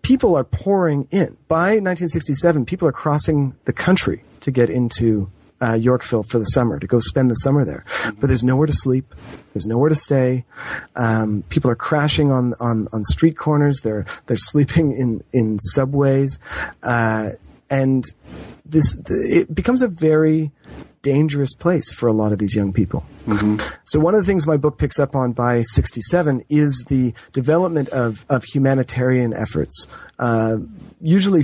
people 0.02 0.36
are 0.36 0.44
pouring 0.44 1.08
in. 1.12 1.38
By 1.48 1.78
1967, 1.78 2.66
people 2.66 2.88
are 2.88 2.92
crossing 2.92 3.56
the 3.66 3.74
country 3.74 4.24
to 4.42 4.52
get 4.52 4.70
into 4.70 5.30
uh, 5.62 5.74
Yorkville 5.74 6.24
for 6.24 6.40
the 6.40 6.46
summer 6.46 6.80
to 6.80 6.88
go 6.88 7.00
spend 7.00 7.30
the 7.30 7.36
summer 7.36 7.66
there. 7.66 7.84
But 8.20 8.28
there's 8.28 8.44
nowhere 8.44 8.68
to 8.68 8.74
sleep. 8.74 9.14
There's 9.54 9.66
nowhere 9.68 9.90
to 9.90 9.96
stay. 9.96 10.46
Um, 10.96 11.44
people 11.50 11.70
are 11.72 11.76
crashing 11.76 12.32
on, 12.32 12.54
on, 12.60 12.88
on 12.94 13.04
street 13.04 13.38
corners. 13.38 13.82
They're 13.82 14.06
they're 14.28 14.38
sleeping 14.38 14.94
in 14.94 15.24
in 15.34 15.60
subways, 15.60 16.40
uh, 16.84 17.32
and 17.70 18.06
this 18.66 18.96
it 19.08 19.54
becomes 19.54 19.82
a 19.82 19.88
very 19.88 20.52
dangerous 21.02 21.54
place 21.54 21.92
for 21.92 22.08
a 22.08 22.14
lot 22.14 22.32
of 22.32 22.40
these 22.40 22.56
young 22.56 22.74
people. 22.74 23.06
Mm-hmm. 23.26 23.58
So 23.86 24.00
one 24.00 24.16
of 24.16 24.22
the 24.22 24.26
things 24.26 24.46
my 24.46 24.58
book 24.58 24.78
picks 24.78 25.00
up 25.00 25.16
on 25.16 25.34
by 25.34 25.62
67 25.62 26.44
is 26.50 26.86
the 26.88 27.14
development 27.32 27.90
of, 27.90 28.26
of 28.30 28.44
humanitarian 28.44 29.34
efforts, 29.34 29.88
uh, 30.18 30.58
usually 31.02 31.44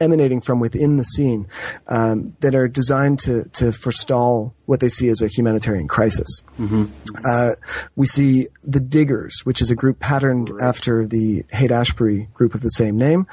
emanating 0.00 0.40
from 0.40 0.60
within 0.60 0.96
the 0.96 1.04
scene, 1.04 1.46
um, 1.88 2.36
that 2.40 2.54
are 2.54 2.68
designed 2.68 3.18
to, 3.20 3.44
to 3.50 3.72
forestall 3.72 4.54
what 4.66 4.80
they 4.80 4.88
see 4.88 5.08
as 5.08 5.20
a 5.20 5.28
humanitarian 5.28 5.88
crisis. 5.88 6.42
Mm-hmm. 6.58 6.84
Uh, 7.24 7.52
we 7.94 8.06
see 8.06 8.48
the 8.62 8.80
Diggers, 8.80 9.40
which 9.44 9.60
is 9.60 9.70
a 9.70 9.74
group 9.74 10.00
patterned 10.00 10.50
after 10.60 11.06
the 11.06 11.44
Haight 11.52 11.70
Ashbury 11.70 12.28
group 12.34 12.54
of 12.54 12.60
the 12.62 12.70
same 12.70 12.96
name, 12.96 13.26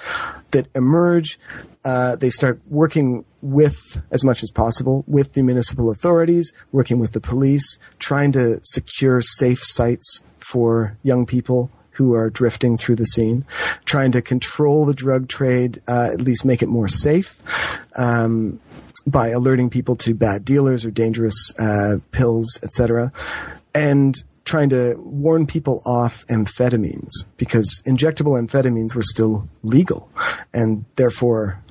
that 0.52 0.68
emerge. 0.76 1.40
Uh, 1.86 2.16
they 2.16 2.30
start 2.30 2.62
working 2.70 3.26
with 3.44 4.02
as 4.10 4.24
much 4.24 4.42
as 4.42 4.52
possible 4.52 5.04
with 5.06 5.34
the 5.34 5.42
municipal 5.42 5.92
authorities, 5.92 6.54
working 6.72 6.98
with 6.98 7.12
the 7.12 7.22
police, 7.22 7.78
trying 8.00 8.32
to 8.32 8.60
secure 8.64 9.22
safe 9.22 9.60
sites 9.62 10.22
for 10.40 10.98
young 11.04 11.26
people 11.26 11.70
who 11.92 12.14
are 12.14 12.30
drifting 12.30 12.78
through 12.78 12.96
the 12.96 13.06
scene, 13.06 13.46
trying 13.86 14.12
to 14.12 14.22
control 14.22 14.86
the 14.86 14.94
drug 14.94 15.28
trade, 15.28 15.82
uh, 15.88 16.10
at 16.12 16.22
least 16.22 16.44
make 16.46 16.64
it 16.64 16.70
more 16.70 16.88
safe. 16.88 17.38
Um, 17.96 18.60
by 19.06 19.30
alerting 19.30 19.70
people 19.70 19.98
to 19.98 20.14
bad 20.14 20.46
dealers 20.46 20.86
or 20.86 20.92
dangerous 20.92 21.54
uh, 21.60 21.98
pills, 22.12 22.58
etc., 22.64 23.12
and 23.76 24.24
trying 24.46 24.70
to 24.70 24.96
warn 24.98 25.48
people 25.48 25.82
off 25.86 26.26
amphetamines 26.28 27.26
because 27.38 27.82
injectable 27.86 28.40
amphetamines 28.42 28.96
were 28.96 29.04
still 29.04 29.48
legal, 29.64 30.10
and 30.54 30.86
therefore 30.96 31.63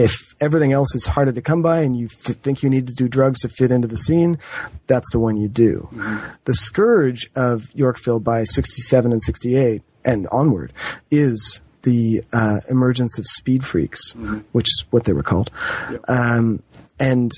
if 0.00 0.34
everything 0.40 0.72
else 0.72 0.94
is 0.94 1.06
harder 1.06 1.32
to 1.32 1.42
come 1.42 1.60
by 1.60 1.80
and 1.80 1.94
you 1.94 2.06
f- 2.06 2.36
think 2.36 2.62
you 2.62 2.70
need 2.70 2.86
to 2.86 2.94
do 2.94 3.06
drugs 3.06 3.40
to 3.40 3.48
fit 3.48 3.70
into 3.70 3.86
the 3.86 3.98
scene, 3.98 4.38
that's 4.86 5.10
the 5.12 5.20
one 5.20 5.36
you 5.36 5.46
do. 5.46 5.88
Mm-hmm. 5.92 6.26
The 6.46 6.54
scourge 6.54 7.30
of 7.36 7.74
Yorkville 7.74 8.20
by 8.20 8.44
67 8.44 9.12
and 9.12 9.22
68 9.22 9.82
and 10.04 10.26
onward 10.32 10.72
is 11.10 11.60
the 11.82 12.22
uh, 12.32 12.60
emergence 12.70 13.18
of 13.18 13.26
speed 13.26 13.64
freaks, 13.64 14.14
mm-hmm. 14.14 14.38
which 14.52 14.68
is 14.68 14.84
what 14.90 15.04
they 15.04 15.12
were 15.12 15.22
called. 15.22 15.50
Yep. 15.90 16.00
Um, 16.08 16.62
and 16.98 17.32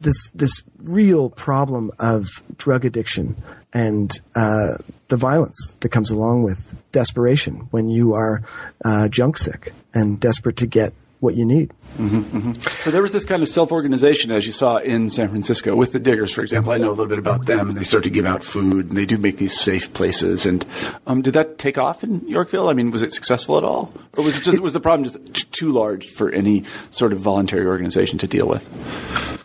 this 0.00 0.30
this 0.30 0.62
real 0.78 1.30
problem 1.30 1.90
of 1.98 2.26
drug 2.58 2.84
addiction 2.84 3.36
and 3.72 4.12
uh, 4.34 4.76
the 5.08 5.16
violence 5.16 5.76
that 5.80 5.88
comes 5.88 6.10
along 6.10 6.42
with 6.42 6.76
desperation 6.92 7.68
when 7.70 7.88
you 7.88 8.12
are 8.12 8.42
uh, 8.84 9.08
junk 9.08 9.36
sick 9.36 9.72
and 9.94 10.20
desperate 10.20 10.56
to 10.56 10.66
get 10.66 10.92
what 11.20 11.34
you 11.34 11.44
need. 11.44 11.72
Mm-hmm, 11.96 12.38
mm-hmm. 12.38 12.52
So 12.52 12.90
there 12.90 13.02
was 13.02 13.12
this 13.12 13.24
kind 13.24 13.42
of 13.42 13.48
self-organization, 13.48 14.30
as 14.30 14.46
you 14.46 14.52
saw 14.52 14.76
in 14.76 15.10
San 15.10 15.28
Francisco, 15.28 15.74
with 15.74 15.92
the 15.92 15.98
Diggers, 15.98 16.32
for 16.32 16.42
example. 16.42 16.72
I 16.72 16.78
know 16.78 16.88
a 16.88 16.90
little 16.90 17.06
bit 17.06 17.18
about 17.18 17.46
them, 17.46 17.68
and 17.68 17.76
they 17.76 17.84
start 17.84 18.04
to 18.04 18.10
give 18.10 18.26
out 18.26 18.44
food, 18.44 18.88
and 18.88 18.96
they 18.96 19.06
do 19.06 19.16
make 19.16 19.38
these 19.38 19.58
safe 19.58 19.92
places. 19.92 20.44
And 20.44 20.64
um, 21.06 21.22
did 21.22 21.34
that 21.34 21.58
take 21.58 21.78
off 21.78 22.04
in 22.04 22.26
Yorkville? 22.28 22.68
I 22.68 22.74
mean, 22.74 22.90
was 22.90 23.02
it 23.02 23.12
successful 23.12 23.56
at 23.56 23.64
all, 23.64 23.92
or 24.16 24.24
was 24.24 24.38
it 24.38 24.42
just 24.42 24.60
was 24.60 24.72
the 24.72 24.80
problem 24.80 25.08
just 25.08 25.52
too 25.52 25.70
large 25.70 26.10
for 26.10 26.30
any 26.30 26.64
sort 26.90 27.12
of 27.12 27.20
voluntary 27.20 27.66
organization 27.66 28.18
to 28.18 28.26
deal 28.26 28.46
with? 28.46 28.68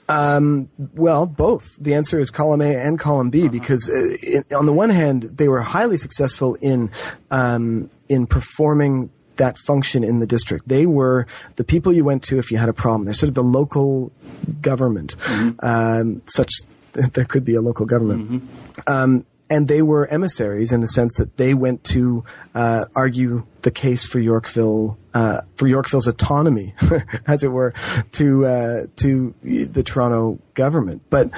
Um, 0.09 0.69
well, 0.77 1.25
both. 1.25 1.77
The 1.79 1.93
answer 1.93 2.19
is 2.19 2.31
column 2.31 2.61
A 2.61 2.75
and 2.75 2.99
column 2.99 3.29
B, 3.29 3.43
uh-huh. 3.43 3.49
because 3.49 3.89
uh, 3.89 4.17
in, 4.21 4.43
on 4.53 4.65
the 4.65 4.73
one 4.73 4.89
hand, 4.89 5.23
they 5.23 5.47
were 5.47 5.61
highly 5.61 5.95
successful 5.95 6.55
in 6.55 6.91
um, 7.29 7.89
in 8.09 8.27
performing 8.27 9.09
that 9.41 9.57
function 9.57 10.03
in 10.03 10.19
the 10.19 10.27
district. 10.27 10.67
They 10.67 10.85
were 10.85 11.25
the 11.55 11.63
people 11.63 11.91
you 11.91 12.05
went 12.05 12.21
to 12.25 12.37
if 12.37 12.51
you 12.51 12.59
had 12.59 12.69
a 12.69 12.73
problem. 12.73 13.05
They're 13.05 13.15
sort 13.15 13.29
of 13.29 13.33
the 13.33 13.43
local 13.43 14.11
government, 14.61 15.17
mm-hmm. 15.17 15.65
um, 15.65 16.21
such 16.27 16.51
that 16.93 17.13
there 17.13 17.25
could 17.25 17.43
be 17.43 17.55
a 17.55 17.61
local 17.61 17.87
government. 17.87 18.29
Mm-hmm. 18.29 18.93
Um, 18.93 19.25
and 19.49 19.67
they 19.67 19.81
were 19.81 20.05
emissaries 20.07 20.71
in 20.71 20.81
the 20.81 20.87
sense 20.87 21.17
that 21.17 21.37
they 21.37 21.55
went 21.55 21.83
to 21.85 22.23
uh, 22.53 22.85
argue 22.95 23.45
the 23.63 23.71
case 23.71 24.05
for 24.05 24.19
Yorkville 24.19 24.97
uh, 25.15 25.41
for 25.55 25.67
Yorkville's 25.67 26.07
autonomy, 26.07 26.75
as 27.27 27.43
it 27.43 27.49
were, 27.49 27.73
to 28.13 28.45
uh, 28.45 28.85
to 28.97 29.33
the 29.43 29.83
Toronto 29.83 30.39
government. 30.53 31.01
But 31.09 31.31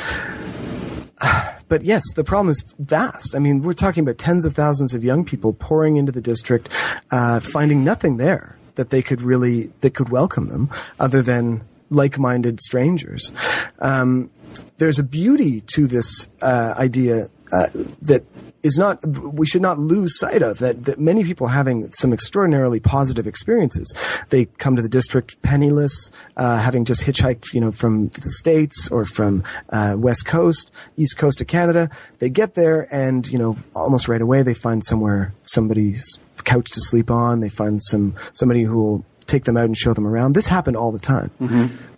but 1.74 1.82
yes, 1.82 2.04
the 2.14 2.24
problem 2.24 2.52
is 2.52 2.64
vast. 2.78 3.34
I 3.34 3.40
mean, 3.40 3.64
we're 3.64 3.74
talking 3.74 4.04
about 4.04 4.20
tens 4.20 4.46
of 4.46 4.54
thousands 4.54 4.94
of 4.94 5.04
young 5.04 5.26
people 5.26 5.54
pouring 5.54 5.96
into 5.96 6.12
the 6.12 6.22
district, 6.22 6.70
uh, 7.10 7.40
finding 7.40 7.84
nothing 7.84 8.18
there 8.18 8.60
that 8.76 8.92
they 8.92 9.02
could 9.02 9.24
really 9.24 9.72
that 9.80 9.96
could 9.96 10.10
welcome 10.10 10.46
them, 10.50 10.70
other 11.00 11.24
than 11.24 11.64
like-minded 11.90 12.62
strangers. 12.62 13.32
Um, 13.80 14.30
there's 14.78 15.00
a 15.00 15.04
beauty 15.04 15.62
to 15.74 15.88
this 15.88 16.30
uh, 16.44 16.76
idea 16.78 17.32
uh, 17.54 17.68
that 18.02 18.24
is 18.64 18.78
not 18.78 19.06
we 19.06 19.46
should 19.46 19.62
not 19.62 19.78
lose 19.78 20.18
sight 20.18 20.42
of 20.42 20.60
that, 20.60 20.86
that 20.86 21.00
many 21.00 21.24
people 21.24 21.48
having 21.48 21.92
some 21.92 22.14
extraordinarily 22.14 22.80
positive 22.80 23.28
experiences. 23.28 23.94
They 24.30 24.46
come 24.46 24.76
to 24.76 24.82
the 24.82 24.90
district 24.90 25.42
penniless 25.42 26.10
uh, 26.38 26.58
having 26.58 26.86
just 26.86 27.04
hitchhiked 27.04 27.54
you 27.54 27.60
know 27.60 27.72
from 27.72 28.08
the 28.08 28.32
states 28.32 28.88
or 28.90 29.06
from 29.06 29.44
uh, 29.70 29.96
west 29.98 30.26
coast 30.26 30.72
east 30.98 31.18
coast 31.18 31.42
of 31.42 31.48
canada. 31.48 31.90
They 32.20 32.30
get 32.30 32.56
there 32.56 32.88
and 32.94 33.28
you 33.28 33.38
know 33.38 33.58
almost 33.76 34.08
right 34.08 34.22
away 34.22 34.44
they 34.44 34.54
find 34.54 34.84
somewhere 34.84 35.34
somebody's 35.44 36.20
couch 36.44 36.70
to 36.72 36.82
sleep 36.82 37.10
on. 37.12 37.40
They 37.40 37.50
find 37.50 37.82
some 37.84 38.16
somebody 38.34 38.64
who 38.64 38.78
will 38.82 39.06
take 39.26 39.44
them 39.46 39.58
out 39.58 39.66
and 39.66 39.78
show 39.78 39.94
them 39.94 40.06
around 40.08 40.34
this 40.34 40.48
happened 40.48 40.78
all 40.78 40.92
the 40.92 41.00
time 41.00 41.32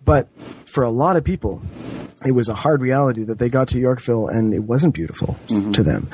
but 0.04 0.28
for 0.66 0.84
a 0.84 0.90
lot 0.90 1.16
of 1.16 1.24
people 1.24 1.62
it 2.26 2.32
was 2.32 2.50
a 2.50 2.56
hard 2.56 2.82
reality 2.82 3.24
that 3.24 3.38
they 3.38 3.50
got 3.50 3.68
to 3.70 3.80
Yorkville 3.80 4.28
and 4.28 4.54
it 4.54 4.64
wasn't 4.64 4.96
beautiful 4.96 5.38
to 5.74 5.84
them. 5.84 6.10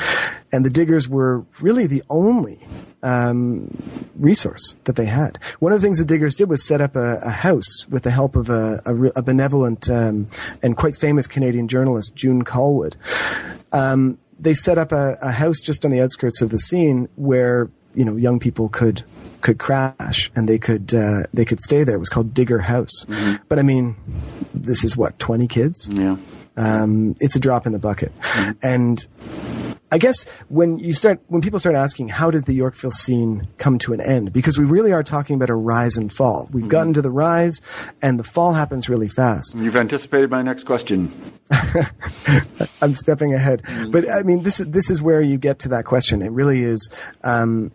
And 0.52 0.66
the 0.66 0.70
diggers 0.70 1.08
were 1.08 1.46
really 1.62 1.88
the 1.88 2.04
only 2.10 2.60
um, 3.02 3.70
resource 4.18 4.76
that 4.86 4.96
they 4.98 5.06
had. 5.06 5.38
One 5.60 5.72
of 5.72 5.80
the 5.80 5.86
things 5.86 6.00
the 6.00 6.06
diggers 6.06 6.36
did 6.36 6.50
was 6.50 6.66
set 6.66 6.82
up 6.82 6.96
a, 6.96 7.20
a 7.24 7.30
house 7.30 7.88
with 7.88 8.04
the 8.04 8.12
help 8.12 8.36
of 8.36 8.50
a, 8.50 8.82
a, 8.86 8.94
re- 8.94 9.12
a 9.16 9.22
benevolent 9.22 9.90
um, 9.90 10.28
and 10.62 10.76
quite 10.76 10.96
famous 10.96 11.28
Canadian 11.28 11.68
journalist, 11.68 12.14
June 12.16 12.44
Callwood. 12.44 12.98
Um, 13.72 14.18
they 14.38 14.54
set 14.54 14.78
up 14.78 14.92
a, 14.92 15.18
a 15.22 15.32
house 15.32 15.62
just 15.62 15.86
on 15.86 15.92
the 15.92 16.02
outskirts 16.02 16.42
of 16.42 16.50
the 16.50 16.60
scene 16.60 17.08
where 17.16 17.70
you 17.94 18.04
know 18.04 18.16
young 18.16 18.40
people 18.40 18.70
could 18.70 19.04
could 19.42 19.60
crash 19.60 20.32
and 20.36 20.48
they 20.48 20.60
could 20.60 20.94
uh, 20.94 21.24
they 21.34 21.46
could 21.46 21.60
stay 21.60 21.84
there. 21.84 21.96
It 21.96 22.00
was 22.00 22.10
called 22.10 22.34
Digger 22.34 22.60
House. 22.60 23.06
But 23.48 23.60
I 23.60 23.64
mean, 23.64 23.96
this 24.54 24.84
is 24.84 24.96
what 24.96 25.18
twenty 25.20 25.48
kids. 25.48 25.88
Yeah. 25.92 26.18
Um, 26.58 27.16
it's 27.20 27.36
a 27.36 27.40
drop 27.40 27.66
in 27.66 27.72
the 27.72 27.80
bucket, 27.80 28.12
and 28.62 29.08
I 29.92 29.98
guess 29.98 30.24
when 30.48 30.80
you 30.80 30.94
start 30.94 31.20
when 31.28 31.42
people 31.42 31.60
start 31.60 31.76
asking 31.76 32.08
how 32.08 32.32
does 32.32 32.44
the 32.44 32.54
Yorkville 32.54 32.92
scene 32.92 33.48
come 33.58 33.78
to 33.80 33.94
an 33.94 34.00
end 34.00 34.32
because 34.32 34.58
we 34.58 34.64
really 34.64 34.94
are 34.94 35.04
talking 35.04 35.36
about 35.36 35.50
a 35.50 35.56
rise 35.56 35.98
and 35.98 36.12
fall. 36.12 36.50
We've 36.52 36.68
gotten 36.68 36.94
to 36.94 37.02
the 37.02 37.12
rise, 37.12 37.62
and 38.02 38.18
the 38.18 38.24
fall 38.24 38.54
happens 38.54 38.88
really 38.88 39.10
fast. 39.10 39.54
You've 39.56 39.76
anticipated 39.76 40.30
my 40.30 40.42
next 40.42 40.64
question. 40.64 41.12
I'm 42.82 42.96
stepping 42.96 43.34
ahead, 43.34 43.64
but 43.90 44.10
I 44.10 44.24
mean 44.24 44.44
this 44.44 44.62
is 44.62 44.68
this 44.68 44.90
is 44.90 45.02
where 45.02 45.22
you 45.22 45.38
get 45.38 45.60
to 45.60 45.70
that 45.70 45.84
question. 45.84 46.22
It 46.22 46.32
really 46.32 46.62
is. 46.62 46.90
Um, 47.24 47.72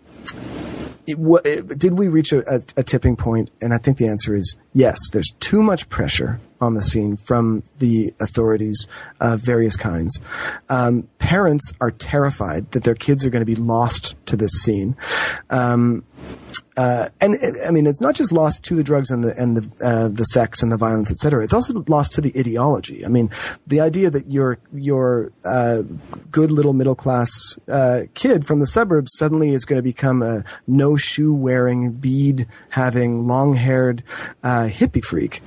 it, 1.06 1.18
it, 1.44 1.78
did 1.78 1.98
we 1.98 2.08
reach 2.08 2.32
a, 2.32 2.48
a, 2.52 2.62
a 2.78 2.82
tipping 2.82 3.16
point? 3.16 3.50
And 3.60 3.72
I 3.72 3.78
think 3.78 3.98
the 3.98 4.08
answer 4.08 4.34
is 4.34 4.56
yes. 4.72 4.98
There's 5.12 5.34
too 5.40 5.62
much 5.62 5.88
pressure 5.88 6.40
on 6.60 6.74
the 6.74 6.82
scene 6.82 7.16
from 7.16 7.62
the 7.78 8.14
authorities 8.20 8.86
of 9.20 9.40
various 9.40 9.76
kinds. 9.76 10.20
Um, 10.68 11.08
parents 11.18 11.72
are 11.80 11.90
terrified 11.90 12.70
that 12.72 12.84
their 12.84 12.94
kids 12.94 13.24
are 13.26 13.30
going 13.30 13.44
to 13.44 13.46
be 13.46 13.54
lost 13.54 14.16
to 14.26 14.36
this 14.36 14.52
scene. 14.52 14.96
Um, 15.50 16.04
uh, 16.76 17.08
and 17.22 17.36
I 17.66 17.70
mean, 17.70 17.86
it's 17.86 18.02
not 18.02 18.14
just 18.14 18.32
lost 18.32 18.62
to 18.64 18.74
the 18.74 18.84
drugs 18.84 19.10
and 19.10 19.24
the 19.24 19.34
and 19.40 19.56
the 19.56 19.84
uh, 19.84 20.08
the 20.08 20.24
sex 20.24 20.62
and 20.62 20.70
the 20.70 20.76
violence, 20.76 21.10
etc. 21.10 21.42
It's 21.42 21.54
also 21.54 21.72
lost 21.88 22.12
to 22.14 22.20
the 22.20 22.38
ideology. 22.38 23.04
I 23.04 23.08
mean, 23.08 23.30
the 23.66 23.80
idea 23.80 24.10
that 24.10 24.30
your 24.30 24.58
your 24.74 25.32
uh, 25.44 25.82
good 26.30 26.50
little 26.50 26.74
middle 26.74 26.94
class 26.94 27.30
uh, 27.66 28.02
kid 28.12 28.46
from 28.46 28.60
the 28.60 28.66
suburbs 28.66 29.12
suddenly 29.16 29.50
is 29.50 29.64
going 29.64 29.78
to 29.78 29.82
become 29.82 30.22
a 30.22 30.44
no 30.66 30.96
shoe 30.96 31.34
wearing, 31.34 31.92
bead 31.92 32.46
having, 32.68 33.26
long 33.26 33.54
haired 33.54 34.02
uh, 34.42 34.64
hippie 34.64 35.02
freak 35.02 35.40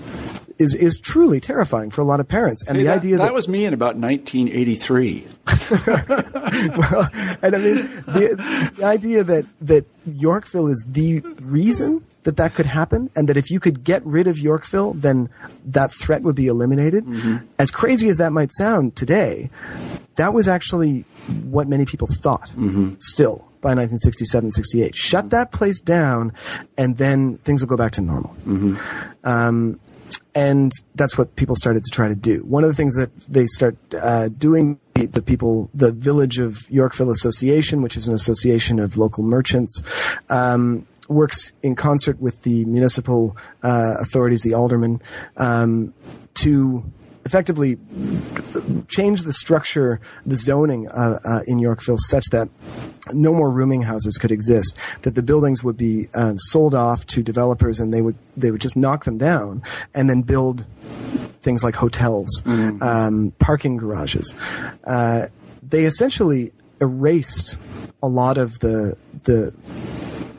is 0.59 0.75
is 0.75 0.99
truly 0.99 1.39
terrifying 1.39 1.89
for 1.89 2.01
a 2.01 2.05
lot 2.05 2.19
of 2.19 2.27
parents. 2.27 2.67
And 2.67 2.75
Hey, 2.77 2.83
the 2.83 2.89
that, 2.89 2.97
idea 2.97 3.17
that 3.17 3.23
that 3.23 3.33
was 3.33 3.47
me 3.47 3.65
in 3.65 3.73
about 3.73 3.95
1983. 3.95 5.27
well, 5.87 7.09
and 7.41 7.55
I 7.55 7.59
mean, 7.59 7.75
the, 8.07 8.71
the 8.75 8.83
idea 8.85 9.23
that 9.23 9.45
that 9.61 9.85
Yorkville 10.05 10.67
is 10.67 10.85
the 10.87 11.19
reason 11.41 12.03
that 12.23 12.37
that 12.37 12.53
could 12.53 12.65
happen, 12.65 13.09
and 13.15 13.27
that 13.29 13.37
if 13.37 13.49
you 13.49 13.59
could 13.59 13.83
get 13.83 14.05
rid 14.05 14.27
of 14.27 14.37
Yorkville, 14.37 14.93
then 14.93 15.29
that 15.65 15.91
threat 15.93 16.21
would 16.21 16.35
be 16.35 16.47
eliminated. 16.47 17.05
As 17.57 17.71
crazy 17.71 18.09
as 18.09 18.17
that 18.17 18.31
might 18.31 18.51
sound 18.53 18.95
today, 18.95 19.49
that 20.15 20.33
was 20.33 20.47
actually 20.47 21.05
what 21.49 21.67
many 21.67 21.85
people 21.85 22.07
thought. 22.21 22.49
Still. 22.99 23.45
By 23.61 23.75
1967, 23.75 24.51
68. 24.51 24.95
Shut 24.95 25.31
that 25.31 25.51
place 25.51 25.81
down, 25.81 26.31
and 26.77 26.95
then 26.97 27.39
things 27.39 27.61
will 27.61 27.67
go 27.67 27.75
back 27.75 27.91
to 27.93 28.01
normal. 28.01 28.33
Um, 29.25 29.81
and 30.33 30.71
that's 30.95 31.17
what 31.17 31.35
people 31.35 31.55
started 31.57 31.83
to 31.83 31.91
try 31.91 32.07
to 32.07 32.15
do. 32.15 32.39
One 32.45 32.63
of 32.63 32.69
the 32.69 32.73
things 32.73 32.95
that 32.95 33.09
they 33.27 33.45
start 33.47 33.75
uh, 33.93 34.29
doing, 34.29 34.79
the, 35.05 35.21
people, 35.21 35.69
the 35.73 35.91
Village 35.91 36.39
of 36.39 36.69
Yorkville 36.69 37.09
Association, 37.11 37.81
which 37.81 37.97
is 37.97 38.07
an 38.07 38.15
association 38.15 38.79
of 38.79 38.97
local 38.97 39.23
merchants, 39.23 39.81
um, 40.29 40.87
works 41.07 41.51
in 41.63 41.75
concert 41.75 42.19
with 42.19 42.41
the 42.43 42.65
municipal 42.65 43.35
uh, 43.63 43.95
authorities, 43.99 44.41
the 44.43 44.53
aldermen, 44.53 45.01
um, 45.37 45.93
to 46.35 46.83
effectively 47.29 47.77
change 48.87 49.21
the 49.21 49.33
structure, 49.33 50.01
the 50.25 50.35
zoning 50.35 50.87
uh, 50.87 51.19
uh, 51.23 51.41
in 51.45 51.59
Yorkville 51.59 51.99
such 51.99 52.25
that 52.31 52.49
no 53.13 53.31
more 53.33 53.51
rooming 53.51 53.83
houses 53.83 54.17
could 54.17 54.31
exist. 54.31 54.75
That 55.03 55.13
the 55.13 55.21
buildings 55.21 55.63
would 55.63 55.77
be 55.77 56.09
uh, 56.15 56.33
sold 56.37 56.73
off 56.73 57.05
to 57.07 57.21
developers, 57.21 57.79
and 57.79 57.93
they 57.93 58.01
would 58.01 58.15
they 58.35 58.49
would 58.49 58.61
just 58.61 58.75
knock 58.75 59.05
them 59.05 59.19
down 59.19 59.61
and 59.93 60.09
then 60.09 60.23
build 60.23 60.65
things 61.41 61.63
like 61.63 61.75
hotels, 61.75 62.41
um, 62.45 63.31
parking 63.37 63.77
garages. 63.77 64.33
Uh, 64.83 65.27
they 65.61 65.85
essentially 65.85 66.51
erased 66.81 67.59
a 68.01 68.07
lot 68.07 68.39
of 68.39 68.57
the 68.59 68.97
the 69.25 69.53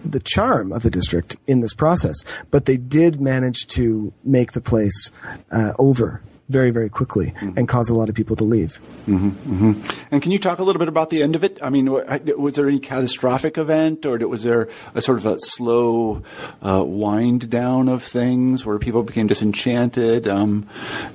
the 0.04 0.20
charm 0.20 0.72
of 0.72 0.82
the 0.82 0.90
district 0.90 1.36
in 1.46 1.60
this 1.60 1.72
process, 1.72 2.16
but 2.50 2.64
they 2.64 2.76
did 2.76 3.20
manage 3.20 3.68
to 3.68 4.12
make 4.24 4.52
the 4.52 4.60
place 4.60 5.12
uh, 5.52 5.72
over 5.78 6.20
very, 6.50 6.70
very 6.70 6.88
quickly 6.90 7.32
and 7.40 7.68
cause 7.68 7.88
a 7.88 7.94
lot 7.94 8.08
of 8.08 8.14
people 8.14 8.36
to 8.36 8.44
leave. 8.44 8.78
And 9.06 10.20
can 10.22 10.32
you 10.32 10.38
talk 10.38 10.58
a 10.58 10.64
little 10.64 10.78
bit 10.78 10.88
about 10.88 11.10
the 11.10 11.22
end 11.22 11.36
of 11.36 11.44
it? 11.44 11.58
I 11.62 11.70
mean, 11.70 11.90
was 11.90 12.54
there 12.54 12.68
any 12.68 12.80
catastrophic 12.80 13.56
event, 13.56 14.04
or 14.04 14.18
was 14.28 14.42
there 14.42 14.68
a 14.94 15.00
sort 15.00 15.18
of 15.18 15.26
a 15.26 15.36
slow 15.40 16.22
uh, 16.62 16.84
wind 16.84 17.48
down 17.50 17.88
of 17.88 18.02
things 18.02 18.66
where 18.66 18.78
people 18.78 19.02
became 19.02 19.26
disenchanted? 19.26 20.26
Um, 20.28 20.66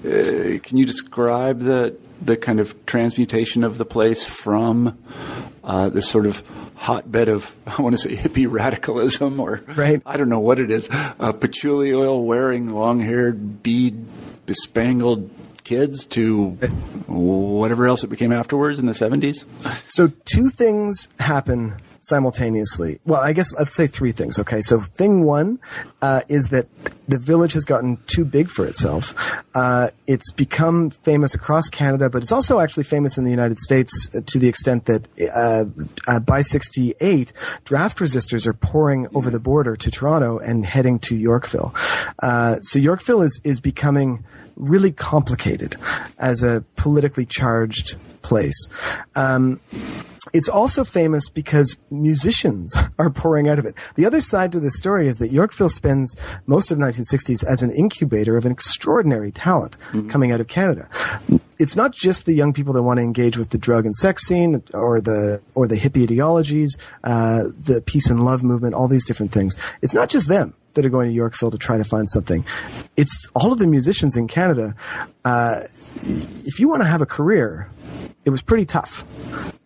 uh, 0.05 0.59
can 0.63 0.77
you 0.77 0.85
describe 0.85 1.59
the 1.59 1.95
the 2.21 2.37
kind 2.37 2.61
of 2.61 2.85
transmutation 2.85 3.63
of 3.63 3.77
the 3.77 3.83
place 3.85 4.25
from 4.25 4.97
uh, 5.65 5.89
this 5.89 6.07
sort 6.07 6.25
of 6.25 6.41
hotbed 6.75 7.27
of 7.27 7.53
I 7.67 7.81
want 7.81 7.93
to 7.93 8.01
say 8.01 8.15
hippie 8.15 8.49
radicalism, 8.49 9.39
or 9.39 9.61
Right. 9.75 10.01
I 10.05 10.17
don't 10.17 10.29
know 10.29 10.39
what 10.39 10.59
it 10.59 10.71
is, 10.71 10.89
uh, 10.91 11.33
patchouli 11.33 11.93
oil 11.93 12.23
wearing, 12.23 12.69
long 12.69 12.99
haired, 13.01 13.61
bead 13.63 14.05
bespangled 14.45 15.29
kids 15.63 16.05
to 16.05 16.51
whatever 17.07 17.87
else 17.87 18.03
it 18.03 18.07
became 18.07 18.31
afterwards 18.31 18.79
in 18.79 18.85
the 18.85 18.93
70s? 18.93 19.45
So 19.87 20.11
two 20.25 20.49
things 20.49 21.07
happen 21.19 21.75
simultaneously. 22.07 22.99
Well, 23.05 23.21
I 23.21 23.33
guess 23.33 23.53
let's 23.53 23.75
say 23.75 23.87
three 23.87 24.11
things. 24.11 24.39
Okay, 24.39 24.61
so 24.61 24.81
thing 24.81 25.23
one 25.23 25.59
uh, 26.01 26.21
is 26.27 26.49
that 26.49 26.67
the 27.07 27.19
village 27.19 27.53
has 27.53 27.65
gotten 27.65 27.97
too 28.07 28.25
big 28.25 28.49
for 28.49 28.65
itself. 28.65 29.13
Uh, 29.53 29.89
it's 30.07 30.31
become 30.31 30.89
famous 30.89 31.33
across 31.33 31.67
Canada, 31.67 32.09
but 32.09 32.21
it's 32.21 32.31
also 32.31 32.59
actually 32.59 32.83
famous 32.83 33.17
in 33.17 33.23
the 33.23 33.31
United 33.31 33.59
States 33.59 34.09
uh, 34.13 34.21
to 34.25 34.39
the 34.39 34.47
extent 34.47 34.85
that 34.85 35.07
uh, 35.33 35.65
uh, 36.07 36.19
by 36.19 36.41
'68, 36.41 37.33
draft 37.63 37.97
resistors 37.97 38.45
are 38.45 38.53
pouring 38.53 39.07
over 39.13 39.29
the 39.29 39.39
border 39.39 39.75
to 39.75 39.91
Toronto 39.91 40.37
and 40.37 40.65
heading 40.65 40.99
to 40.99 41.15
Yorkville. 41.15 41.73
Uh, 42.21 42.59
so 42.61 42.79
Yorkville 42.79 43.21
is 43.21 43.39
is 43.43 43.59
becoming 43.59 44.23
really 44.55 44.91
complicated 44.91 45.75
as 46.17 46.43
a 46.43 46.63
politically 46.75 47.25
charged 47.25 47.97
place. 48.21 48.67
Um, 49.15 49.59
it's 50.33 50.49
also 50.49 50.83
famous 50.83 51.29
because 51.29 51.75
musicians 51.89 52.75
are 52.99 53.09
pouring 53.09 53.47
out 53.47 53.59
of 53.59 53.65
it. 53.65 53.75
The 53.95 54.05
other 54.05 54.21
side 54.21 54.51
to 54.53 54.59
this 54.59 54.77
story 54.77 55.07
is 55.07 55.17
that 55.17 55.31
Yorkville 55.31 55.69
spends 55.69 56.15
most 56.45 56.71
of 56.71 56.77
the 56.77 56.83
1960s 56.83 57.43
as 57.43 57.61
an 57.61 57.71
incubator 57.71 58.37
of 58.37 58.45
an 58.45 58.51
extraordinary 58.51 59.31
talent 59.31 59.77
coming 60.09 60.31
out 60.31 60.39
of 60.39 60.47
Canada. 60.47 60.89
It's 61.57 61.75
not 61.75 61.91
just 61.91 62.25
the 62.25 62.33
young 62.33 62.53
people 62.53 62.73
that 62.73 62.83
want 62.83 62.97
to 62.97 63.03
engage 63.03 63.37
with 63.37 63.49
the 63.49 63.57
drug 63.57 63.85
and 63.85 63.95
sex 63.95 64.27
scene 64.27 64.63
or 64.73 64.99
the 65.01 65.41
or 65.53 65.67
the 65.67 65.75
hippie 65.75 66.03
ideologies, 66.03 66.77
uh, 67.03 67.43
the 67.57 67.81
peace 67.81 68.09
and 68.09 68.25
love 68.25 68.43
movement, 68.43 68.75
all 68.75 68.87
these 68.87 69.05
different 69.05 69.31
things. 69.31 69.57
It's 69.81 69.93
not 69.93 70.09
just 70.09 70.27
them 70.27 70.53
that 70.73 70.85
are 70.85 70.89
going 70.89 71.07
to 71.07 71.13
Yorkville 71.13 71.51
to 71.51 71.57
try 71.57 71.77
to 71.77 71.83
find 71.83 72.09
something. 72.09 72.45
It's 72.97 73.29
all 73.33 73.51
of 73.51 73.59
the 73.59 73.67
musicians 73.67 74.17
in 74.17 74.27
Canada. 74.27 74.75
Uh, 75.23 75.61
if 76.43 76.59
you 76.59 76.67
want 76.67 76.81
to 76.81 76.87
have 76.87 77.01
a 77.01 77.05
career, 77.05 77.69
it 78.25 78.29
was 78.29 78.41
pretty 78.41 78.65
tough, 78.65 79.05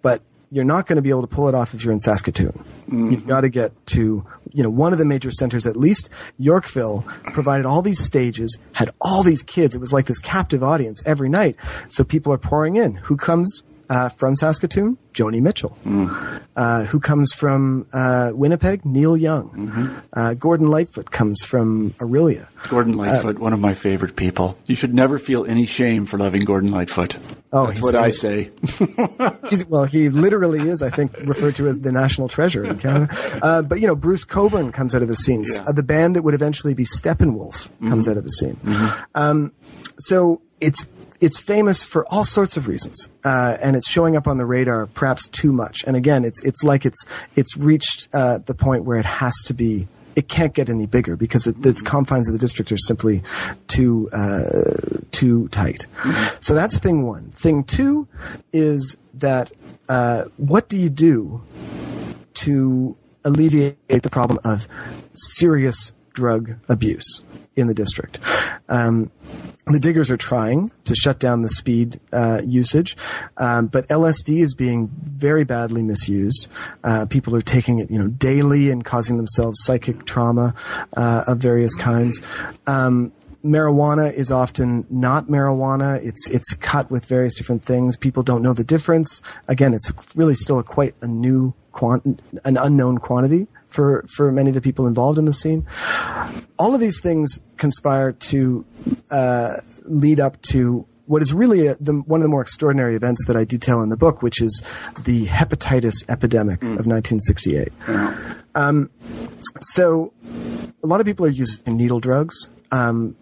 but 0.01 0.22
you're 0.52 0.66
not 0.66 0.88
going 0.88 0.95
to 0.95 1.02
be 1.02 1.10
able 1.10 1.22
to 1.22 1.28
pull 1.28 1.47
it 1.47 1.56
off 1.56 1.74
if 1.74 1.84
you're 1.84 1.93
in 1.93 2.00
Saskatoon. 2.00 2.52
Mm-hmm. 2.52 3.12
You've 3.12 3.28
got 3.28 3.41
to 3.41 3.50
get 3.50 3.74
to, 3.88 4.26
you 4.52 4.64
know, 4.64 4.70
one 4.70 4.93
of 4.93 5.00
the 5.00 5.06
major 5.06 5.32
centers, 5.32 5.66
at 5.68 5.78
least 5.78 6.10
Yorkville 6.38 7.06
provided 7.34 7.66
all 7.66 7.82
these 7.82 8.04
stages, 8.04 8.58
had 8.74 8.91
all 9.00 9.24
these 9.24 9.43
kids. 9.43 9.76
It 9.76 9.80
was 9.80 9.93
like 9.93 10.08
this 10.08 10.20
captive 10.20 10.64
audience 10.64 11.04
every 11.06 11.30
night. 11.30 11.56
So 11.88 12.04
people 12.04 12.34
are 12.34 12.38
pouring 12.38 12.76
in. 12.78 12.95
Who 12.95 13.16
comes 13.16 13.64
uh, 13.90 14.10
from 14.10 14.36
Saskatoon, 14.36 14.98
Joni 15.14 15.42
Mitchell. 15.42 15.78
Mm. 15.84 16.42
Uh, 16.56 16.84
who 16.86 17.00
comes 17.00 17.34
from 17.34 17.88
uh, 17.94 18.32
Winnipeg? 18.34 18.86
Neil 18.86 19.18
Young. 19.18 19.50
Mm-hmm. 19.50 19.98
Uh, 20.14 20.34
Gordon 20.36 20.68
Lightfoot 20.68 21.12
comes 21.12 21.42
from 21.42 21.92
Orillia. 22.00 22.48
Gordon 22.70 22.98
Lightfoot, 22.98 23.40
one 23.40 23.54
of 23.54 23.60
my 23.60 23.74
favorite 23.74 24.16
people. 24.16 24.58
You 24.66 24.76
should 24.76 24.94
never 24.94 25.18
feel 25.18 25.46
any 25.46 25.66
shame 25.66 26.06
for 26.06 26.18
loving 26.18 26.44
Gordon 26.44 26.72
Lightfoot. 26.72 27.18
Oh, 27.52 27.68
That's 27.68 27.82
what 27.82 27.96
I 27.96 28.12
say. 28.12 28.52
He's, 29.50 29.66
well, 29.66 29.86
he 29.86 30.10
literally 30.10 30.70
is, 30.70 30.84
I 30.84 30.90
think, 30.90 31.18
referred 31.22 31.56
to 31.56 31.70
as 31.70 31.80
the 31.80 31.92
national 31.92 32.28
treasure 32.28 32.64
in 32.64 32.78
Canada. 32.78 33.08
Uh, 33.42 33.62
but, 33.62 33.80
you 33.80 33.88
know, 33.88 33.96
Bruce 33.96 34.24
Cockburn 34.26 34.72
comes 34.72 34.94
out 34.94 35.02
of 35.02 35.08
the 35.08 35.16
scene. 35.16 35.46
Yeah. 35.50 35.64
Uh, 35.66 35.72
the 35.72 35.84
band 35.84 36.16
that 36.16 36.24
would 36.24 36.34
eventually 36.34 36.74
be 36.74 36.84
Steppenwolf 36.84 37.70
comes 37.88 38.08
out 38.08 38.18
of 38.18 38.24
the 38.24 38.32
scene. 38.32 38.60
Um, 39.16 39.54
so 39.98 40.42
it's 40.60 40.86
it's 41.20 41.40
famous 41.40 41.84
for 41.84 42.06
all 42.08 42.24
sorts 42.24 42.58
of 42.58 42.68
reasons, 42.68 43.10
uh, 43.24 43.58
and 43.62 43.76
it's 43.76 43.90
showing 43.90 44.16
up 44.16 44.28
on 44.28 44.38
the 44.38 44.46
radar 44.46 44.88
perhaps 44.88 45.28
too 45.28 45.52
much. 45.52 45.84
And 45.86 45.96
again, 45.96 46.26
it's 46.26 46.44
it's 46.44 46.64
like 46.64 46.86
it's 46.86 47.06
it's 47.36 47.58
reached 47.58 48.08
uh, 48.14 48.40
the 48.40 48.54
point 48.54 48.84
where 48.84 48.98
it 48.98 49.06
has 49.06 49.34
to 49.46 49.54
be. 49.54 49.88
It 50.16 50.28
can't 50.28 50.54
get 50.54 50.70
any 50.70 50.86
bigger 50.86 51.16
because 51.16 51.48
it, 51.48 51.62
the 51.62 51.74
confines 51.74 52.28
of 52.28 52.34
the 52.34 52.40
district 52.40 52.72
are 52.72 52.78
simply 52.78 53.24
too 53.68 54.10
uh, 54.12 55.00
too 55.12 55.48
tight. 55.50 55.88
So 56.40 56.54
that's 56.54 56.78
thing 56.78 57.06
one. 57.06 57.30
Thing 57.30 57.64
two 57.64 58.08
is 58.52 58.98
that 59.14 59.52
uh, 59.88 60.26
what 60.38 60.68
do 60.68 60.78
you 60.78 60.90
do 60.90 61.42
to 62.36 62.98
alleviate 63.24 63.78
the 63.88 64.10
problem 64.10 64.40
of 64.44 64.68
serious 65.14 65.94
drug 66.14 66.55
abuse 66.68 67.22
in 67.55 67.68
the 67.68 67.74
district. 67.74 68.20
Um, 68.68 69.12
the 69.68 69.80
diggers 69.80 70.10
are 70.10 70.18
trying 70.18 70.72
to 70.86 70.95
shut 70.95 71.20
down 71.20 71.43
the 71.43 71.49
speed 71.49 71.99
uh, 72.12 72.41
usage, 72.43 72.97
um, 73.38 73.68
but 73.68 73.88
LSD 73.88 74.41
is 74.41 74.55
being 74.55 74.89
very 75.03 75.43
badly 75.43 75.84
misused. 75.84 76.47
Uh, 76.84 77.05
people 77.05 77.36
are 77.36 77.41
taking 77.41 77.80
it, 77.80 77.91
you 77.91 77.99
know, 77.99 78.07
daily 78.07 78.72
and 78.72 78.84
causing 78.84 79.18
themselves 79.18 79.60
psychic 79.64 80.05
trauma 80.05 80.55
uh, 80.97 81.26
of 81.28 81.38
various 81.38 81.76
kinds. 81.76 82.20
Um, 82.66 83.12
marijuana 83.45 84.12
is 84.12 84.32
often 84.32 84.86
not 84.89 85.28
marijuana. 85.28 86.03
It's 86.03 86.28
it's 86.30 86.55
cut 86.55 86.89
with 86.89 87.05
various 87.05 87.36
different 87.36 87.64
things. 87.64 87.95
People 87.95 88.24
don't 88.24 88.41
know 88.41 88.53
the 88.53 88.64
difference. 88.64 89.22
Again, 89.47 89.74
it's 89.74 89.91
really 90.16 90.36
still 90.36 90.57
a 90.57 90.64
quite 90.64 90.95
a 91.01 91.07
new 91.07 91.53
quant- 91.72 92.22
an 92.43 92.57
unknown 92.57 92.97
quantity 92.97 93.47
for 93.70 94.06
for 94.16 94.32
many 94.32 94.50
of 94.50 94.56
the 94.56 94.62
people 94.62 94.88
involved 94.88 95.18
in 95.18 95.26
the 95.26 95.34
scene. 95.34 95.66
All 96.58 96.74
of 96.74 96.82
these 96.82 97.00
things 97.02 97.40
conspire 97.58 98.12
to 98.12 98.66
uh, 99.12 99.58
lead 99.86 100.20
up 100.20 100.42
to 100.44 100.86
what 101.06 101.24
is 101.24 101.34
really 101.34 101.66
a, 101.66 101.76
the, 101.80 101.94
one 101.94 102.20
of 102.20 102.24
the 102.24 102.30
more 102.30 102.42
extraordinary 102.42 102.96
events 102.96 103.26
that 103.26 103.36
I 103.36 103.44
detail 103.44 103.82
in 103.82 103.90
the 103.90 103.98
book, 103.98 104.22
which 104.22 104.42
is 104.42 104.62
the 105.06 105.26
hepatitis 105.26 106.08
epidemic 106.08 106.62
of 106.62 106.86
1968. 106.86 107.70
Um, 108.54 108.92
so, 109.60 110.14
a 110.84 110.88
lot 110.88 111.00
of 111.00 111.08
people 111.08 111.26
are 111.26 111.30
using 111.30 111.78
needle 111.78 112.00
drugs. 112.00 112.50
Um, 112.72 113.16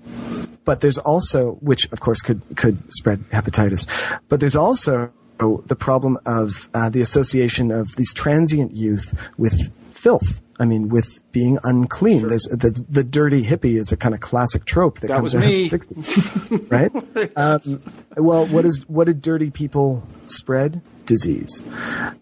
but 0.65 0.81
there's 0.81 0.97
also, 0.97 1.53
which 1.61 1.89
of 1.93 2.01
course 2.01 2.19
could 2.21 2.41
could 2.57 2.77
spread 2.91 3.21
hepatitis, 3.29 3.87
but 4.27 4.41
there's 4.41 4.57
also 4.57 5.13
the 5.39 5.77
problem 5.77 6.17
of 6.25 6.69
uh, 6.73 6.89
the 6.89 6.99
association 6.99 7.71
of 7.71 7.95
these 7.95 8.13
transient 8.13 8.73
youth 8.73 9.13
with 9.37 9.71
filth. 9.97 10.41
I 10.59 10.65
mean, 10.65 10.89
with 10.89 11.19
being 11.31 11.59
unclean. 11.63 12.27
There's 12.27 12.43
the 12.49 12.83
the 12.89 13.03
dirty 13.03 13.43
hippie 13.43 13.77
is 13.77 13.91
a 13.91 13.97
kind 13.97 14.15
of 14.15 14.21
classic 14.21 14.65
trope 14.65 14.99
that, 15.01 15.07
That 15.07 15.17
comes 15.17 15.35
was 15.35 15.45
me. 15.45 15.69
the 15.69 15.77
60s, 15.77 16.71
right? 16.71 17.31
um, 17.35 17.81
well, 18.15 18.45
what 18.47 18.65
is 18.65 18.83
what 18.87 19.05
did 19.05 19.21
dirty 19.21 19.51
people 19.51 20.03
spread? 20.25 20.81
Disease. 21.05 21.63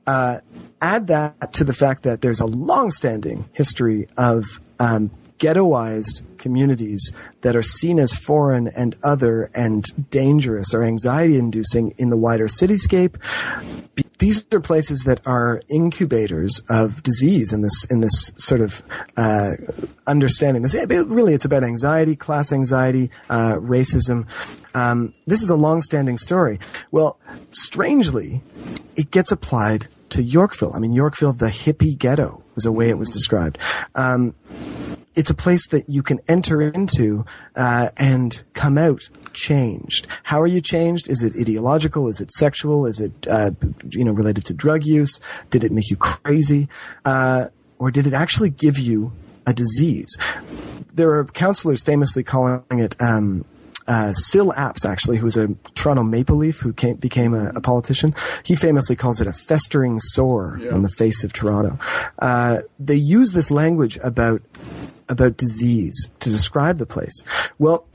Uh, 0.06 0.40
add 0.82 1.08
that 1.08 1.54
to 1.54 1.64
the 1.64 1.74
fact 1.74 2.04
that 2.04 2.22
there's 2.22 2.40
a 2.42 2.46
long-standing 2.46 3.50
history 3.54 4.08
of 4.18 4.44
um, 4.80 5.10
ghettoized 5.40 6.22
communities 6.38 7.12
that 7.42 7.56
are 7.56 7.62
seen 7.62 8.00
as 8.00 8.14
foreign 8.14 8.68
and 8.70 8.96
other 9.04 9.50
and 9.54 9.86
dangerous 10.10 10.74
or 10.74 10.84
anxiety 10.84 11.38
inducing 11.38 11.94
in 11.98 12.10
the 12.10 12.18
wider 12.18 12.48
cityscape. 12.48 13.16
These 14.20 14.46
are 14.54 14.62
places 14.62 15.04
that 15.06 15.20
are 15.26 15.62
incubators 15.70 16.62
of 16.70 17.04
disease 17.04 17.52
in 17.52 17.62
this 17.62 17.86
in 17.90 18.00
this 18.00 18.32
sort 18.38 18.62
of 18.62 18.82
uh, 19.18 19.52
understanding. 20.08 20.64
This 20.64 20.74
it- 20.74 20.90
really 20.90 21.34
it's 21.34 21.46
about 21.46 21.64
anxiety, 21.64 22.16
class 22.16 22.54
anxiety, 22.54 23.10
uh, 23.30 23.56
racism. 23.56 24.28
Um, 24.74 25.14
this 25.26 25.42
is 25.42 25.50
a 25.50 25.56
long-standing 25.56 26.18
story. 26.18 26.60
Well, 26.92 27.18
strangely, 27.52 28.42
it 28.96 29.10
gets 29.10 29.32
applied 29.32 29.88
to 30.10 30.22
Yorkville. 30.22 30.74
I 30.74 30.80
mean, 30.80 30.92
Yorkville, 30.92 31.34
the 31.34 31.48
hippie 31.48 31.98
ghetto, 31.98 32.44
was 32.56 32.66
a 32.66 32.72
way 32.72 32.90
it 32.90 32.98
was 32.98 33.10
described. 33.10 33.58
Um, 33.96 34.34
it's 35.16 35.30
a 35.30 35.34
place 35.34 35.68
that 35.68 35.90
you 35.90 36.04
can 36.04 36.20
enter 36.28 36.62
into 36.62 37.26
uh, 37.56 37.90
and 37.98 38.44
come 38.54 38.78
out 38.78 39.02
changed. 39.34 40.08
How 40.24 40.42
are 40.42 40.48
you 40.48 40.62
changed? 40.62 41.10
Is 41.10 41.24
it 41.24 41.34
ideological? 41.40 42.08
Is 42.08 42.22
it 42.22 42.32
sexual? 42.32 42.86
Is 42.86 43.00
it 43.00 43.12
uh, 43.28 43.52
you 43.90 44.04
know 44.04 44.12
related 44.12 44.46
to 44.46 44.54
drug 44.54 44.86
use? 44.86 45.20
Did 45.50 45.64
it 45.64 45.72
make 45.72 45.90
you 45.90 45.98
crazy, 45.98 46.68
uh, 47.04 47.48
or 47.80 47.92
did 47.92 48.08
it 48.08 48.14
actually 48.14 48.50
give 48.50 48.78
you 48.78 49.14
a 49.46 49.54
disease? 49.54 50.18
There 50.94 51.12
are 51.16 51.26
counselors 51.26 51.84
famously 51.84 52.24
calling 52.24 52.64
it. 52.72 52.96
Um, 53.02 53.46
uh, 53.88 54.14
Syl 54.14 54.52
Apps, 54.54 54.84
actually, 54.84 55.18
who 55.18 55.26
was 55.26 55.38
a 55.38 55.50
Toronto 55.76 56.02
Maple 56.02 56.38
Leaf 56.38 56.60
who 56.62 56.74
came, 56.74 56.96
became 56.96 57.36
a, 57.36 57.50
a 57.50 57.62
politician, 57.62 58.16
he 58.42 58.56
famously 58.56 58.96
calls 58.96 59.22
it 59.22 59.28
a 59.28 59.34
festering 59.34 60.00
sore 60.00 60.60
on 60.72 60.82
the 60.82 60.90
face 60.90 61.24
of 61.24 61.34
Toronto. 61.34 61.78
Uh, 62.18 62.62
they 62.80 62.96
use 62.96 63.34
this 63.34 63.52
language 63.52 64.00
about 64.04 64.42
about 65.10 65.38
disease 65.38 66.10
to 66.20 66.30
describe 66.30 66.78
the 66.78 66.86
place. 66.86 67.24
Well, 67.58 67.88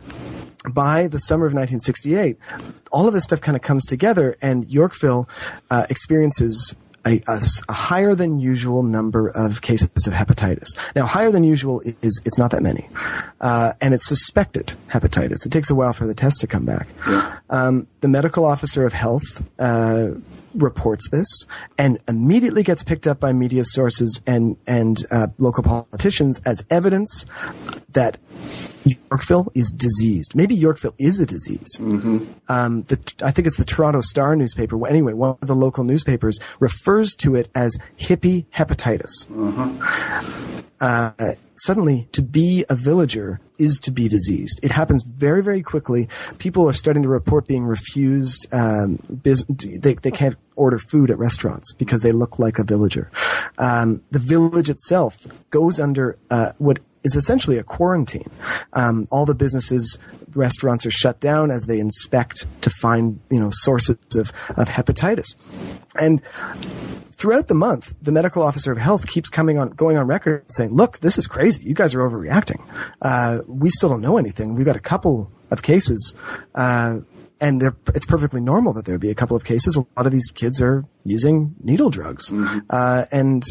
by 0.68 1.08
the 1.08 1.18
summer 1.18 1.46
of 1.46 1.54
1968, 1.54 2.36
all 2.92 3.08
of 3.08 3.14
this 3.14 3.24
stuff 3.24 3.40
kind 3.40 3.56
of 3.56 3.62
comes 3.62 3.84
together, 3.86 4.36
and 4.42 4.68
Yorkville 4.70 5.28
uh, 5.70 5.86
experiences 5.88 6.76
a, 7.06 7.20
a 7.26 7.40
a 7.68 7.72
higher 7.72 8.14
than 8.14 8.38
usual 8.40 8.82
number 8.82 9.28
of 9.28 9.62
cases 9.62 10.06
of 10.06 10.12
hepatitis. 10.12 10.68
Now, 10.94 11.06
higher 11.06 11.30
than 11.30 11.44
usual 11.44 11.82
is 12.02 12.20
it's 12.24 12.38
not 12.38 12.50
that 12.50 12.62
many, 12.62 12.88
uh, 13.40 13.72
and 13.80 13.94
it's 13.94 14.06
suspected 14.06 14.76
hepatitis. 14.90 15.46
It 15.46 15.52
takes 15.52 15.70
a 15.70 15.74
while 15.74 15.92
for 15.92 16.06
the 16.06 16.14
test 16.14 16.40
to 16.40 16.46
come 16.46 16.64
back. 16.64 16.88
Um, 17.48 17.86
the 18.00 18.08
medical 18.08 18.44
officer 18.44 18.84
of 18.84 18.92
health. 18.92 19.42
Uh, 19.58 20.12
reports 20.54 21.08
this 21.10 21.44
and 21.78 21.96
immediately 22.08 22.64
gets 22.64 22.82
picked 22.82 23.06
up 23.06 23.20
by 23.20 23.32
media 23.32 23.62
sources 23.64 24.20
and 24.26 24.56
and 24.66 25.04
uh, 25.12 25.28
local 25.38 25.62
politicians 25.62 26.40
as 26.44 26.64
evidence 26.70 27.24
that 27.92 28.18
Yorkville 28.84 29.50
is 29.54 29.70
diseased. 29.70 30.34
Maybe 30.34 30.54
Yorkville 30.54 30.94
is 30.98 31.20
a 31.20 31.26
disease. 31.26 31.78
Um, 32.48 32.82
the, 32.84 32.98
I 33.22 33.30
think 33.30 33.46
it's 33.46 33.56
the 33.56 33.64
Toronto 33.64 34.00
Star 34.00 34.34
newspaper. 34.36 34.76
Well, 34.76 34.90
Anyway, 34.90 35.12
one 35.12 35.36
of 35.40 35.48
the 35.48 35.54
local 35.54 35.84
newspapers 35.84 36.38
refers 36.58 37.14
to 37.16 37.34
it 37.36 37.48
as 37.54 37.76
hippie 37.98 38.46
hepatitis. 38.54 39.26
Uh, 40.80 41.12
suddenly, 41.56 42.08
to 42.12 42.22
be 42.22 42.64
a 42.70 42.74
villager 42.74 43.38
is 43.58 43.78
to 43.80 43.90
be 43.90 44.08
diseased. 44.08 44.58
It 44.62 44.70
happens 44.70 45.04
very, 45.04 45.42
very 45.42 45.60
quickly. 45.62 46.08
People 46.38 46.66
are 46.66 46.72
starting 46.72 47.02
to 47.02 47.08
report 47.10 47.46
being 47.46 47.64
refused. 47.64 48.46
Um, 48.50 48.98
bus- 49.10 49.44
they, 49.48 49.92
they 49.94 50.10
can't 50.10 50.36
order 50.56 50.78
food 50.78 51.10
at 51.10 51.18
restaurants 51.18 51.74
because 51.74 52.00
they 52.00 52.12
look 52.12 52.38
like 52.38 52.58
a 52.58 52.64
villager. 52.64 53.10
Um, 53.58 54.02
the 54.10 54.18
village 54.18 54.70
itself 54.70 55.26
goes 55.50 55.78
under 55.78 56.16
uh, 56.30 56.52
what 56.56 56.78
is 57.02 57.16
essentially 57.16 57.58
a 57.58 57.62
quarantine. 57.62 58.30
Um, 58.72 59.08
all 59.10 59.26
the 59.26 59.34
businesses, 59.34 59.98
restaurants 60.34 60.86
are 60.86 60.90
shut 60.90 61.20
down 61.20 61.50
as 61.50 61.66
they 61.66 61.78
inspect 61.78 62.46
to 62.62 62.70
find, 62.70 63.20
you 63.30 63.40
know, 63.40 63.50
sources 63.52 63.96
of, 64.16 64.32
of 64.56 64.68
hepatitis. 64.68 65.36
And 65.98 66.22
throughout 67.12 67.48
the 67.48 67.54
month, 67.54 67.94
the 68.02 68.12
medical 68.12 68.42
officer 68.42 68.72
of 68.72 68.78
health 68.78 69.06
keeps 69.06 69.28
coming 69.28 69.58
on, 69.58 69.70
going 69.70 69.96
on 69.96 70.06
record 70.06 70.44
saying, 70.52 70.70
look, 70.70 71.00
this 71.00 71.18
is 71.18 71.26
crazy. 71.26 71.62
You 71.64 71.74
guys 71.74 71.94
are 71.94 72.00
overreacting. 72.00 72.62
Uh, 73.00 73.38
we 73.46 73.70
still 73.70 73.88
don't 73.88 74.00
know 74.00 74.18
anything. 74.18 74.54
We've 74.54 74.66
got 74.66 74.76
a 74.76 74.80
couple 74.80 75.30
of 75.50 75.62
cases, 75.62 76.14
uh, 76.54 77.00
and 77.40 77.62
it's 77.94 78.04
perfectly 78.06 78.42
normal 78.42 78.74
that 78.74 78.84
there 78.84 78.92
would 78.94 79.00
be 79.00 79.10
a 79.10 79.14
couple 79.14 79.36
of 79.36 79.44
cases. 79.44 79.74
A 79.76 79.80
lot 79.96 80.06
of 80.06 80.12
these 80.12 80.30
kids 80.30 80.60
are 80.60 80.84
using 81.04 81.54
needle 81.62 81.88
drugs. 81.88 82.30
Uh, 82.68 83.06
and, 83.10 83.42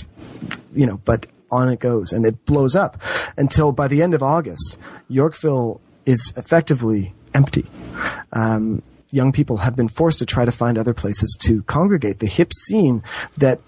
you 0.74 0.86
know, 0.86 1.02
but 1.04 1.26
on 1.52 1.70
it 1.70 1.80
goes 1.80 2.12
and 2.12 2.26
it 2.26 2.45
blows 2.45 2.76
up 2.76 3.02
until 3.38 3.72
by 3.72 3.88
the 3.88 4.02
end 4.02 4.14
of 4.14 4.24
August, 4.24 4.78
Yorkville 5.08 5.82
is 6.06 6.34
effectively 6.36 7.14
empty. 7.34 7.66
Um, 8.34 8.82
young 9.12 9.32
people 9.32 9.58
have 9.58 9.76
been 9.76 9.88
forced 9.88 10.20
to 10.20 10.26
try 10.26 10.45
to 10.45 10.52
find 10.52 10.78
other 10.78 10.93
places 10.93 11.38
to 11.41 11.64
congregate. 11.64 12.20
The 12.20 12.28
hip 12.28 12.54
scene 12.54 13.04
that 13.38 13.60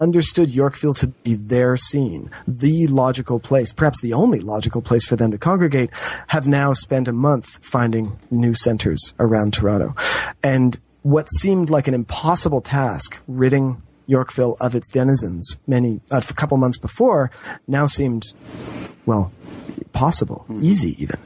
understood 0.00 0.50
Yorkville 0.50 0.94
to 0.94 1.06
be 1.06 1.34
their 1.34 1.76
scene, 1.76 2.30
the 2.46 2.86
logical 2.88 3.40
place, 3.40 3.72
perhaps 3.72 4.00
the 4.00 4.12
only 4.12 4.40
logical 4.40 4.82
place 4.82 5.06
for 5.06 5.16
them 5.16 5.30
to 5.30 5.38
congregate, 5.38 5.90
have 6.28 6.46
now 6.46 6.72
spent 6.72 7.08
a 7.08 7.12
month 7.12 7.58
finding 7.64 8.18
new 8.30 8.54
centers 8.54 9.14
around 9.18 9.54
Toronto. 9.54 9.94
And 10.42 10.78
what 11.02 11.30
seemed 11.30 11.70
like 11.70 11.88
an 11.88 11.94
impossible 11.94 12.60
task, 12.60 13.20
ridding 13.26 13.82
Yorkville 14.06 14.56
of 14.60 14.74
its 14.74 14.90
denizens 14.90 15.56
many 15.66 16.00
a 16.10 16.20
couple 16.22 16.56
months 16.58 16.78
before, 16.78 17.30
now 17.66 17.86
seemed 17.86 18.24
well 19.06 19.32
possible, 19.92 20.44
mm-hmm. 20.48 20.64
easy 20.64 21.00
even. 21.02 21.18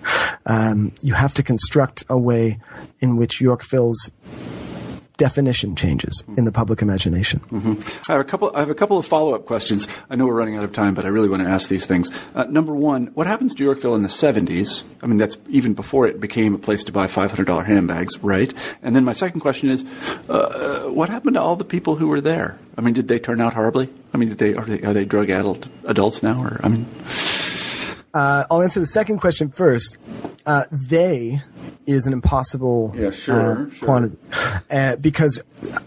Um, 0.46 0.92
you 1.02 1.14
have 1.14 1.34
to 1.34 1.42
construct 1.42 2.04
a 2.08 2.18
way 2.18 2.60
in 3.00 3.16
which 3.16 3.40
Yorkville's 3.40 4.10
definition 5.18 5.76
changes 5.76 6.24
in 6.36 6.46
the 6.46 6.52
public 6.52 6.80
imagination. 6.80 7.40
Mm-hmm. 7.50 8.10
I 8.10 8.14
have 8.14 8.20
a 8.22 8.24
couple. 8.24 8.50
I 8.54 8.60
have 8.60 8.70
a 8.70 8.74
couple 8.74 8.96
of 8.96 9.04
follow 9.04 9.34
up 9.34 9.44
questions. 9.44 9.86
I 10.08 10.16
know 10.16 10.26
we're 10.26 10.34
running 10.34 10.56
out 10.56 10.64
of 10.64 10.72
time, 10.72 10.94
but 10.94 11.04
I 11.04 11.08
really 11.08 11.28
want 11.28 11.42
to 11.42 11.48
ask 11.48 11.68
these 11.68 11.84
things. 11.84 12.10
Uh, 12.34 12.44
number 12.44 12.74
one, 12.74 13.08
what 13.08 13.26
happens 13.26 13.52
to 13.54 13.64
Yorkville 13.64 13.94
in 13.94 14.02
the 14.02 14.08
'70s? 14.08 14.84
I 15.02 15.06
mean, 15.06 15.18
that's 15.18 15.36
even 15.50 15.74
before 15.74 16.06
it 16.06 16.20
became 16.20 16.54
a 16.54 16.58
place 16.58 16.84
to 16.84 16.92
buy 16.92 17.06
$500 17.06 17.66
handbags, 17.66 18.18
right? 18.22 18.52
And 18.82 18.96
then 18.96 19.04
my 19.04 19.12
second 19.12 19.40
question 19.40 19.70
is, 19.70 19.84
uh, 20.28 20.84
what 20.84 21.08
happened 21.08 21.34
to 21.34 21.40
all 21.40 21.54
the 21.56 21.64
people 21.64 21.96
who 21.96 22.08
were 22.08 22.20
there? 22.20 22.58
I 22.76 22.80
mean, 22.80 22.94
did 22.94 23.08
they 23.08 23.18
turn 23.18 23.40
out 23.40 23.54
horribly? 23.54 23.88
I 24.14 24.16
mean, 24.16 24.30
did 24.30 24.38
they 24.38 24.54
are 24.54 24.64
they, 24.64 24.80
are 24.82 24.94
they 24.94 25.04
drug 25.04 25.30
adult 25.30 25.66
adults 25.84 26.22
now, 26.22 26.42
or 26.42 26.60
I 26.62 26.68
mean? 26.68 26.86
Uh, 28.18 28.44
I'll 28.50 28.62
answer 28.62 28.80
the 28.80 28.86
second 28.86 29.18
question 29.18 29.48
first. 29.48 29.96
Uh, 30.44 30.64
they 30.72 31.40
is 31.86 32.04
an 32.04 32.12
impossible 32.12 32.92
yeah, 32.96 33.12
sure, 33.12 33.68
uh, 33.68 33.70
sure. 33.70 33.86
quantity 33.86 34.18
uh, 34.72 34.96
because, 34.96 35.40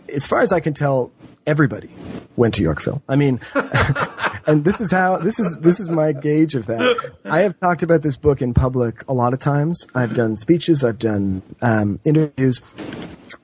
as 0.07 0.25
far 0.25 0.39
as 0.39 0.53
I 0.53 0.61
can 0.61 0.73
tell, 0.73 1.11
everybody 1.45 1.93
went 2.37 2.53
to 2.53 2.63
Yorkville. 2.63 3.03
I 3.09 3.17
mean, 3.17 3.41
and 4.47 4.63
this 4.63 4.79
is 4.79 4.91
how 4.91 5.17
this 5.17 5.41
is 5.41 5.57
this 5.57 5.81
is 5.81 5.91
my 5.91 6.13
gauge 6.13 6.55
of 6.55 6.67
that. 6.67 7.11
I 7.25 7.41
have 7.41 7.59
talked 7.59 7.83
about 7.83 8.01
this 8.01 8.15
book 8.15 8.41
in 8.41 8.53
public 8.53 9.03
a 9.09 9.13
lot 9.13 9.33
of 9.33 9.39
times. 9.39 9.85
I've 9.93 10.13
done 10.13 10.37
speeches, 10.37 10.85
I've 10.85 10.99
done 10.99 11.41
um, 11.61 11.99
interviews, 12.05 12.61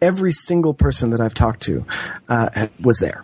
every 0.01 0.31
single 0.31 0.73
person 0.73 1.11
that 1.11 1.21
I've 1.21 1.33
talked 1.33 1.61
to 1.63 1.85
uh, 2.29 2.67
was 2.79 2.99
there. 2.99 3.23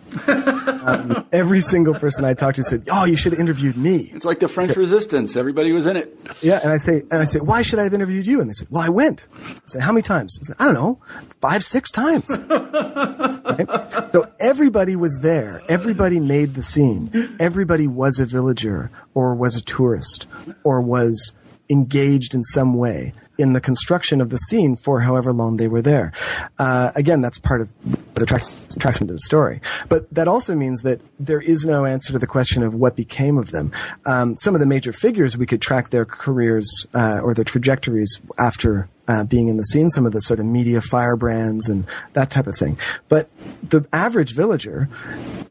um, 0.86 1.26
every 1.32 1.60
single 1.60 1.94
person 1.94 2.24
I 2.24 2.34
talked 2.34 2.56
to 2.56 2.62
said, 2.62 2.88
"Oh, 2.90 3.04
you 3.04 3.16
should 3.16 3.32
have 3.32 3.40
interviewed 3.40 3.76
me." 3.76 4.10
It's 4.14 4.24
like 4.24 4.40
the 4.40 4.48
French 4.48 4.72
so, 4.72 4.80
Resistance; 4.80 5.36
everybody 5.36 5.72
was 5.72 5.86
in 5.86 5.96
it. 5.96 6.16
Yeah, 6.42 6.60
and 6.62 6.70
I 6.72 6.78
say, 6.78 7.02
and 7.10 7.20
I 7.20 7.24
say, 7.24 7.40
"Why 7.40 7.62
should 7.62 7.78
I 7.78 7.84
have 7.84 7.94
interviewed 7.94 8.26
you?" 8.26 8.40
And 8.40 8.48
they 8.48 8.54
said, 8.54 8.68
"Well, 8.70 8.82
I 8.82 8.88
went." 8.88 9.28
I 9.44 9.54
said, 9.66 9.82
"How 9.82 9.92
many 9.92 10.02
times?" 10.02 10.38
I 10.42 10.46
said, 10.46 10.56
"I 10.58 10.64
don't 10.64 10.74
know, 10.74 11.00
five, 11.40 11.64
six 11.64 11.90
times." 11.90 12.28
right? 12.48 14.10
So 14.12 14.30
everybody 14.38 14.96
was 14.96 15.18
there. 15.20 15.62
Everybody 15.68 16.20
made 16.20 16.54
the 16.54 16.62
scene. 16.62 17.36
Everybody 17.40 17.86
was 17.86 18.18
a 18.18 18.26
villager, 18.26 18.90
or 19.14 19.34
was 19.34 19.56
a 19.56 19.62
tourist, 19.62 20.28
or 20.62 20.80
was 20.80 21.32
engaged 21.70 22.34
in 22.34 22.44
some 22.44 22.74
way 22.74 23.12
in 23.38 23.52
the 23.52 23.60
construction 23.60 24.20
of 24.20 24.30
the 24.30 24.36
scene 24.36 24.76
for 24.76 25.00
however 25.00 25.32
long 25.32 25.56
they 25.56 25.68
were 25.68 25.82
there. 25.82 26.12
Uh, 26.58 26.90
again, 26.94 27.20
that's 27.20 27.38
part 27.38 27.60
of 27.60 27.70
what 27.84 28.22
attracts, 28.22 28.74
attracts 28.74 29.00
me 29.00 29.06
to 29.06 29.12
the 29.12 29.18
story. 29.20 29.60
But 29.88 30.12
that 30.14 30.28
also 30.28 30.54
means 30.54 30.82
that 30.82 31.00
there 31.18 31.40
is 31.40 31.64
no 31.64 31.84
answer 31.84 32.12
to 32.12 32.18
the 32.18 32.26
question 32.26 32.62
of 32.62 32.74
what 32.74 32.96
became 32.96 33.38
of 33.38 33.50
them. 33.50 33.72
Um, 34.06 34.36
some 34.36 34.54
of 34.54 34.60
the 34.60 34.66
major 34.66 34.92
figures, 34.92 35.36
we 35.36 35.46
could 35.46 35.60
track 35.60 35.90
their 35.90 36.04
careers 36.04 36.86
uh, 36.94 37.20
or 37.22 37.34
their 37.34 37.44
trajectories 37.44 38.20
after 38.38 38.88
uh, 39.08 39.24
being 39.24 39.48
in 39.48 39.56
the 39.56 39.64
scene, 39.64 39.90
some 39.90 40.06
of 40.06 40.12
the 40.12 40.20
sort 40.20 40.40
of 40.40 40.46
media 40.46 40.80
firebrands 40.80 41.68
and 41.68 41.86
that 42.14 42.30
type 42.30 42.46
of 42.46 42.56
thing. 42.56 42.78
But 43.08 43.28
the 43.62 43.86
average 43.92 44.34
villager 44.34 44.88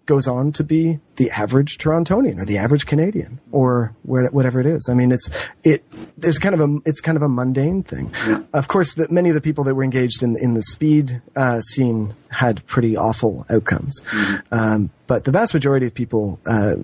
goes 0.05 0.27
on 0.27 0.51
to 0.51 0.63
be 0.63 0.99
the 1.15 1.31
average 1.31 1.77
Torontonian 1.77 2.39
or 2.39 2.45
the 2.45 2.57
average 2.57 2.85
Canadian 2.85 3.39
or 3.51 3.95
whatever 4.03 4.59
it 4.59 4.65
is. 4.65 4.87
I 4.89 4.93
mean, 4.93 5.11
it's 5.11 5.29
it. 5.63 5.85
There's 6.17 6.39
kind 6.39 6.55
of 6.55 6.61
a 6.61 6.77
it's 6.85 6.99
kind 6.99 7.15
of 7.15 7.21
a 7.21 7.29
mundane 7.29 7.83
thing. 7.83 8.13
Yeah. 8.27 8.43
Of 8.53 8.67
course, 8.67 8.95
the, 8.95 9.07
many 9.09 9.29
of 9.29 9.35
the 9.35 9.41
people 9.41 9.63
that 9.65 9.75
were 9.75 9.83
engaged 9.83 10.23
in 10.23 10.35
in 10.37 10.55
the 10.55 10.63
speed 10.63 11.21
uh, 11.35 11.61
scene 11.61 12.15
had 12.29 12.65
pretty 12.67 12.97
awful 12.97 13.45
outcomes. 13.49 14.01
Mm-hmm. 14.01 14.53
Um, 14.53 14.89
but 15.07 15.25
the 15.25 15.31
vast 15.31 15.53
majority 15.53 15.85
of 15.85 15.93
people 15.93 16.39
uh, 16.45 16.75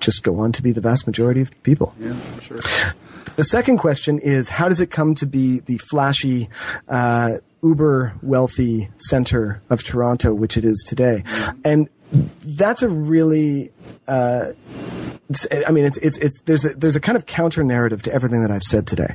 just 0.00 0.22
go 0.22 0.40
on 0.40 0.52
to 0.52 0.62
be 0.62 0.72
the 0.72 0.80
vast 0.80 1.06
majority 1.06 1.40
of 1.40 1.50
people. 1.62 1.94
Yeah, 2.00 2.16
sure. 2.40 2.58
The 3.36 3.44
second 3.44 3.78
question 3.78 4.18
is 4.18 4.48
how 4.48 4.68
does 4.68 4.80
it 4.80 4.90
come 4.90 5.14
to 5.16 5.26
be 5.26 5.60
the 5.60 5.78
flashy, 5.78 6.48
uh, 6.88 7.34
uber 7.62 8.14
wealthy 8.22 8.88
center 8.98 9.62
of 9.70 9.82
Toronto, 9.82 10.34
which 10.34 10.56
it 10.56 10.64
is 10.64 10.84
today? 10.86 11.24
And 11.64 11.88
that's 12.42 12.82
a 12.82 12.88
really, 12.88 13.70
uh, 14.06 14.52
I 15.66 15.70
mean, 15.70 15.84
it's, 15.84 15.98
it's, 15.98 16.18
it's, 16.18 16.40
there's 16.42 16.64
a, 16.64 16.70
there's 16.70 16.96
a 16.96 17.00
kind 17.00 17.16
of 17.16 17.26
counter 17.26 17.62
narrative 17.62 18.02
to 18.02 18.12
everything 18.12 18.42
that 18.42 18.50
I've 18.50 18.62
said 18.62 18.86
today, 18.86 19.14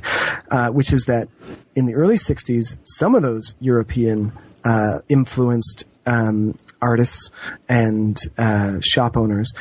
uh, 0.50 0.68
which 0.68 0.92
is 0.92 1.04
that 1.04 1.28
in 1.74 1.86
the 1.86 1.94
early 1.94 2.16
60s, 2.16 2.76
some 2.84 3.14
of 3.14 3.22
those 3.22 3.54
European, 3.60 4.32
uh, 4.64 5.00
influenced, 5.08 5.84
um, 6.06 6.56
artists 6.80 7.30
and, 7.68 8.18
uh, 8.38 8.78
shop 8.80 9.16
owners 9.16 9.52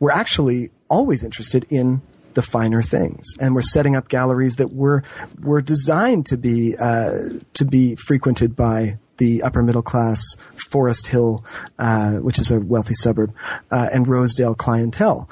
were 0.00 0.10
actually 0.10 0.70
always 0.88 1.24
interested 1.24 1.64
in 1.70 2.02
the 2.34 2.42
finer 2.42 2.82
things, 2.82 3.34
and 3.40 3.54
we're 3.54 3.62
setting 3.62 3.96
up 3.96 4.08
galleries 4.08 4.56
that 4.56 4.72
were 4.72 5.02
were 5.40 5.60
designed 5.60 6.26
to 6.26 6.36
be 6.36 6.76
uh, 6.76 7.12
to 7.54 7.64
be 7.64 7.96
frequented 7.96 8.56
by 8.56 8.98
the 9.16 9.42
upper 9.42 9.62
middle 9.62 9.82
class 9.82 10.22
Forest 10.70 11.08
Hill, 11.08 11.44
uh, 11.78 12.12
which 12.12 12.38
is 12.38 12.50
a 12.50 12.58
wealthy 12.58 12.94
suburb, 12.94 13.34
uh, 13.70 13.88
and 13.92 14.08
Rosedale 14.08 14.54
clientele. 14.54 15.28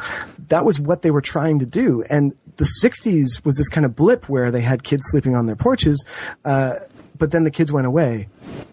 That 0.49 0.65
was 0.65 0.79
what 0.79 1.03
they 1.03 1.11
were 1.11 1.21
trying 1.21 1.59
to 1.61 1.67
do, 1.67 2.05
and 2.11 2.35
the 2.57 2.69
'60s 2.83 3.45
was 3.45 3.57
this 3.57 3.69
kind 3.69 3.87
of 3.87 3.97
blip 3.97 4.29
where 4.29 4.51
they 4.51 4.63
had 4.63 4.83
kids 4.83 5.05
sleeping 5.07 5.35
on 5.35 5.47
their 5.47 5.57
porches, 5.57 6.05
uh, 6.45 6.75
but 7.17 7.31
then 7.31 7.45
the 7.45 7.51
kids 7.51 7.73
went 7.73 7.87
away, 7.87 8.29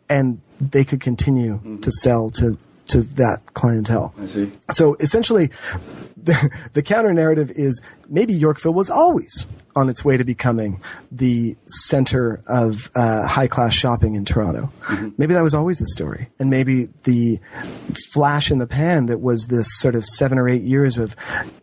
and 0.09 0.41
they 0.59 0.84
could 0.84 1.01
continue 1.01 1.55
mm-hmm. 1.55 1.80
to 1.80 1.91
sell 1.91 2.30
to 2.32 2.57
to 2.88 3.01
that 3.01 3.41
clientele. 3.53 4.13
I 4.19 4.26
see. 4.26 4.51
So 4.71 4.95
essentially, 4.99 5.49
the, 6.26 6.49
the 6.73 6.82
counter 6.82 7.13
narrative 7.13 7.51
is 7.51 7.82
maybe 8.09 8.34
Yorkville 8.34 8.73
was 8.73 8.89
always 8.89 9.45
on 9.76 9.89
its 9.89 10.05
way 10.05 10.17
to 10.17 10.23
becoming 10.23 10.82
the 11.11 11.55
center 11.67 12.41
of 12.47 12.89
uh, 12.95 13.28
high 13.28 13.47
class 13.47 13.73
shopping 13.73 14.15
in 14.15 14.26
Toronto. 14.26 14.71
Mm-hmm. 14.84 15.09
Maybe 15.17 15.34
that 15.34 15.43
was 15.43 15.53
always 15.53 15.80
the 15.80 15.88
story, 15.88 16.30
and 16.39 16.49
maybe 16.49 16.89
the 17.03 17.39
flash 18.13 18.51
in 18.51 18.59
the 18.59 18.67
pan 18.67 19.07
that 19.07 19.19
was 19.19 19.47
this 19.47 19.67
sort 19.80 19.95
of 19.95 20.05
seven 20.05 20.39
or 20.39 20.49
eight 20.49 20.63
years 20.63 20.97
of 20.97 21.15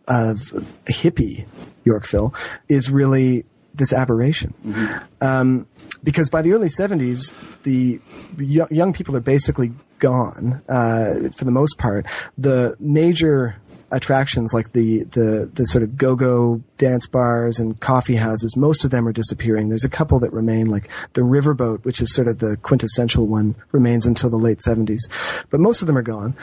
of 0.07 0.37
hippie 0.85 1.45
Yorkville 1.83 2.33
is 2.69 2.89
really 2.89 3.45
this 3.73 3.91
aberration. 3.91 4.53
Mm-hmm. 4.65 5.23
Um, 5.23 5.67
because 6.03 6.29
by 6.29 6.41
the 6.41 6.51
early 6.51 6.67
70s, 6.67 7.33
the 7.63 7.99
young 8.37 8.93
people 8.93 9.15
are 9.15 9.21
basically 9.21 9.71
gone 9.99 10.61
uh, 10.67 11.29
for 11.35 11.45
the 11.45 11.51
most 11.51 11.77
part. 11.77 12.05
The 12.37 12.75
major 12.79 13.55
attractions 13.93 14.53
like 14.53 14.73
the, 14.73 15.03
the, 15.03 15.49
the 15.53 15.65
sort 15.65 15.83
of 15.83 15.95
go-go 15.95 16.61
dance 16.77 17.05
bars 17.05 17.59
and 17.59 17.79
coffee 17.79 18.15
houses, 18.15 18.57
most 18.57 18.83
of 18.83 18.91
them 18.91 19.07
are 19.07 19.13
disappearing. 19.13 19.69
There's 19.69 19.85
a 19.85 19.89
couple 19.89 20.19
that 20.19 20.33
remain, 20.33 20.69
like 20.69 20.89
the 21.13 21.21
Riverboat, 21.21 21.85
which 21.85 22.01
is 22.01 22.13
sort 22.13 22.27
of 22.27 22.39
the 22.39 22.57
quintessential 22.57 23.27
one, 23.27 23.55
remains 23.71 24.05
until 24.05 24.29
the 24.29 24.37
late 24.37 24.59
70s. 24.59 25.01
But 25.49 25.59
most 25.59 25.81
of 25.81 25.87
them 25.87 25.97
are 25.97 26.03
gone. 26.03 26.35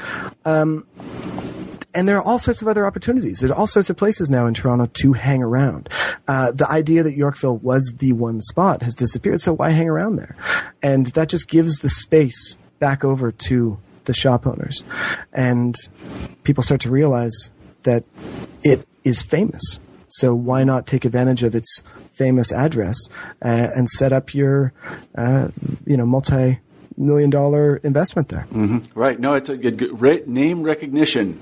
Um, 0.44 0.86
and 1.92 2.08
there 2.08 2.16
are 2.16 2.22
all 2.22 2.38
sorts 2.38 2.62
of 2.62 2.68
other 2.68 2.86
opportunities. 2.86 3.40
There's 3.40 3.50
all 3.50 3.66
sorts 3.66 3.90
of 3.90 3.96
places 3.96 4.30
now 4.30 4.46
in 4.46 4.54
Toronto 4.54 4.86
to 4.86 5.12
hang 5.12 5.42
around. 5.42 5.88
Uh, 6.28 6.52
the 6.52 6.70
idea 6.70 7.02
that 7.02 7.16
Yorkville 7.16 7.58
was 7.58 7.94
the 7.98 8.12
one 8.12 8.40
spot 8.40 8.82
has 8.82 8.94
disappeared, 8.94 9.40
so 9.40 9.54
why 9.54 9.70
hang 9.70 9.88
around 9.88 10.16
there? 10.16 10.36
And 10.82 11.06
that 11.08 11.28
just 11.28 11.48
gives 11.48 11.78
the 11.78 11.90
space 11.90 12.56
back 12.78 13.04
over 13.04 13.32
to 13.32 13.78
the 14.04 14.14
shop 14.14 14.46
owners. 14.46 14.84
And 15.32 15.74
people 16.44 16.62
start 16.62 16.80
to 16.82 16.90
realize 16.90 17.50
that 17.82 18.04
it 18.62 18.86
is 19.04 19.22
famous. 19.22 19.78
So 20.08 20.34
why 20.34 20.64
not 20.64 20.86
take 20.86 21.04
advantage 21.04 21.42
of 21.42 21.54
its 21.54 21.82
famous 22.12 22.52
address 22.52 22.96
uh, 23.42 23.68
and 23.74 23.88
set 23.88 24.12
up 24.12 24.34
your, 24.34 24.72
uh, 25.16 25.48
you 25.86 25.96
know, 25.96 26.04
multi 26.04 26.58
million 27.00 27.30
dollar 27.30 27.76
investment 27.78 28.28
there. 28.28 28.46
Mm-hmm. 28.52 28.98
Right. 28.98 29.18
No, 29.18 29.34
it's 29.34 29.48
a 29.48 29.56
good, 29.56 29.78
good 29.78 30.28
name 30.28 30.62
recognition, 30.62 31.34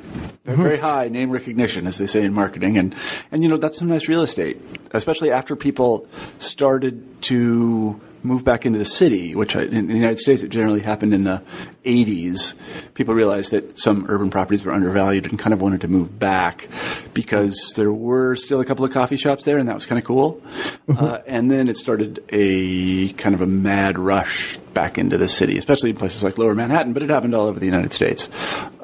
mm-hmm. 0.47 0.63
very 0.63 0.79
high 0.79 1.09
name 1.09 1.31
recognition, 1.31 1.87
as 1.87 1.99
they 1.99 2.07
say 2.07 2.23
in 2.23 2.33
marketing, 2.33 2.79
and 2.79 2.95
and 3.33 3.43
you 3.43 3.49
know 3.49 3.57
that's 3.57 3.79
some 3.79 3.89
nice 3.89 4.09
real 4.09 4.23
estate, 4.23 4.61
especially 4.93 5.31
after 5.31 5.57
people 5.57 6.07
started 6.39 7.23
to 7.23 8.01
move 8.23 8.45
back 8.45 8.67
into 8.67 8.79
the 8.79 8.85
city, 8.85 9.35
which 9.35 9.55
I, 9.55 9.63
in 9.63 9.87
the 9.89 9.95
United 9.95 10.19
States 10.19 10.43
it 10.43 10.49
generally 10.49 10.81
happened 10.81 11.15
in 11.15 11.25
the 11.25 11.43
80s, 11.89 12.55
people 12.95 13.15
realized 13.15 13.51
that 13.53 13.79
some 13.79 14.05
urban 14.09 14.31
properties 14.31 14.65
were 14.65 14.73
undervalued 14.73 15.27
and 15.27 15.39
kind 15.39 15.55
of 15.55 15.63
wanted 15.63 15.81
to 15.81 15.89
move 15.89 16.19
back 16.19 16.69
because 17.15 17.73
there 17.77 17.93
were 17.93 18.37
still 18.37 18.61
a 18.61 18.65
couple 18.65 18.85
of 18.85 18.93
coffee 18.93 19.17
shops 19.17 19.45
there, 19.45 19.59
and 19.59 19.69
that 19.69 19.75
was 19.75 19.87
kind 19.87 19.99
of 19.99 20.05
cool. 20.05 20.43
Mm-hmm. 20.87 21.05
Uh, 21.05 21.19
and 21.27 21.51
then 21.51 21.69
it 21.69 21.77
started 21.77 22.23
a 22.29 23.13
kind 23.15 23.35
of 23.35 23.41
a 23.41 23.47
mad 23.47 23.99
rush 23.99 24.59
back 24.75 24.99
into 24.99 25.19
the 25.19 25.29
city, 25.29 25.57
especially 25.59 25.91
in 25.91 25.97
places 25.97 26.23
like 26.23 26.39
Lower 26.39 26.55
Manhattan, 26.55 26.93
but 26.93 27.03
it 27.03 27.11
happened 27.11 27.35
all 27.35 27.47
over 27.47 27.59
the 27.59 27.67
United 27.67 27.93
States. 27.93 28.29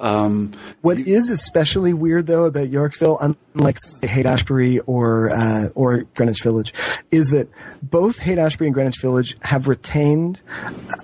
Um, 0.00 0.52
what 0.82 0.98
you, 0.98 1.04
is 1.14 1.30
especially 1.30 1.92
weird, 1.92 2.26
though, 2.26 2.46
about 2.46 2.68
Yorkville, 2.68 3.18
unlike 3.54 3.76
Haight 4.02 4.26
Ashbury 4.26 4.80
or 4.80 5.30
uh, 5.30 5.68
or 5.74 6.02
Greenwich 6.14 6.42
Village, 6.42 6.74
is 7.10 7.30
that 7.30 7.48
both 7.82 8.18
Haight 8.18 8.38
Ashbury 8.38 8.68
and 8.68 8.74
Greenwich 8.74 9.00
Village 9.00 9.36
have 9.42 9.68
retained 9.68 10.42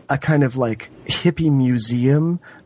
a 0.08 0.18
kind 0.18 0.42
of 0.42 0.56
like 0.56 0.90
hippie 1.04 1.52
museum 1.52 1.89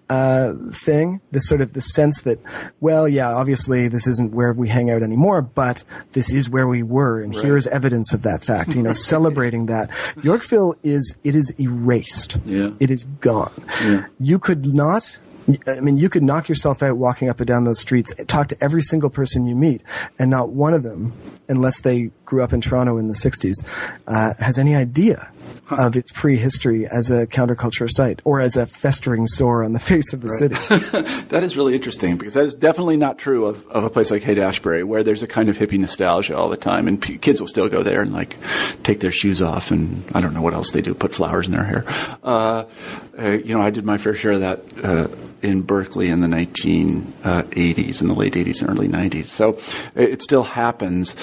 uh, 0.08 0.54
thing. 0.72 1.20
This 1.30 1.48
sort 1.48 1.60
of 1.60 1.72
the 1.72 1.82
sense 1.82 2.22
that, 2.22 2.38
well, 2.80 3.08
yeah, 3.08 3.32
obviously 3.32 3.88
this 3.88 4.06
isn't 4.06 4.32
where 4.32 4.52
we 4.52 4.68
hang 4.68 4.90
out 4.90 5.02
anymore, 5.02 5.42
but 5.42 5.84
this 6.12 6.32
is 6.32 6.48
where 6.48 6.68
we 6.68 6.82
were, 6.82 7.20
and 7.22 7.34
right. 7.34 7.44
here's 7.44 7.66
evidence 7.66 8.12
of 8.12 8.22
that 8.22 8.44
fact. 8.44 8.74
You 8.74 8.82
know, 8.82 8.92
celebrating 9.14 9.66
that. 9.66 9.90
Yorkville 10.22 10.76
is 10.82 11.16
it 11.24 11.34
is 11.34 11.52
erased. 11.58 12.38
Yeah. 12.44 12.70
It 12.80 12.90
is 12.90 13.04
gone. 13.20 13.52
Yeah. 13.82 14.06
You 14.20 14.38
could 14.38 14.74
not 14.74 15.18
I 15.66 15.80
mean, 15.80 15.98
you 15.98 16.08
could 16.08 16.22
knock 16.22 16.48
yourself 16.48 16.82
out 16.82 16.96
walking 16.96 17.28
up 17.28 17.38
and 17.38 17.46
down 17.46 17.64
those 17.64 17.78
streets, 17.78 18.12
talk 18.28 18.48
to 18.48 18.64
every 18.64 18.80
single 18.80 19.10
person 19.10 19.46
you 19.46 19.54
meet, 19.54 19.82
and 20.18 20.30
not 20.30 20.50
one 20.50 20.72
of 20.72 20.82
them, 20.82 21.12
unless 21.48 21.80
they 21.82 22.10
grew 22.24 22.42
up 22.42 22.54
in 22.54 22.62
Toronto 22.62 22.96
in 22.96 23.08
the 23.08 23.14
60s, 23.14 23.62
uh, 24.06 24.32
has 24.38 24.58
any 24.58 24.74
idea 24.74 25.30
huh. 25.66 25.76
of 25.78 25.96
its 25.96 26.10
prehistory 26.12 26.86
as 26.86 27.10
a 27.10 27.26
counterculture 27.26 27.90
site 27.90 28.20
or 28.24 28.40
as 28.40 28.56
a 28.56 28.66
festering 28.66 29.26
sore 29.26 29.64
on 29.64 29.72
the 29.72 29.78
face 29.90 30.12
of 30.12 30.20
the 30.20 30.28
right. 30.28 30.38
city. 30.38 31.24
that 31.28 31.42
is 31.42 31.56
really 31.56 31.74
interesting 31.74 32.16
because 32.16 32.34
that 32.34 32.44
is 32.44 32.54
definitely 32.54 32.96
not 32.96 33.18
true 33.18 33.46
of, 33.46 33.66
of 33.68 33.84
a 33.84 33.90
place 33.90 34.10
like 34.10 34.22
Haight 34.22 34.38
Ashbury 34.38 34.84
where 34.84 35.02
there's 35.02 35.22
a 35.22 35.26
kind 35.26 35.48
of 35.48 35.56
hippie 35.56 35.78
nostalgia 35.78 36.36
all 36.36 36.48
the 36.48 36.56
time 36.56 36.88
and 36.88 37.00
p- 37.00 37.18
kids 37.18 37.40
will 37.40 37.48
still 37.48 37.68
go 37.68 37.82
there 37.82 38.02
and 38.02 38.12
like 38.12 38.36
take 38.82 39.00
their 39.00 39.10
shoes 39.10 39.42
off 39.42 39.70
and 39.70 40.04
I 40.14 40.20
don't 40.20 40.34
know 40.34 40.42
what 40.42 40.54
else 40.54 40.70
they 40.70 40.82
do, 40.82 40.94
put 40.94 41.14
flowers 41.14 41.46
in 41.46 41.52
their 41.52 41.64
hair. 41.64 41.84
Uh, 42.22 42.64
uh, 43.18 43.30
you 43.30 43.54
know, 43.54 43.62
I 43.62 43.70
did 43.70 43.84
my 43.84 43.98
fair 43.98 44.14
share 44.14 44.32
of 44.32 44.40
that 44.40 44.62
uh, 44.82 45.08
in 45.42 45.62
Berkeley 45.62 46.08
in 46.08 46.20
the 46.20 46.26
1980s, 46.26 48.00
in 48.00 48.08
the 48.08 48.14
late 48.14 48.34
80s 48.34 48.62
and 48.62 48.70
early 48.70 48.88
90s. 48.88 49.26
So 49.26 49.58
it 49.94 50.22
still 50.22 50.42
happens. 50.42 51.14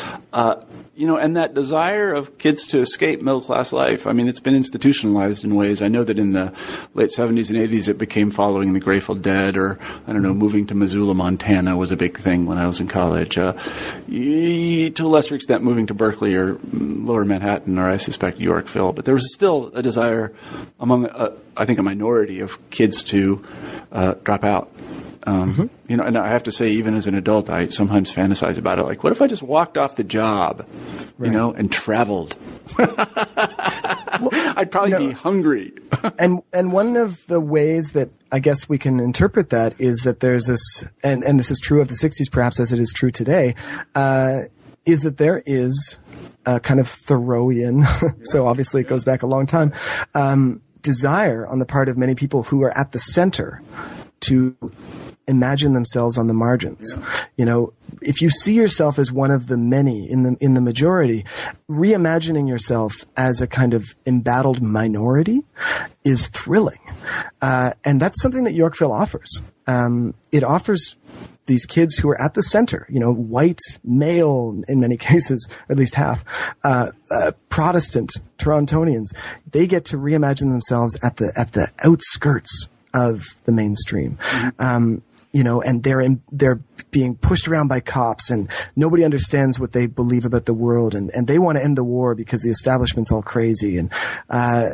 You 1.02 1.08
know, 1.08 1.18
and 1.18 1.36
that 1.36 1.56
desire 1.56 2.14
of 2.14 2.38
kids 2.38 2.68
to 2.68 2.80
escape 2.80 3.24
middle 3.24 3.42
class 3.42 3.74
life. 3.74 4.06
I 4.06 4.12
mean, 4.12 4.28
it's 4.28 4.40
been 4.40 4.54
institutionalized 4.54 5.44
in 5.44 5.56
ways. 5.56 5.82
I 5.82 5.88
know 5.88 6.04
that 6.04 6.20
in 6.20 6.34
the 6.34 6.54
late 6.94 7.10
70s 7.10 7.50
and 7.50 7.58
80s, 7.58 7.88
it 7.88 7.98
became 7.98 8.30
following 8.30 8.74
the 8.74 8.80
Grateful 8.80 9.16
Dead, 9.16 9.58
or 9.58 9.80
I 10.06 10.14
don't 10.14 10.22
know, 10.22 10.36
moving 10.36 10.68
to 10.68 10.76
Missoula, 10.76 11.16
Montana 11.16 11.76
was 11.76 11.90
a 11.90 11.98
big 11.98 12.20
thing 12.20 12.46
when 12.46 12.60
I 12.60 12.68
was 12.68 12.80
in 12.80 12.88
college. 12.88 13.40
Uh, 13.40 13.54
to 14.08 14.92
a 15.00 15.08
lesser 15.08 15.34
extent, 15.34 15.64
moving 15.64 15.88
to 15.88 15.96
Berkeley 15.96 16.36
or 16.36 16.60
Lower 16.72 17.26
Manhattan, 17.26 17.80
or 17.80 17.90
I 17.90 17.98
suspect 17.98 18.40
Yorkville. 18.40 18.94
But 18.94 19.06
there 19.06 19.16
was 19.16 19.34
still 19.34 19.72
a 19.74 19.82
desire 19.82 20.32
among, 20.80 21.08
uh, 21.08 21.36
I 21.58 21.66
think, 21.66 21.80
a 21.80 21.84
minority 21.84 22.42
of 22.42 22.60
kids 22.70 23.04
to 23.06 23.44
uh, 23.92 24.14
drop 24.24 24.44
out. 24.44 24.72
Um, 25.28 25.54
mm-hmm. 25.54 25.66
You 25.88 25.98
know, 25.98 26.04
and 26.04 26.18
I 26.18 26.30
have 26.30 26.44
to 26.44 26.52
say, 26.52 26.70
even 26.72 26.96
as 26.96 27.08
an 27.08 27.16
adult, 27.16 27.50
I 27.50 27.70
sometimes 27.70 28.12
fantasize 28.12 28.58
about 28.58 28.80
it. 28.80 28.84
Like, 28.84 29.04
what 29.04 29.12
if 29.12 29.22
I 29.22 29.28
just 29.28 29.44
walked 29.44 29.78
off 29.78 29.96
the 29.96 30.04
job, 30.04 30.66
right. 31.18 31.28
you 31.28 31.32
know, 31.32 31.54
and 31.54 31.72
traveled? 31.72 32.36
well, 32.78 32.96
I'd 34.32 34.72
probably 34.72 34.92
you 34.92 35.00
know, 35.00 35.08
be 35.08 35.12
hungry. 35.12 35.74
and 36.20 36.42
and 36.52 36.72
one 36.72 36.98
of 36.98 37.26
the 37.28 37.40
ways 37.40 37.92
that 37.92 38.10
I 38.32 38.40
guess 38.40 38.68
we 38.68 38.78
can 38.78 39.00
interpret 39.00 39.50
that 39.52 39.80
is 39.80 40.02
that 40.02 40.22
there's 40.22 40.46
this, 40.48 40.84
and 41.04 41.24
and 41.24 41.38
this 41.38 41.52
is 41.52 41.60
true 41.60 41.82
of 41.82 41.88
the 41.88 41.96
'60s, 41.96 42.32
perhaps 42.32 42.60
as 42.60 42.74
it 42.74 42.80
is 42.80 42.92
true 42.92 43.12
today, 43.12 43.56
uh, 43.94 44.42
is 44.86 45.02
that 45.02 45.18
there 45.18 45.44
is 45.46 45.98
a 46.46 46.60
kind 46.60 46.80
of 46.80 46.88
Thoreauian. 46.88 47.86
so 48.26 48.48
obviously, 48.48 48.82
it 48.82 48.88
goes 48.88 49.04
back 49.04 49.24
a 49.24 49.28
long 49.28 49.46
time. 49.46 49.74
Um, 50.16 50.62
desire 50.82 51.46
on 51.46 51.60
the 51.60 51.66
part 51.66 51.90
of 51.90 51.98
many 51.98 52.16
people 52.16 52.44
who 52.44 52.64
are 52.64 52.76
at 52.76 52.92
the 52.92 53.00
center 53.00 53.62
to 54.22 54.56
imagine 55.28 55.74
themselves 55.74 56.18
on 56.18 56.28
the 56.28 56.34
margins. 56.34 56.98
Yeah. 56.98 57.26
You 57.38 57.46
know, 57.46 57.74
if 58.02 58.22
you 58.22 58.30
see 58.30 58.54
yourself 58.54 58.98
as 59.00 59.12
one 59.12 59.32
of 59.32 59.48
the 59.48 59.58
many 59.58 60.10
in 60.10 60.24
the 60.24 60.38
in 60.40 60.54
the 60.54 60.62
majority, 60.62 61.26
reimagining 61.70 62.48
yourself 62.48 63.06
as 63.16 63.42
a 63.42 63.48
kind 63.48 63.74
of 63.74 63.96
embattled 64.06 64.62
minority 64.62 65.44
is 66.04 66.28
thrilling, 66.28 66.80
uh, 67.42 67.74
and 67.84 68.00
that's 68.00 68.22
something 68.22 68.44
that 68.44 68.54
Yorkville 68.54 68.92
offers. 68.92 69.42
Um, 69.68 70.16
it 70.32 70.44
offers 70.44 70.98
these 71.46 71.66
kids 71.66 71.98
who 71.98 72.10
are 72.10 72.22
at 72.22 72.34
the 72.34 72.44
center, 72.44 72.88
you 72.90 73.00
know, 73.00 73.12
white, 73.12 73.60
male 73.84 74.62
in 74.68 74.80
many 74.80 74.98
cases, 75.12 75.48
at 75.70 75.78
least 75.78 75.96
half, 75.96 76.24
uh, 76.64 76.92
uh, 77.10 77.32
Protestant 77.50 78.12
Torontonians, 78.38 79.08
they 79.50 79.68
get 79.68 79.86
to 79.86 79.98
reimagine 79.98 80.52
themselves 80.52 80.98
at 81.04 81.18
the 81.18 81.32
at 81.36 81.52
the 81.52 81.72
outskirts 81.84 82.70
of 82.94 83.24
the 83.46 83.52
mainstream. 83.52 84.18
Mm-hmm. 84.18 84.62
Um, 84.62 85.04
you 85.32 85.44
know, 85.44 85.62
and 85.62 85.84
they're 85.84 86.02
in, 86.02 86.22
they're 86.32 86.62
being 86.92 87.16
pushed 87.16 87.48
around 87.48 87.68
by 87.68 87.80
cops 87.80 88.30
and 88.30 88.50
nobody 88.76 89.04
understands 89.04 89.60
what 89.60 89.72
they 89.72 89.86
believe 89.86 90.26
about 90.26 90.46
the 90.46 90.54
world 90.54 90.94
and, 90.94 91.10
and 91.14 91.28
they 91.28 91.40
want 91.40 91.58
to 91.58 91.64
end 91.64 91.78
the 91.78 91.84
war 91.84 92.16
because 92.16 92.42
the 92.42 92.50
establishment's 92.50 93.12
all 93.12 93.22
crazy 93.22 93.78
and, 93.78 93.92
uh, 94.30 94.70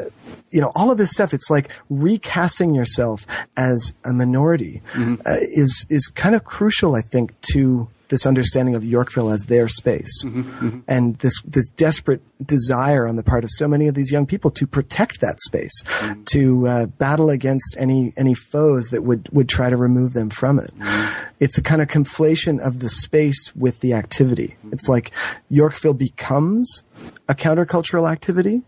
you 0.49 0.59
know, 0.61 0.71
all 0.75 0.89
of 0.89 0.97
this 0.97 1.11
stuff. 1.11 1.33
It's 1.33 1.49
like 1.49 1.69
recasting 1.89 2.73
yourself 2.73 3.25
as 3.55 3.93
a 4.03 4.11
minority 4.11 4.81
mm-hmm. 4.93 5.15
uh, 5.25 5.37
is, 5.41 5.85
is 5.89 6.07
kind 6.07 6.33
of 6.35 6.43
crucial, 6.43 6.95
I 6.95 7.01
think, 7.01 7.39
to 7.53 7.87
this 8.09 8.25
understanding 8.25 8.75
of 8.75 8.83
Yorkville 8.83 9.29
as 9.29 9.45
their 9.45 9.67
space, 9.67 10.23
mm-hmm, 10.23 10.41
mm-hmm. 10.41 10.79
and 10.87 11.15
this 11.17 11.41
this 11.43 11.67
desperate 11.69 12.21
desire 12.45 13.07
on 13.07 13.15
the 13.15 13.23
part 13.23 13.43
of 13.43 13.49
so 13.53 13.67
many 13.67 13.87
of 13.87 13.95
these 13.95 14.11
young 14.11 14.25
people 14.25 14.51
to 14.51 14.67
protect 14.67 15.21
that 15.21 15.39
space, 15.41 15.83
mm-hmm. 15.83 16.23
to 16.25 16.67
uh, 16.67 16.85
battle 16.85 17.29
against 17.29 17.75
any 17.77 18.13
any 18.17 18.33
foes 18.33 18.89
that 18.89 19.03
would 19.03 19.29
would 19.31 19.49
try 19.49 19.69
to 19.69 19.77
remove 19.77 20.13
them 20.13 20.29
from 20.29 20.59
it. 20.59 20.73
Mm-hmm. 20.77 21.25
It's 21.39 21.57
a 21.57 21.61
kind 21.61 21.81
of 21.81 21.87
conflation 21.87 22.59
of 22.59 22.79
the 22.79 22.89
space 22.89 23.55
with 23.55 23.79
the 23.81 23.93
activity. 23.93 24.55
Mm-hmm. 24.59 24.73
It's 24.73 24.87
like 24.87 25.11
Yorkville 25.49 25.93
becomes 25.93 26.83
a 27.27 27.35
countercultural 27.35 28.09
activity. 28.11 28.61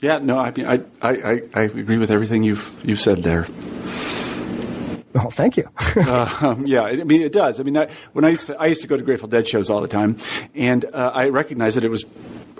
Yeah, 0.00 0.18
no, 0.18 0.38
I 0.38 0.50
mean, 0.50 0.66
I, 0.66 0.80
I, 1.00 1.42
I 1.54 1.60
agree 1.62 1.98
with 1.98 2.10
everything 2.10 2.42
you've 2.42 2.82
you've 2.84 3.00
said 3.00 3.22
there. 3.22 3.46
Well, 5.14 5.30
thank 5.30 5.56
you. 5.56 5.68
uh, 5.96 6.38
um, 6.42 6.66
yeah, 6.66 6.82
I 6.82 7.04
mean 7.04 7.22
it 7.22 7.32
does. 7.32 7.60
I 7.60 7.62
mean, 7.62 7.76
I, 7.76 7.88
when 8.12 8.24
I 8.24 8.30
used 8.30 8.46
to, 8.46 8.60
I 8.60 8.66
used 8.66 8.82
to 8.82 8.88
go 8.88 8.96
to 8.96 9.02
Grateful 9.02 9.28
Dead 9.28 9.46
shows 9.46 9.70
all 9.70 9.80
the 9.80 9.88
time, 9.88 10.16
and 10.54 10.84
uh, 10.84 11.12
I 11.14 11.28
recognized 11.28 11.76
that 11.76 11.84
it 11.84 11.90
was 11.90 12.04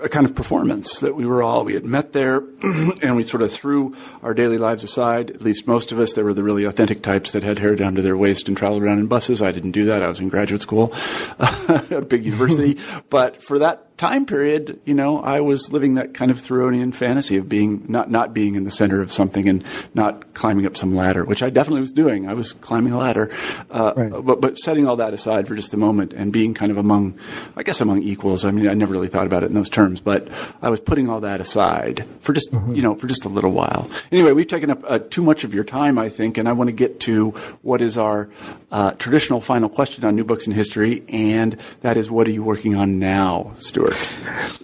a 0.03 0.09
kind 0.09 0.25
of 0.25 0.35
performance 0.35 0.99
that 0.99 1.15
we 1.15 1.25
were 1.25 1.41
all 1.41 1.63
we 1.63 1.73
had 1.73 1.85
met 1.85 2.11
there 2.11 2.43
and 3.01 3.15
we 3.15 3.23
sort 3.23 3.41
of 3.41 3.51
threw 3.51 3.95
our 4.21 4.33
daily 4.33 4.57
lives 4.57 4.83
aside 4.83 5.31
at 5.31 5.41
least 5.41 5.65
most 5.65 5.93
of 5.93 5.99
us 5.99 6.13
there 6.13 6.25
were 6.25 6.33
the 6.33 6.43
really 6.43 6.65
authentic 6.65 7.01
types 7.01 7.31
that 7.31 7.41
had 7.41 7.57
hair 7.59 7.75
down 7.75 7.95
to 7.95 8.01
their 8.01 8.17
waist 8.17 8.49
and 8.49 8.57
traveled 8.57 8.83
around 8.83 8.99
in 8.99 9.07
buses 9.07 9.41
i 9.41 9.51
didn't 9.51 9.71
do 9.71 9.85
that 9.85 10.03
i 10.03 10.07
was 10.07 10.19
in 10.19 10.27
graduate 10.27 10.61
school 10.61 10.93
at 11.39 11.91
a 11.91 12.01
big 12.01 12.25
university 12.25 12.77
but 13.09 13.41
for 13.41 13.59
that 13.59 13.92
time 13.97 14.25
period, 14.25 14.79
you 14.85 14.93
know, 14.93 15.21
I 15.21 15.41
was 15.41 15.71
living 15.71 15.95
that 15.95 16.13
kind 16.13 16.31
of 16.31 16.41
Thoreauian 16.41 16.93
fantasy 16.93 17.37
of 17.37 17.47
being 17.47 17.85
not 17.87 18.09
not 18.09 18.33
being 18.33 18.55
in 18.55 18.63
the 18.63 18.71
center 18.71 19.01
of 19.01 19.13
something 19.13 19.47
and 19.47 19.63
not 19.93 20.33
climbing 20.33 20.65
up 20.65 20.75
some 20.75 20.95
ladder, 20.95 21.23
which 21.23 21.43
I 21.43 21.49
definitely 21.49 21.81
was 21.81 21.91
doing. 21.91 22.27
I 22.27 22.33
was 22.33 22.53
climbing 22.53 22.93
a 22.93 22.97
ladder, 22.97 23.29
uh, 23.69 23.93
right. 23.95 24.11
but 24.25 24.41
but 24.41 24.57
setting 24.57 24.87
all 24.87 24.97
that 24.97 25.13
aside 25.13 25.47
for 25.47 25.55
just 25.55 25.73
a 25.73 25.77
moment 25.77 26.13
and 26.13 26.33
being 26.33 26.53
kind 26.53 26.71
of 26.71 26.77
among, 26.77 27.17
I 27.55 27.63
guess, 27.63 27.81
among 27.81 28.03
equals. 28.03 28.45
I 28.45 28.51
mean, 28.51 28.67
I 28.67 28.73
never 28.73 28.91
really 28.91 29.07
thought 29.07 29.27
about 29.27 29.43
it 29.43 29.47
in 29.47 29.53
those 29.53 29.69
terms, 29.69 30.01
but 30.01 30.27
I 30.61 30.69
was 30.69 30.79
putting 30.79 31.09
all 31.09 31.21
that 31.21 31.39
aside 31.39 32.05
for 32.21 32.33
just 32.33 32.51
mm-hmm. 32.51 32.75
you 32.75 32.81
know 32.81 32.95
for 32.95 33.07
just 33.07 33.25
a 33.25 33.29
little 33.29 33.51
while. 33.51 33.89
Anyway, 34.11 34.31
we've 34.31 34.47
taken 34.47 34.69
up 34.69 34.83
uh, 34.87 34.99
too 34.99 35.21
much 35.21 35.43
of 35.43 35.53
your 35.53 35.63
time, 35.63 35.97
I 35.97 36.09
think, 36.09 36.37
and 36.37 36.49
I 36.49 36.53
want 36.53 36.67
to 36.67 36.73
get 36.73 36.99
to 37.01 37.29
what 37.61 37.81
is 37.81 37.97
our 37.97 38.29
uh, 38.71 38.91
traditional 38.93 39.39
final 39.39 39.69
question 39.69 40.03
on 40.03 40.15
new 40.15 40.23
books 40.23 40.47
in 40.47 40.53
history, 40.53 41.03
and 41.07 41.59
that 41.81 41.95
is, 41.97 42.09
what 42.09 42.27
are 42.27 42.31
you 42.31 42.43
working 42.43 42.75
on 42.75 42.99
now, 42.99 43.53
Stuart? 43.59 43.92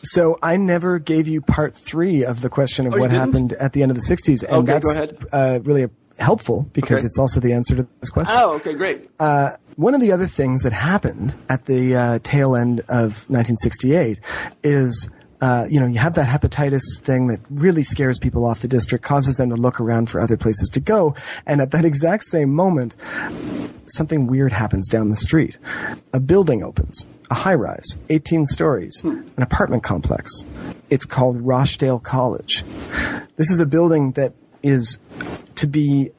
So 0.04 0.40
I 0.42 0.58
never 0.58 1.00
gave 1.00 1.28
you 1.28 1.42
part 1.42 1.76
three 1.76 2.24
of 2.24 2.42
the 2.42 2.50
question 2.50 2.88
of 2.88 2.94
oh, 2.94 3.00
what 3.00 3.12
happened 3.12 3.54
at 3.54 3.74
the 3.74 3.84
end 3.84 3.92
of 3.92 3.98
the 3.98 4.04
60s. 4.04 4.44
And 4.44 4.70
okay, 4.70 4.80
that's 4.80 5.34
uh, 5.34 5.60
really 5.64 5.88
helpful 6.18 6.70
because 6.74 7.00
okay. 7.00 7.06
it's 7.06 7.18
also 7.18 7.40
the 7.40 7.54
answer 7.54 7.76
to 7.76 7.88
this 8.00 8.10
question. 8.10 8.36
Oh, 8.38 8.54
okay, 8.54 8.74
great. 8.74 9.10
Uh, 9.20 9.52
one 9.76 9.94
of 9.94 10.02
the 10.02 10.12
other 10.12 10.28
things 10.28 10.64
that 10.64 10.74
happened 10.74 11.36
at 11.50 11.66
the 11.66 11.96
uh, 11.96 12.20
tail 12.24 12.56
end 12.56 12.82
of 12.82 13.30
1968 13.30 14.20
is 14.64 15.10
uh, 15.42 15.66
you 15.70 15.80
know, 15.80 15.86
you 15.86 16.00
have 16.00 16.16
that 16.16 16.28
hepatitis 16.28 16.82
thing 17.00 17.28
that 17.28 17.40
really 17.50 17.82
scares 17.84 18.20
people 18.20 18.46
off 18.46 18.60
the 18.60 18.68
district, 18.68 19.06
causes 19.06 19.38
them 19.38 19.50
to 19.50 19.56
look 19.56 19.80
around 19.80 20.10
for 20.10 20.20
other 20.20 20.36
places 20.36 20.68
to 20.70 20.82
go. 20.82 21.16
And 21.46 21.62
at 21.62 21.72
that 21.72 21.86
exact 21.86 22.26
same 22.26 22.54
moment, 22.54 22.98
something 23.88 24.28
weird 24.28 24.52
happens 24.52 24.90
down 24.90 25.08
the 25.08 25.16
street. 25.16 25.58
A 26.12 26.20
building 26.20 26.62
opens 26.62 27.08
a 27.30 27.36
high 27.36 27.54
rise, 27.54 27.98
18 28.10 28.46
stories, 28.46 29.00
hmm. 29.02 29.22
an 29.38 29.44
apartment 29.44 29.84
complex. 29.84 30.32
It's 30.90 31.06
called 31.06 31.40
Rochdale 31.42 32.00
College. 32.00 32.64
This 33.36 33.52
is 33.52 33.60
a 33.60 33.66
building 33.66 34.12
that 34.14 34.34
is 34.64 34.98
to 35.56 35.68
be 35.68 36.12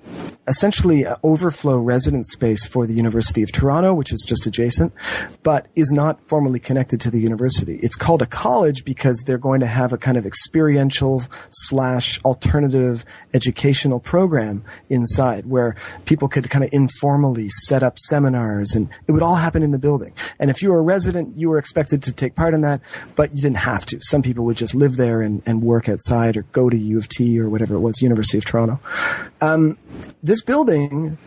essentially 0.49 1.05
an 1.05 1.16
overflow 1.22 1.76
residence 1.76 2.32
space 2.32 2.66
for 2.66 2.86
the 2.86 2.95
University 2.95 3.43
of 3.43 3.53
Toronto, 3.53 3.95
which 3.95 4.12
is 4.12 4.24
just 4.26 4.47
adjacent, 4.47 4.93
but 5.43 5.66
is 5.76 5.93
not 5.93 6.18
formally 6.28 6.59
connected 6.59 7.01
to 7.03 7.11
the 7.11 7.20
university. 7.20 7.78
It's 7.82 7.97
called 7.97 8.22
a 8.22 8.26
college 8.26 8.84
because 8.84 9.22
they're 9.26 9.38
going 9.38 9.61
to 9.61 9.66
have 9.66 9.93
a 9.93 9.99
kind 9.99 10.16
of 10.16 10.26
experiential 10.26 11.22
slash 11.51 12.20
alternative 12.24 13.05
educational 13.32 14.01
program 14.01 14.64
inside 14.88 15.47
where 15.47 15.76
people 16.05 16.28
could 16.28 16.51
kind 16.51 16.64
of 16.64 16.70
informally 16.72 17.49
set 17.49 17.82
up 17.82 17.99
seminars 17.99 18.74
and 18.74 18.88
it 19.07 19.12
would 19.12 19.22
all 19.22 19.36
happen 19.36 19.62
in 19.62 19.70
the 19.70 19.78
building. 19.78 20.12
And 20.38 20.51
if 20.51 20.62
you 20.62 20.70
were 20.70 20.78
a 20.78 20.82
resident, 20.82 21.36
you 21.36 21.49
were 21.49 21.59
expected 21.59 22.03
to 22.05 22.12
take 22.12 22.34
part 22.34 22.55
in 22.55 22.62
that, 22.62 22.80
but 23.14 23.34
you 23.34 23.43
didn't 23.43 23.59
have 23.59 23.86
to. 23.86 23.99
Some 24.03 24.22
people 24.22 24.45
would 24.47 24.57
just 24.57 24.74
live 24.74 24.97
there 24.97 25.22
and, 25.22 25.43
and 25.47 25.62
work 25.62 25.88
outside 25.88 26.36
or 26.36 26.43
go 26.43 26.68
to 26.70 26.76
U 26.76 26.99
of 26.99 27.09
T 27.09 27.38
or 27.38 27.49
whatever 27.49 27.74
it 27.74 27.80
was, 27.80 28.03
University 28.03 28.38
of 28.38 28.45
Toronto. 28.45 28.80
Um, 29.41 29.78
this 30.31 30.43
building 30.43 31.18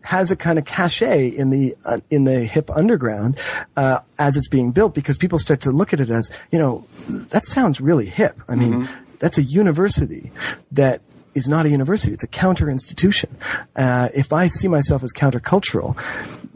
has 0.00 0.30
a 0.30 0.36
kind 0.36 0.58
of 0.58 0.64
cachet 0.64 1.28
in 1.28 1.50
the 1.50 1.76
uh, 1.84 2.00
in 2.08 2.24
the 2.24 2.44
hip 2.46 2.70
underground 2.70 3.38
uh, 3.76 4.00
as 4.18 4.36
it's 4.36 4.48
being 4.48 4.72
built 4.72 4.94
because 4.94 5.18
people 5.18 5.38
start 5.38 5.60
to 5.60 5.70
look 5.70 5.92
at 5.92 6.00
it 6.00 6.08
as 6.08 6.30
you 6.50 6.58
know 6.58 6.86
that 7.28 7.44
sounds 7.44 7.78
really 7.78 8.06
hip. 8.06 8.40
I 8.48 8.54
mean, 8.54 8.72
mm-hmm. 8.72 9.04
that's 9.18 9.36
a 9.36 9.42
university 9.42 10.32
that 10.72 11.02
is 11.34 11.46
not 11.46 11.66
a 11.66 11.68
university; 11.68 12.14
it's 12.14 12.24
a 12.24 12.28
counter 12.28 12.70
institution. 12.70 13.36
Uh, 13.76 14.08
if 14.14 14.32
I 14.32 14.48
see 14.48 14.66
myself 14.66 15.02
as 15.02 15.12
countercultural, 15.12 15.94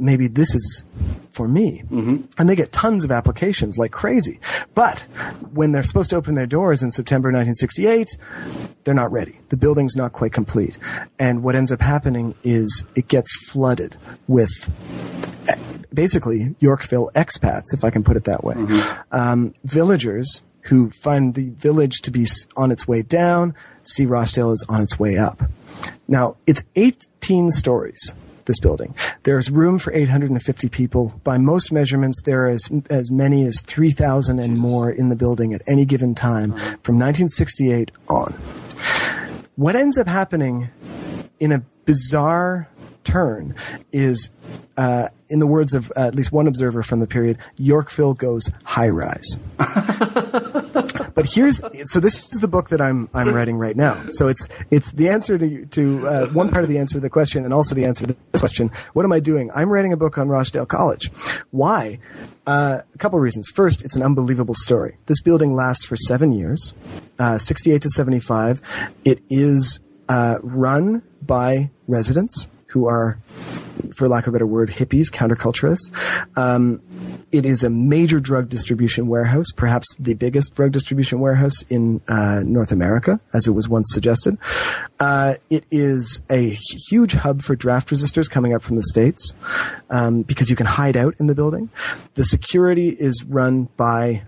maybe 0.02 0.26
this 0.26 0.54
is 0.54 0.84
for 1.30 1.48
me. 1.48 1.82
Mm-hmm. 1.90 2.24
And 2.36 2.48
they 2.48 2.56
get 2.56 2.72
tons 2.72 3.04
of 3.04 3.10
applications 3.10 3.78
like 3.78 3.92
crazy. 3.92 4.40
But 4.74 5.06
when 5.52 5.72
they're 5.72 5.82
supposed 5.82 6.10
to 6.10 6.16
open 6.16 6.34
their 6.34 6.46
doors 6.46 6.82
in 6.82 6.90
September 6.90 7.28
1968, 7.28 8.16
they're 8.84 8.94
not 8.94 9.12
ready. 9.12 9.38
The 9.48 9.56
building's 9.56 9.96
not 9.96 10.12
quite 10.12 10.32
complete. 10.32 10.76
And 11.18 11.42
what 11.42 11.54
ends 11.54 11.72
up 11.72 11.80
happening 11.80 12.34
is 12.42 12.84
it 12.94 13.08
gets 13.08 13.34
flooded 13.48 13.96
with 14.26 14.50
eh, 15.48 15.56
basically 15.94 16.54
Yorkville 16.58 17.10
expats, 17.14 17.72
if 17.72 17.84
I 17.84 17.90
can 17.90 18.02
put 18.02 18.16
it 18.16 18.24
that 18.24 18.44
way. 18.44 18.54
Mm-hmm. 18.54 19.02
Um, 19.12 19.54
villagers 19.64 20.42
who 20.66 20.90
find 20.90 21.34
the 21.34 21.50
village 21.50 22.02
to 22.02 22.10
be 22.10 22.26
on 22.56 22.70
its 22.70 22.86
way 22.86 23.02
down, 23.02 23.54
see 23.82 24.06
Rochdale 24.06 24.52
is 24.52 24.64
on 24.68 24.80
its 24.80 24.98
way 24.98 25.16
up. 25.16 25.42
Now, 26.06 26.36
it's 26.46 26.62
18 26.76 27.50
stories 27.50 28.14
this 28.46 28.58
building. 28.58 28.94
There's 29.24 29.50
room 29.50 29.78
for 29.78 29.92
850 29.92 30.68
people. 30.68 31.20
By 31.24 31.38
most 31.38 31.72
measurements, 31.72 32.22
there 32.22 32.46
are 32.46 32.50
as, 32.50 32.68
as 32.90 33.10
many 33.10 33.46
as 33.46 33.60
3,000 33.60 34.38
and 34.38 34.58
more 34.58 34.90
in 34.90 35.08
the 35.08 35.16
building 35.16 35.54
at 35.54 35.62
any 35.66 35.84
given 35.84 36.14
time 36.14 36.52
from 36.82 36.98
1968 36.98 37.90
on. 38.08 38.32
What 39.56 39.76
ends 39.76 39.98
up 39.98 40.08
happening 40.08 40.70
in 41.38 41.52
a 41.52 41.62
bizarre 41.84 42.68
turn 43.04 43.54
is, 43.92 44.30
uh, 44.76 45.08
in 45.28 45.38
the 45.38 45.46
words 45.46 45.74
of 45.74 45.90
uh, 45.96 46.00
at 46.06 46.14
least 46.14 46.32
one 46.32 46.46
observer 46.46 46.82
from 46.82 47.00
the 47.00 47.06
period, 47.06 47.38
Yorkville 47.56 48.14
goes 48.14 48.50
high 48.64 48.88
rise. 48.88 49.38
but 51.14 51.26
here's 51.26 51.60
so 51.90 52.00
this 52.00 52.32
is 52.32 52.40
the 52.40 52.48
book 52.48 52.70
that 52.70 52.80
I'm 52.80 53.08
I'm 53.14 53.34
writing 53.34 53.56
right 53.56 53.76
now. 53.76 54.02
So 54.10 54.28
it's 54.28 54.48
it's 54.70 54.90
the 54.92 55.08
answer 55.08 55.38
to 55.38 55.66
to 55.66 56.08
uh, 56.08 56.26
one 56.28 56.48
part 56.48 56.64
of 56.64 56.70
the 56.70 56.78
answer 56.78 56.94
to 56.94 57.00
the 57.00 57.10
question 57.10 57.44
and 57.44 57.52
also 57.52 57.74
the 57.74 57.84
answer 57.84 58.06
to 58.06 58.16
this 58.32 58.40
question. 58.40 58.70
What 58.92 59.04
am 59.04 59.12
I 59.12 59.20
doing? 59.20 59.50
I'm 59.54 59.70
writing 59.70 59.92
a 59.92 59.96
book 59.96 60.18
on 60.18 60.28
Rochdale 60.28 60.66
College. 60.66 61.10
Why? 61.50 61.98
Uh, 62.46 62.80
a 62.94 62.98
couple 62.98 63.18
reasons. 63.20 63.48
First, 63.54 63.84
it's 63.84 63.94
an 63.96 64.02
unbelievable 64.02 64.54
story. 64.54 64.98
This 65.06 65.22
building 65.22 65.54
lasts 65.54 65.84
for 65.84 65.96
seven 65.96 66.32
years, 66.32 66.74
uh, 67.18 67.38
68 67.38 67.82
to 67.82 67.90
75. 67.90 68.60
It 69.04 69.20
is 69.30 69.80
uh, 70.08 70.38
run 70.42 71.02
by 71.20 71.70
residents 71.86 72.48
who 72.72 72.88
are, 72.88 73.18
for 73.94 74.08
lack 74.08 74.26
of 74.26 74.30
a 74.30 74.32
better 74.32 74.46
word, 74.46 74.70
hippies, 74.70 75.10
counterculturists. 75.10 75.92
Um, 76.36 76.80
it 77.30 77.44
is 77.44 77.62
a 77.62 77.70
major 77.70 78.18
drug 78.18 78.48
distribution 78.48 79.08
warehouse, 79.08 79.46
perhaps 79.54 79.86
the 79.98 80.14
biggest 80.14 80.54
drug 80.54 80.72
distribution 80.72 81.20
warehouse 81.20 81.62
in 81.68 82.00
uh, 82.08 82.40
North 82.44 82.72
America, 82.72 83.20
as 83.32 83.46
it 83.46 83.50
was 83.50 83.68
once 83.68 83.88
suggested. 83.92 84.38
Uh, 84.98 85.34
it 85.50 85.64
is 85.70 86.22
a 86.30 86.50
huge 86.88 87.12
hub 87.12 87.42
for 87.42 87.54
draft 87.54 87.90
resisters 87.90 88.28
coming 88.28 88.54
up 88.54 88.62
from 88.62 88.76
the 88.76 88.82
states 88.82 89.34
um, 89.90 90.22
because 90.22 90.48
you 90.48 90.56
can 90.56 90.66
hide 90.66 90.96
out 90.96 91.14
in 91.18 91.26
the 91.26 91.34
building. 91.34 91.70
The 92.14 92.24
security 92.24 92.88
is 92.88 93.22
run 93.24 93.68
by 93.76 94.22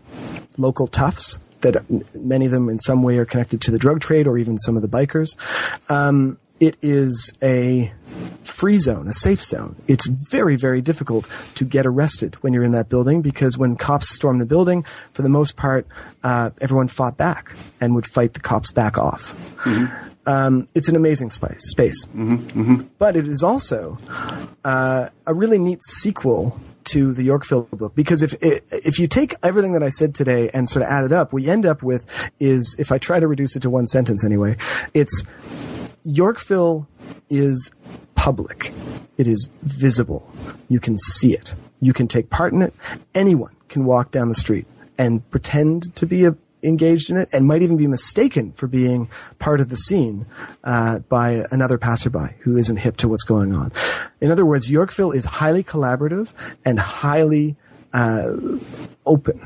local 0.58 0.86
toughs 0.86 1.38
that 1.64 1.84
many 2.14 2.46
of 2.46 2.52
them 2.52 2.68
in 2.68 2.78
some 2.78 3.02
way 3.02 3.18
are 3.18 3.24
connected 3.24 3.60
to 3.62 3.70
the 3.70 3.78
drug 3.78 4.00
trade 4.00 4.26
or 4.26 4.38
even 4.38 4.58
some 4.58 4.76
of 4.76 4.82
the 4.82 4.88
bikers. 4.88 5.36
Um, 5.90 6.38
it 6.60 6.76
is 6.82 7.32
a 7.42 7.92
free 8.44 8.78
zone, 8.78 9.08
a 9.08 9.12
safe 9.12 9.42
zone. 9.42 9.76
It's 9.88 10.06
very, 10.06 10.56
very 10.56 10.80
difficult 10.80 11.28
to 11.56 11.64
get 11.64 11.86
arrested 11.86 12.36
when 12.36 12.52
you're 12.52 12.64
in 12.64 12.72
that 12.72 12.88
building 12.88 13.22
because 13.22 13.58
when 13.58 13.76
cops 13.76 14.14
storm 14.14 14.38
the 14.38 14.46
building, 14.46 14.84
for 15.12 15.22
the 15.22 15.28
most 15.28 15.56
part, 15.56 15.86
uh, 16.22 16.50
everyone 16.60 16.88
fought 16.88 17.16
back 17.16 17.54
and 17.80 17.94
would 17.94 18.06
fight 18.06 18.34
the 18.34 18.40
cops 18.40 18.70
back 18.72 18.96
off. 18.96 19.34
Mm-hmm. 19.64 20.10
Um, 20.26 20.68
it's 20.74 20.88
an 20.88 20.96
amazing 20.96 21.30
space, 21.30 21.70
space. 21.70 22.06
Mm-hmm, 22.06 22.36
mm-hmm. 22.36 22.82
but 22.98 23.16
it 23.16 23.26
is 23.26 23.42
also 23.42 23.98
uh, 24.64 25.08
a 25.26 25.34
really 25.34 25.58
neat 25.58 25.80
sequel 25.86 26.58
to 26.84 27.12
the 27.14 27.22
Yorkville 27.22 27.62
book 27.62 27.94
because 27.94 28.22
if 28.22 28.34
if 28.42 28.98
you 28.98 29.08
take 29.08 29.34
everything 29.42 29.72
that 29.72 29.82
I 29.82 29.88
said 29.88 30.14
today 30.14 30.50
and 30.52 30.68
sort 30.68 30.84
of 30.84 30.90
add 30.90 31.04
it 31.04 31.12
up, 31.12 31.32
we 31.32 31.48
end 31.48 31.64
up 31.64 31.82
with 31.82 32.04
is 32.40 32.76
if 32.78 32.92
I 32.92 32.98
try 32.98 33.20
to 33.20 33.26
reduce 33.26 33.56
it 33.56 33.60
to 33.60 33.70
one 33.70 33.86
sentence 33.86 34.22
anyway, 34.24 34.56
it's 34.92 35.24
Yorkville 36.04 36.86
is 37.30 37.70
public. 38.14 38.72
It 39.16 39.26
is 39.26 39.48
visible. 39.62 40.30
You 40.68 40.80
can 40.80 40.98
see 40.98 41.34
it. 41.34 41.54
You 41.80 41.92
can 41.92 42.08
take 42.08 42.30
part 42.30 42.52
in 42.52 42.62
it. 42.62 42.74
Anyone 43.14 43.54
can 43.68 43.84
walk 43.84 44.10
down 44.10 44.28
the 44.28 44.34
street 44.34 44.66
and 44.98 45.28
pretend 45.30 45.94
to 45.96 46.06
be 46.06 46.24
a, 46.24 46.36
engaged 46.62 47.10
in 47.10 47.16
it 47.16 47.28
and 47.32 47.46
might 47.46 47.62
even 47.62 47.76
be 47.76 47.86
mistaken 47.86 48.52
for 48.52 48.66
being 48.66 49.08
part 49.38 49.60
of 49.60 49.68
the 49.68 49.76
scene 49.76 50.26
uh, 50.62 50.98
by 51.00 51.44
another 51.50 51.78
passerby 51.78 52.34
who 52.40 52.56
isn't 52.56 52.76
hip 52.76 52.96
to 52.98 53.08
what's 53.08 53.24
going 53.24 53.54
on. 53.54 53.72
In 54.20 54.30
other 54.30 54.46
words, 54.46 54.70
Yorkville 54.70 55.12
is 55.12 55.24
highly 55.24 55.62
collaborative 55.62 56.32
and 56.64 56.78
highly 56.78 57.56
uh, 57.92 58.32
open. 59.06 59.40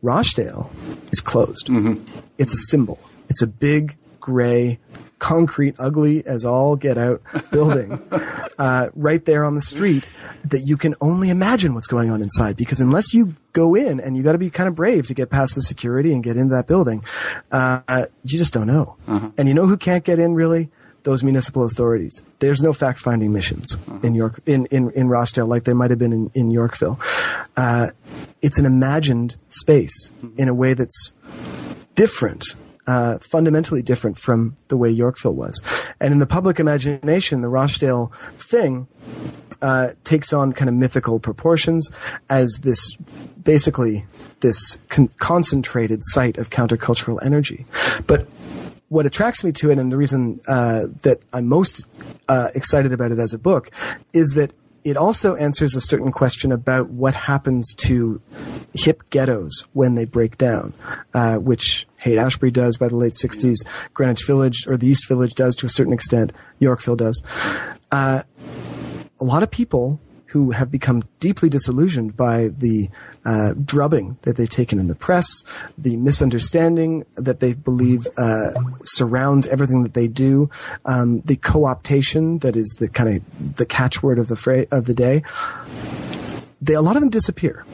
Rochdale 0.00 0.70
is 1.12 1.20
closed. 1.20 1.66
Mm-hmm. 1.66 2.04
It's 2.38 2.54
a 2.54 2.58
symbol. 2.68 2.98
It's 3.28 3.42
a 3.42 3.46
big 3.46 3.96
gray 4.20 4.78
concrete, 5.22 5.76
ugly 5.78 6.26
as 6.26 6.44
all 6.44 6.74
get 6.74 6.98
out 6.98 7.22
building 7.52 8.02
uh, 8.58 8.88
right 8.94 9.24
there 9.24 9.44
on 9.44 9.54
the 9.54 9.60
street 9.60 10.10
that 10.44 10.62
you 10.62 10.76
can 10.76 10.96
only 11.00 11.30
imagine 11.30 11.74
what's 11.74 11.86
going 11.86 12.10
on 12.10 12.20
inside. 12.20 12.56
Because 12.56 12.80
unless 12.80 13.14
you 13.14 13.36
go 13.52 13.76
in, 13.76 14.00
and 14.00 14.16
you 14.16 14.24
got 14.24 14.32
to 14.32 14.38
be 14.38 14.50
kind 14.50 14.68
of 14.68 14.74
brave 14.74 15.06
to 15.06 15.14
get 15.14 15.30
past 15.30 15.54
the 15.54 15.62
security 15.62 16.12
and 16.12 16.24
get 16.24 16.36
into 16.36 16.54
that 16.56 16.66
building, 16.66 17.04
uh, 17.52 18.06
you 18.24 18.36
just 18.36 18.52
don't 18.52 18.66
know. 18.66 18.96
Uh-huh. 19.06 19.30
And 19.38 19.46
you 19.46 19.54
know 19.54 19.66
who 19.66 19.76
can't 19.76 20.04
get 20.04 20.18
in 20.18 20.34
really? 20.34 20.70
Those 21.04 21.24
municipal 21.24 21.64
authorities. 21.64 22.22
There's 22.40 22.60
no 22.60 22.72
fact 22.72 22.98
finding 22.98 23.32
missions 23.32 23.76
uh-huh. 23.76 24.00
in 24.02 24.14
York 24.14 24.40
in, 24.44 24.66
in, 24.66 24.90
in 24.90 25.08
Rochdale 25.08 25.46
like 25.46 25.64
there 25.64 25.74
might 25.74 25.90
have 25.90 25.98
been 26.00 26.12
in, 26.12 26.30
in 26.34 26.50
Yorkville. 26.50 26.98
Uh, 27.56 27.90
it's 28.40 28.58
an 28.58 28.66
imagined 28.66 29.36
space 29.48 30.10
in 30.36 30.48
a 30.48 30.54
way 30.54 30.74
that's 30.74 31.12
different 31.94 32.44
uh, 32.86 33.18
fundamentally 33.18 33.82
different 33.82 34.18
from 34.18 34.56
the 34.68 34.76
way 34.76 34.90
Yorkville 34.90 35.34
was. 35.34 35.62
And 36.00 36.12
in 36.12 36.18
the 36.18 36.26
public 36.26 36.58
imagination, 36.58 37.40
the 37.40 37.48
Rochdale 37.48 38.12
thing 38.36 38.88
uh, 39.60 39.90
takes 40.04 40.32
on 40.32 40.52
kind 40.52 40.68
of 40.68 40.74
mythical 40.74 41.20
proportions 41.20 41.90
as 42.28 42.58
this 42.62 42.96
basically 43.42 44.04
this 44.40 44.78
con- 44.88 45.08
concentrated 45.18 46.00
site 46.04 46.36
of 46.36 46.50
countercultural 46.50 47.18
energy. 47.22 47.64
But 48.06 48.26
what 48.88 49.06
attracts 49.06 49.42
me 49.42 49.52
to 49.52 49.70
it, 49.70 49.78
and 49.78 49.90
the 49.90 49.96
reason 49.96 50.40
uh, 50.46 50.82
that 51.02 51.22
I'm 51.32 51.46
most 51.46 51.86
uh, 52.28 52.48
excited 52.54 52.92
about 52.92 53.12
it 53.12 53.18
as 53.18 53.32
a 53.32 53.38
book, 53.38 53.70
is 54.12 54.30
that 54.34 54.52
it 54.84 54.96
also 54.96 55.36
answers 55.36 55.74
a 55.74 55.80
certain 55.80 56.12
question 56.12 56.50
about 56.50 56.90
what 56.90 57.14
happens 57.14 57.72
to 57.74 58.20
hip 58.74 59.08
ghettos 59.10 59.64
when 59.72 59.94
they 59.94 60.04
break 60.04 60.36
down, 60.36 60.74
uh, 61.14 61.36
which 61.36 61.86
Haight 62.02 62.18
Ashbury 62.18 62.50
does 62.50 62.76
by 62.76 62.88
the 62.88 62.96
late 62.96 63.12
60s, 63.12 63.58
Greenwich 63.94 64.26
Village 64.26 64.66
or 64.66 64.76
the 64.76 64.88
East 64.88 65.06
Village 65.08 65.34
does 65.34 65.54
to 65.56 65.66
a 65.66 65.68
certain 65.68 65.92
extent, 65.92 66.32
Yorkville 66.58 66.96
does. 66.96 67.22
Uh, 67.90 68.22
a 69.20 69.24
lot 69.24 69.42
of 69.42 69.50
people 69.50 70.00
who 70.26 70.50
have 70.50 70.70
become 70.70 71.02
deeply 71.20 71.50
disillusioned 71.50 72.16
by 72.16 72.48
the 72.48 72.88
uh, 73.24 73.52
drubbing 73.64 74.16
that 74.22 74.34
they've 74.36 74.48
taken 74.48 74.78
in 74.78 74.88
the 74.88 74.94
press, 74.94 75.26
the 75.76 75.94
misunderstanding 75.96 77.04
that 77.16 77.40
they 77.40 77.52
believe 77.52 78.06
uh, 78.16 78.50
surrounds 78.84 79.46
everything 79.48 79.82
that 79.82 79.92
they 79.92 80.08
do, 80.08 80.48
um, 80.86 81.20
the 81.20 81.36
co-optation 81.36 82.40
that 82.40 82.56
is 82.56 82.76
the 82.80 82.88
kind 82.88 83.16
of 83.16 83.56
the 83.56 83.66
catchword 83.66 84.18
of 84.18 84.28
the 84.28 84.36
fra- 84.36 84.66
of 84.70 84.86
the 84.86 84.94
day. 84.94 85.22
They, 86.62 86.74
a 86.74 86.80
lot 86.80 86.96
of 86.96 87.02
them 87.02 87.10
disappear 87.10 87.66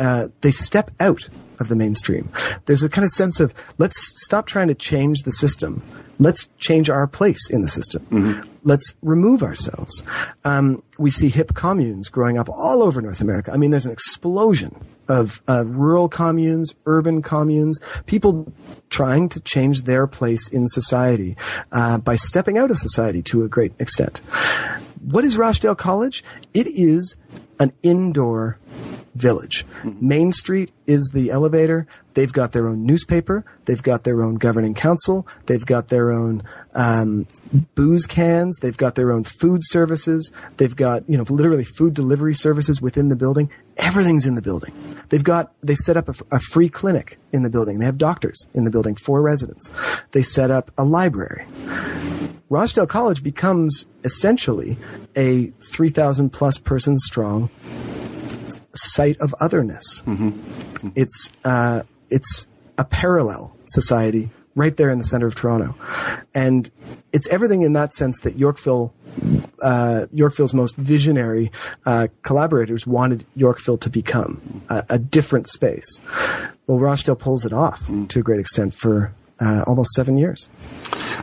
uh, 0.00 0.28
they 0.40 0.50
step 0.50 0.90
out 0.98 1.28
of 1.60 1.68
the 1.68 1.76
mainstream. 1.76 2.30
There's 2.64 2.82
a 2.82 2.88
kind 2.88 3.04
of 3.04 3.10
sense 3.10 3.38
of 3.38 3.52
let's 3.76 4.12
stop 4.24 4.46
trying 4.46 4.68
to 4.68 4.74
change 4.74 5.22
the 5.22 5.32
system. 5.32 5.82
Let's 6.18 6.48
change 6.58 6.90
our 6.90 7.06
place 7.06 7.48
in 7.50 7.62
the 7.62 7.68
system. 7.68 8.06
Mm-hmm. 8.10 8.48
Let's 8.64 8.94
remove 9.02 9.42
ourselves. 9.42 10.02
Um, 10.44 10.82
we 10.98 11.10
see 11.10 11.28
hip 11.28 11.54
communes 11.54 12.08
growing 12.08 12.38
up 12.38 12.48
all 12.48 12.82
over 12.82 13.00
North 13.00 13.20
America. 13.20 13.52
I 13.52 13.58
mean, 13.58 13.70
there's 13.70 13.86
an 13.86 13.92
explosion 13.92 14.74
of 15.08 15.42
uh, 15.48 15.64
rural 15.66 16.08
communes, 16.08 16.74
urban 16.86 17.20
communes, 17.20 17.80
people 18.06 18.52
trying 18.88 19.28
to 19.30 19.40
change 19.40 19.82
their 19.82 20.06
place 20.06 20.48
in 20.48 20.66
society 20.66 21.36
uh, 21.72 21.98
by 21.98 22.16
stepping 22.16 22.56
out 22.56 22.70
of 22.70 22.78
society 22.78 23.22
to 23.22 23.44
a 23.44 23.48
great 23.48 23.72
extent. 23.78 24.18
What 25.02 25.24
is 25.24 25.36
Rochdale 25.36 25.74
College? 25.74 26.22
It 26.54 26.66
is 26.66 27.16
an 27.58 27.72
indoor 27.82 28.58
village. 29.14 29.66
Mm-hmm. 29.82 30.08
Main 30.08 30.32
Street 30.32 30.72
is 30.86 31.10
the 31.12 31.30
elevator. 31.30 31.86
They've 32.14 32.32
got 32.32 32.52
their 32.52 32.68
own 32.68 32.84
newspaper. 32.84 33.44
They've 33.64 33.82
got 33.82 34.04
their 34.04 34.22
own 34.22 34.36
governing 34.36 34.74
council. 34.74 35.26
They've 35.46 35.64
got 35.64 35.88
their 35.88 36.10
own 36.10 36.42
um, 36.74 37.26
booze 37.74 38.06
cans. 38.06 38.58
They've 38.58 38.76
got 38.76 38.94
their 38.94 39.12
own 39.12 39.24
food 39.24 39.60
services. 39.64 40.32
They've 40.56 40.74
got 40.74 41.08
you 41.08 41.16
know 41.16 41.24
literally 41.28 41.64
food 41.64 41.94
delivery 41.94 42.34
services 42.34 42.80
within 42.80 43.08
the 43.08 43.16
building. 43.16 43.50
Everything's 43.76 44.26
in 44.26 44.34
the 44.34 44.42
building. 44.42 44.72
They've 45.08 45.24
got 45.24 45.52
they 45.62 45.74
set 45.74 45.96
up 45.96 46.08
a, 46.08 46.14
a 46.36 46.40
free 46.40 46.68
clinic 46.68 47.18
in 47.32 47.42
the 47.42 47.50
building. 47.50 47.78
They 47.78 47.86
have 47.86 47.98
doctors 47.98 48.46
in 48.54 48.64
the 48.64 48.70
building 48.70 48.94
for 48.94 49.22
residents. 49.22 49.72
They 50.12 50.22
set 50.22 50.50
up 50.50 50.70
a 50.76 50.84
library. 50.84 51.46
Rochdale 52.48 52.88
College 52.88 53.22
becomes 53.22 53.86
essentially 54.02 54.76
a 55.14 55.52
3,000 55.72 56.30
plus 56.30 56.58
person 56.58 56.96
strong 56.96 57.48
site 58.74 59.18
of 59.18 59.34
otherness. 59.40 60.02
Mm-hmm. 60.06 60.88
It's 60.94 61.30
uh, 61.44 61.82
it's 62.08 62.46
a 62.78 62.84
parallel 62.84 63.54
society 63.66 64.30
right 64.54 64.76
there 64.76 64.90
in 64.90 64.98
the 64.98 65.04
center 65.04 65.26
of 65.26 65.34
Toronto, 65.34 65.74
and 66.34 66.70
it's 67.12 67.28
everything 67.28 67.62
in 67.62 67.72
that 67.74 67.94
sense 67.94 68.20
that 68.20 68.38
Yorkville. 68.38 68.94
Uh, 69.60 70.06
Yorkville's 70.12 70.54
most 70.54 70.76
visionary 70.76 71.50
uh, 71.84 72.06
collaborators 72.22 72.86
wanted 72.86 73.26
Yorkville 73.34 73.76
to 73.78 73.90
become 73.90 74.62
a, 74.68 74.84
a, 74.88 74.98
different 75.00 75.48
space. 75.48 76.00
Well, 76.68 76.78
Rochdale 76.78 77.16
pulls 77.16 77.44
it 77.44 77.52
off 77.52 77.88
mm. 77.88 78.08
to 78.08 78.20
a 78.20 78.22
great 78.22 78.38
extent 78.38 78.72
for 78.72 79.12
uh, 79.40 79.64
almost 79.66 79.92
seven 79.94 80.18
years. 80.18 80.50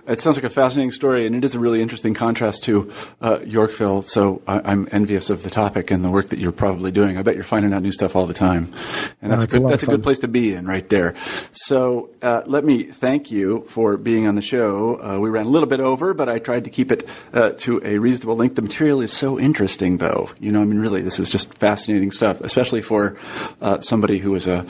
It 0.07 0.21
sounds 0.21 0.37
like 0.37 0.45
a 0.45 0.49
fascinating 0.49 0.91
story, 0.91 1.25
and 1.25 1.35
it 1.35 1.43
is 1.43 1.53
a 1.53 1.59
really 1.59 1.81
interesting 1.81 2.13
contrast 2.13 2.63
to 2.65 2.91
uh, 3.21 3.39
Yorkville. 3.45 4.01
So 4.03 4.41
I, 4.47 4.71
am 4.71 4.87
envious 4.91 5.29
of 5.29 5.43
the 5.43 5.49
topic 5.49 5.91
and 5.91 6.03
the 6.03 6.09
work 6.09 6.29
that 6.29 6.39
you're 6.39 6.51
probably 6.51 6.91
doing. 6.91 7.17
I 7.17 7.23
bet 7.23 7.35
you're 7.35 7.43
finding 7.43 7.73
out 7.73 7.81
new 7.81 7.91
stuff 7.91 8.15
all 8.15 8.25
the 8.25 8.33
time, 8.33 8.73
and 9.21 9.31
that's 9.31 9.43
a 9.43 9.47
good 9.47 9.63
a 9.63 9.67
that's 9.67 9.83
a 9.83 9.87
good 9.87 10.03
place 10.03 10.19
to 10.19 10.27
be 10.27 10.53
in 10.53 10.65
right 10.65 10.87
there. 10.87 11.13
So 11.51 12.09
uh, 12.21 12.43
let 12.45 12.63
me 12.63 12.83
thank 12.83 13.31
you 13.31 13.65
for 13.69 13.97
being 13.97 14.27
on 14.27 14.35
the 14.35 14.41
show. 14.41 15.01
Uh, 15.01 15.19
we 15.19 15.29
ran 15.29 15.45
a 15.45 15.49
little 15.49 15.67
bit 15.67 15.81
over, 15.81 16.13
but 16.13 16.29
I 16.29 16.39
tried 16.39 16.63
to 16.63 16.69
keep 16.69 16.91
it 16.91 17.07
uh, 17.33 17.51
to 17.57 17.81
a 17.83 17.97
reasonable 17.97 18.35
length. 18.35 18.55
The 18.55 18.61
material 18.61 19.01
is 19.01 19.11
so 19.11 19.37
interesting, 19.39 19.97
though. 19.97 20.29
You 20.39 20.51
know, 20.51 20.61
I 20.61 20.65
mean, 20.65 20.79
really, 20.79 21.01
this 21.01 21.19
is 21.19 21.29
just 21.29 21.53
fascinating 21.55 22.11
stuff, 22.11 22.41
especially 22.41 22.81
for 22.81 23.17
uh, 23.61 23.81
somebody 23.81 24.19
who 24.19 24.33
is 24.35 24.47
a, 24.47 24.65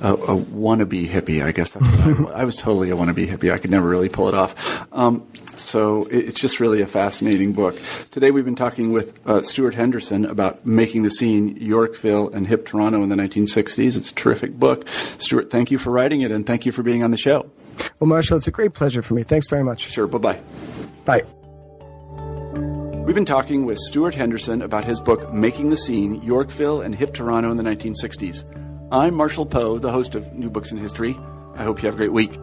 a, 0.00 0.14
a 0.14 0.36
wannabe 0.36 1.06
hippie. 1.06 1.44
I 1.44 1.52
guess 1.52 1.72
that's 1.72 1.86
what 1.86 2.30
I, 2.30 2.40
I 2.40 2.44
was 2.44 2.56
totally 2.56 2.87
a 2.90 2.96
wannabe 2.96 3.28
hippie. 3.28 3.52
I 3.52 3.58
could 3.58 3.70
never 3.70 3.88
really 3.88 4.08
pull 4.08 4.28
it 4.28 4.34
off. 4.34 4.86
Um, 4.92 5.26
so 5.56 6.04
it's 6.10 6.40
just 6.40 6.60
really 6.60 6.82
a 6.82 6.86
fascinating 6.86 7.52
book. 7.52 7.80
Today 8.10 8.30
we've 8.30 8.44
been 8.44 8.56
talking 8.56 8.92
with 8.92 9.18
uh, 9.26 9.42
Stuart 9.42 9.74
Henderson 9.74 10.24
about 10.24 10.64
making 10.64 11.02
the 11.02 11.10
scene 11.10 11.56
Yorkville 11.56 12.28
and 12.30 12.46
Hip 12.46 12.66
Toronto 12.66 13.02
in 13.02 13.08
the 13.08 13.16
1960s. 13.16 13.96
It's 13.96 14.10
a 14.10 14.14
terrific 14.14 14.54
book. 14.54 14.88
Stuart, 15.18 15.50
thank 15.50 15.70
you 15.70 15.78
for 15.78 15.90
writing 15.90 16.20
it 16.20 16.30
and 16.30 16.46
thank 16.46 16.64
you 16.64 16.72
for 16.72 16.82
being 16.82 17.02
on 17.02 17.10
the 17.10 17.18
show. 17.18 17.50
Well, 18.00 18.08
Marshall, 18.08 18.38
it's 18.38 18.48
a 18.48 18.52
great 18.52 18.74
pleasure 18.74 19.02
for 19.02 19.14
me. 19.14 19.22
Thanks 19.22 19.48
very 19.48 19.64
much. 19.64 19.90
Sure. 19.90 20.06
Bye-bye. 20.06 20.40
Bye. 21.04 21.22
We've 23.04 23.14
been 23.14 23.24
talking 23.24 23.64
with 23.64 23.78
Stuart 23.78 24.14
Henderson 24.14 24.60
about 24.60 24.84
his 24.84 25.00
book 25.00 25.32
Making 25.32 25.70
the 25.70 25.76
Scene 25.76 26.20
Yorkville 26.22 26.82
and 26.82 26.94
Hip 26.94 27.14
Toronto 27.14 27.50
in 27.50 27.56
the 27.56 27.62
1960s. 27.62 28.44
I'm 28.92 29.14
Marshall 29.14 29.46
Poe, 29.46 29.78
the 29.78 29.92
host 29.92 30.14
of 30.14 30.34
New 30.34 30.50
Books 30.50 30.72
in 30.72 30.76
History. 30.76 31.16
I 31.54 31.64
hope 31.64 31.82
you 31.82 31.86
have 31.86 31.94
a 31.94 31.96
great 31.96 32.12
week. 32.12 32.38